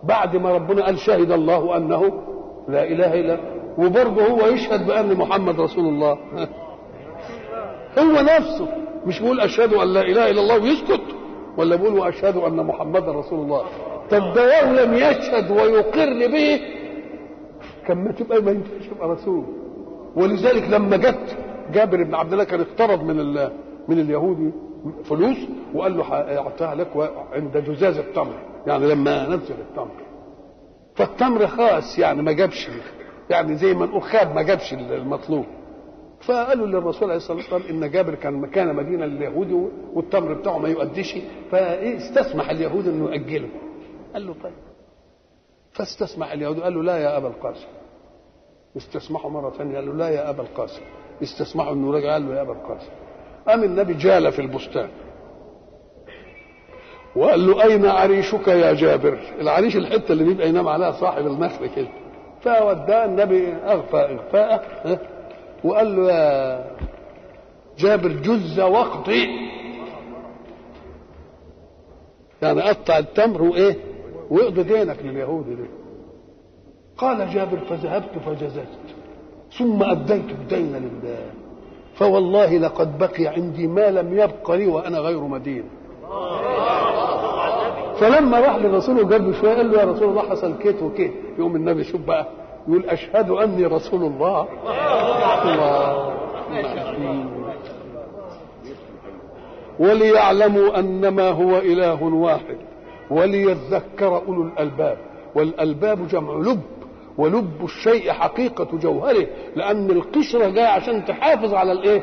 [0.02, 2.02] بعد ما ربنا قال شهد الله أنه
[2.68, 3.38] لا إله إلا
[3.78, 6.12] وبرضه هو يشهد بأن محمد رسول الله.
[7.98, 8.68] هو نفسه.
[9.06, 11.16] مش بيقول أشهد أن لا إله إلا الله ويسكت.
[11.58, 13.62] ولا بيقول وأشهد أن محمدا رسول الله.
[14.10, 16.60] طب ده لو لم يشهد ويقر به
[17.86, 19.44] كان ما تبقى ما ينفعش يبقى رسول.
[20.16, 21.36] ولذلك لما جت
[21.72, 23.16] جابر بن عبد الله كان اقترض من
[23.88, 24.52] من اليهودي
[25.04, 25.36] فلوس
[25.74, 28.34] وقال له اعطيها لك عند جزاز التمر
[28.66, 30.02] يعني لما نزل التمر.
[30.94, 32.68] فالتمر خاص يعني ما جابش
[33.30, 35.44] يعني زي ما نقول خاب ما جابش المطلوب.
[36.20, 39.54] فقالوا للرسول عليه الصلاة والسلام إن جابر كان مكان مدينة لليهودي
[39.94, 41.14] والتمر بتاعه ما يؤديش.
[41.50, 43.48] فاستسمح اليهود إنه ياجله
[44.14, 44.52] قال له طيب.
[45.72, 47.66] فاستسمح اليهود قال له لا يا أبا القاسم.
[48.76, 50.82] استسمحوا مرة ثانية قال له لا يا أبا القاسم.
[51.22, 52.90] استسمحوا إنه رجع قال له يا أبا القاسم.
[53.48, 54.88] قام النبي جال في البستان.
[57.16, 61.88] وقال له أين عريشك يا جابر؟ العريش الحتة اللي بيبقى ينام عليها صاحب النخل كده.
[62.40, 64.98] فوداه النبي أغفى اغفاء ها؟
[65.64, 66.76] وقال له يا
[67.78, 69.26] جابر جز وقطي
[72.42, 73.76] يعني قطع التمر وإيه؟
[74.30, 75.64] واقضي دينك لليهودي ده
[76.98, 78.96] قال جابر فذهبت فجززت.
[79.58, 81.24] ثم اديت الدين لله.
[81.94, 85.64] فوالله لقد بقي عندي ما لم يبق لي وأنا غير مدين.
[88.00, 91.12] فلما راح للرسول وجاب شوية قال له يا رسول الله حصل كيت وكيت.
[91.38, 92.26] يوم النبي شوف بقى
[92.68, 94.46] يقول أشهد أني رسول الله.
[95.44, 96.16] الله.
[99.78, 102.56] وليعلموا انما هو إله واحد
[103.10, 104.98] وليذكر أولو الألباب.
[105.34, 106.60] والألباب جمع لب.
[107.18, 109.26] ولب الشيء حقيقة جوهره
[109.56, 112.02] لأن القشرة جاية عشان تحافظ على الإيه؟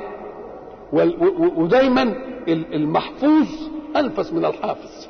[1.58, 2.02] ودايما
[2.48, 3.48] ال- المحفوظ
[3.96, 5.08] أنفس من الحافظ.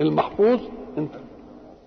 [0.00, 0.60] المحفوظ
[0.98, 1.14] أنت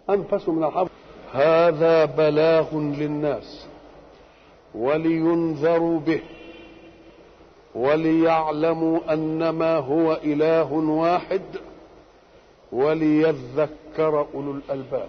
[0.09, 0.89] أنفس من الحافظ.
[1.33, 3.67] هذا بلاغ للناس
[4.75, 6.21] ولينذروا به
[7.75, 11.41] وليعلموا أنما إله إله واحد
[12.71, 15.07] وليذكر أولو الألباب.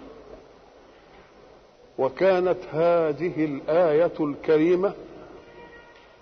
[1.97, 4.93] وكانت هذه الآية الكريمة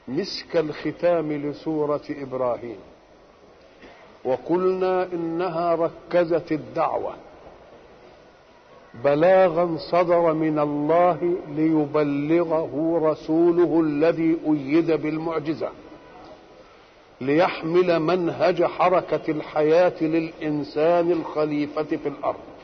[0.07, 2.77] مسك الختام لسورة إبراهيم.
[4.23, 7.13] وقلنا إنها ركزت الدعوة.
[9.03, 15.69] بلاغا صدر من الله ليبلغه رسوله الذي أيد بالمعجزة.
[17.21, 22.54] ليحمل منهج حركة الحياة للإنسان الخليفة في الأرض.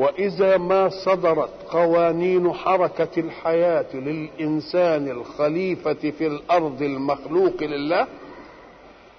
[0.00, 8.06] وإذا ما صدرت قوانين حركة الحياة للإنسان الخليفة في الأرض المخلوق لله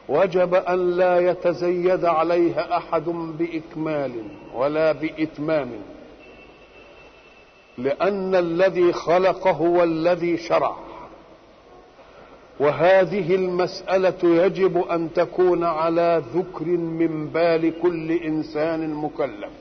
[0.10, 4.12] وجب أن لا يتزيد عليها أحد بإكمال
[4.56, 5.72] ولا بإتمام
[7.78, 10.76] لأن الذي خلق هو الذي شرع.
[12.60, 19.61] وهذه المسألة يجب أن تكون على ذكر من بال كل إنسان مكلف.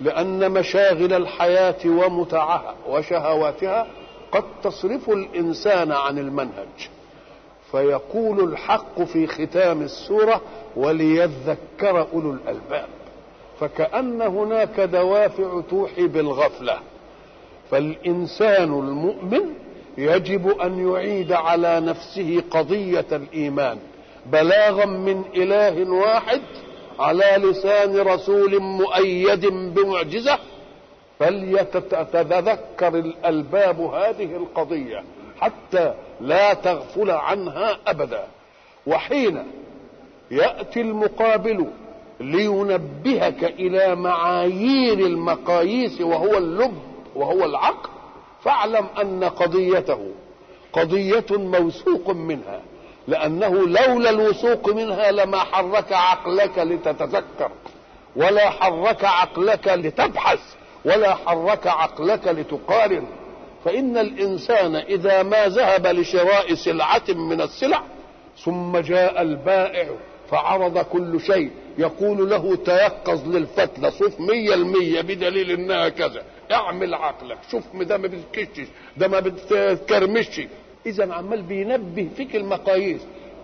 [0.00, 3.86] لأن مشاغل الحياة ومتعها وشهواتها
[4.32, 6.90] قد تصرف الإنسان عن المنهج.
[7.70, 10.40] فيقول الحق في ختام السورة
[10.76, 12.88] وليذكر أولو الألباب.
[13.60, 16.78] فكأن هناك دوافع توحي بالغفلة.
[17.70, 19.54] فالإنسان المؤمن
[19.98, 23.78] يجب أن يعيد على نفسه قضية الإيمان
[24.26, 26.40] بلاغا من إله واحد
[26.98, 30.38] على لسان رسول مؤيد بمعجزة
[31.18, 35.04] فليتذكر الألباب هذه القضية
[35.40, 38.24] حتى لا تغفل عنها أبدا.
[38.86, 39.42] وحين
[40.30, 41.66] يأتي المقابل
[42.20, 46.78] لينبهك إلى معايير المقاييس وهو اللب
[47.14, 47.88] وهو العقل
[48.42, 50.10] فاعلم أن قضيته
[50.72, 52.60] قضية موثوق منها.
[53.08, 57.50] لأنه لولا الوثوق منها لما حرك عقلك لتتذكر
[58.16, 60.40] ولا حرك عقلك لتبحث
[60.84, 63.06] ولا حرك عقلك لتقارن.
[63.64, 67.82] فإن الإنسان إذا ما ذهب لشراء سلعة من السلع
[68.44, 69.88] ثم جاء البائع
[70.30, 76.22] فعرض كل شيء يقول له تيقظ للفتلة صف مية المية بدليل إنها كذا.
[76.52, 78.66] اعمل عقلك شوف ده ما بتكشش
[78.96, 80.40] ده ما بتكرمش
[80.86, 83.00] اذا عمال بينبه فيك المقاييس.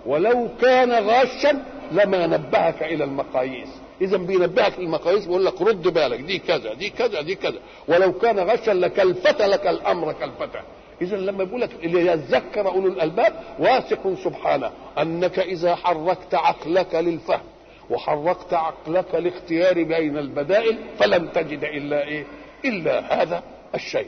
[0.07, 3.69] ولو كان غاشا لما نبهك إلى المقاييس.
[4.01, 7.59] اذا بينبهك المقاييس بيقول لك رد بالك دي كذا دي كذا دي كذا.
[7.89, 10.61] ولو كان غشا لكلفت لك الأمر كلفته
[11.03, 17.41] اذا لما بيقول لك ليذكر أولو الألباب واثق سبحانه أنك إذا حركت عقلك للفهم
[17.91, 22.25] وحركت عقلك لاختيار بين البدائل فلن تجد إلا إيه؟
[22.65, 23.43] إلا هذا
[23.75, 24.07] الشيء.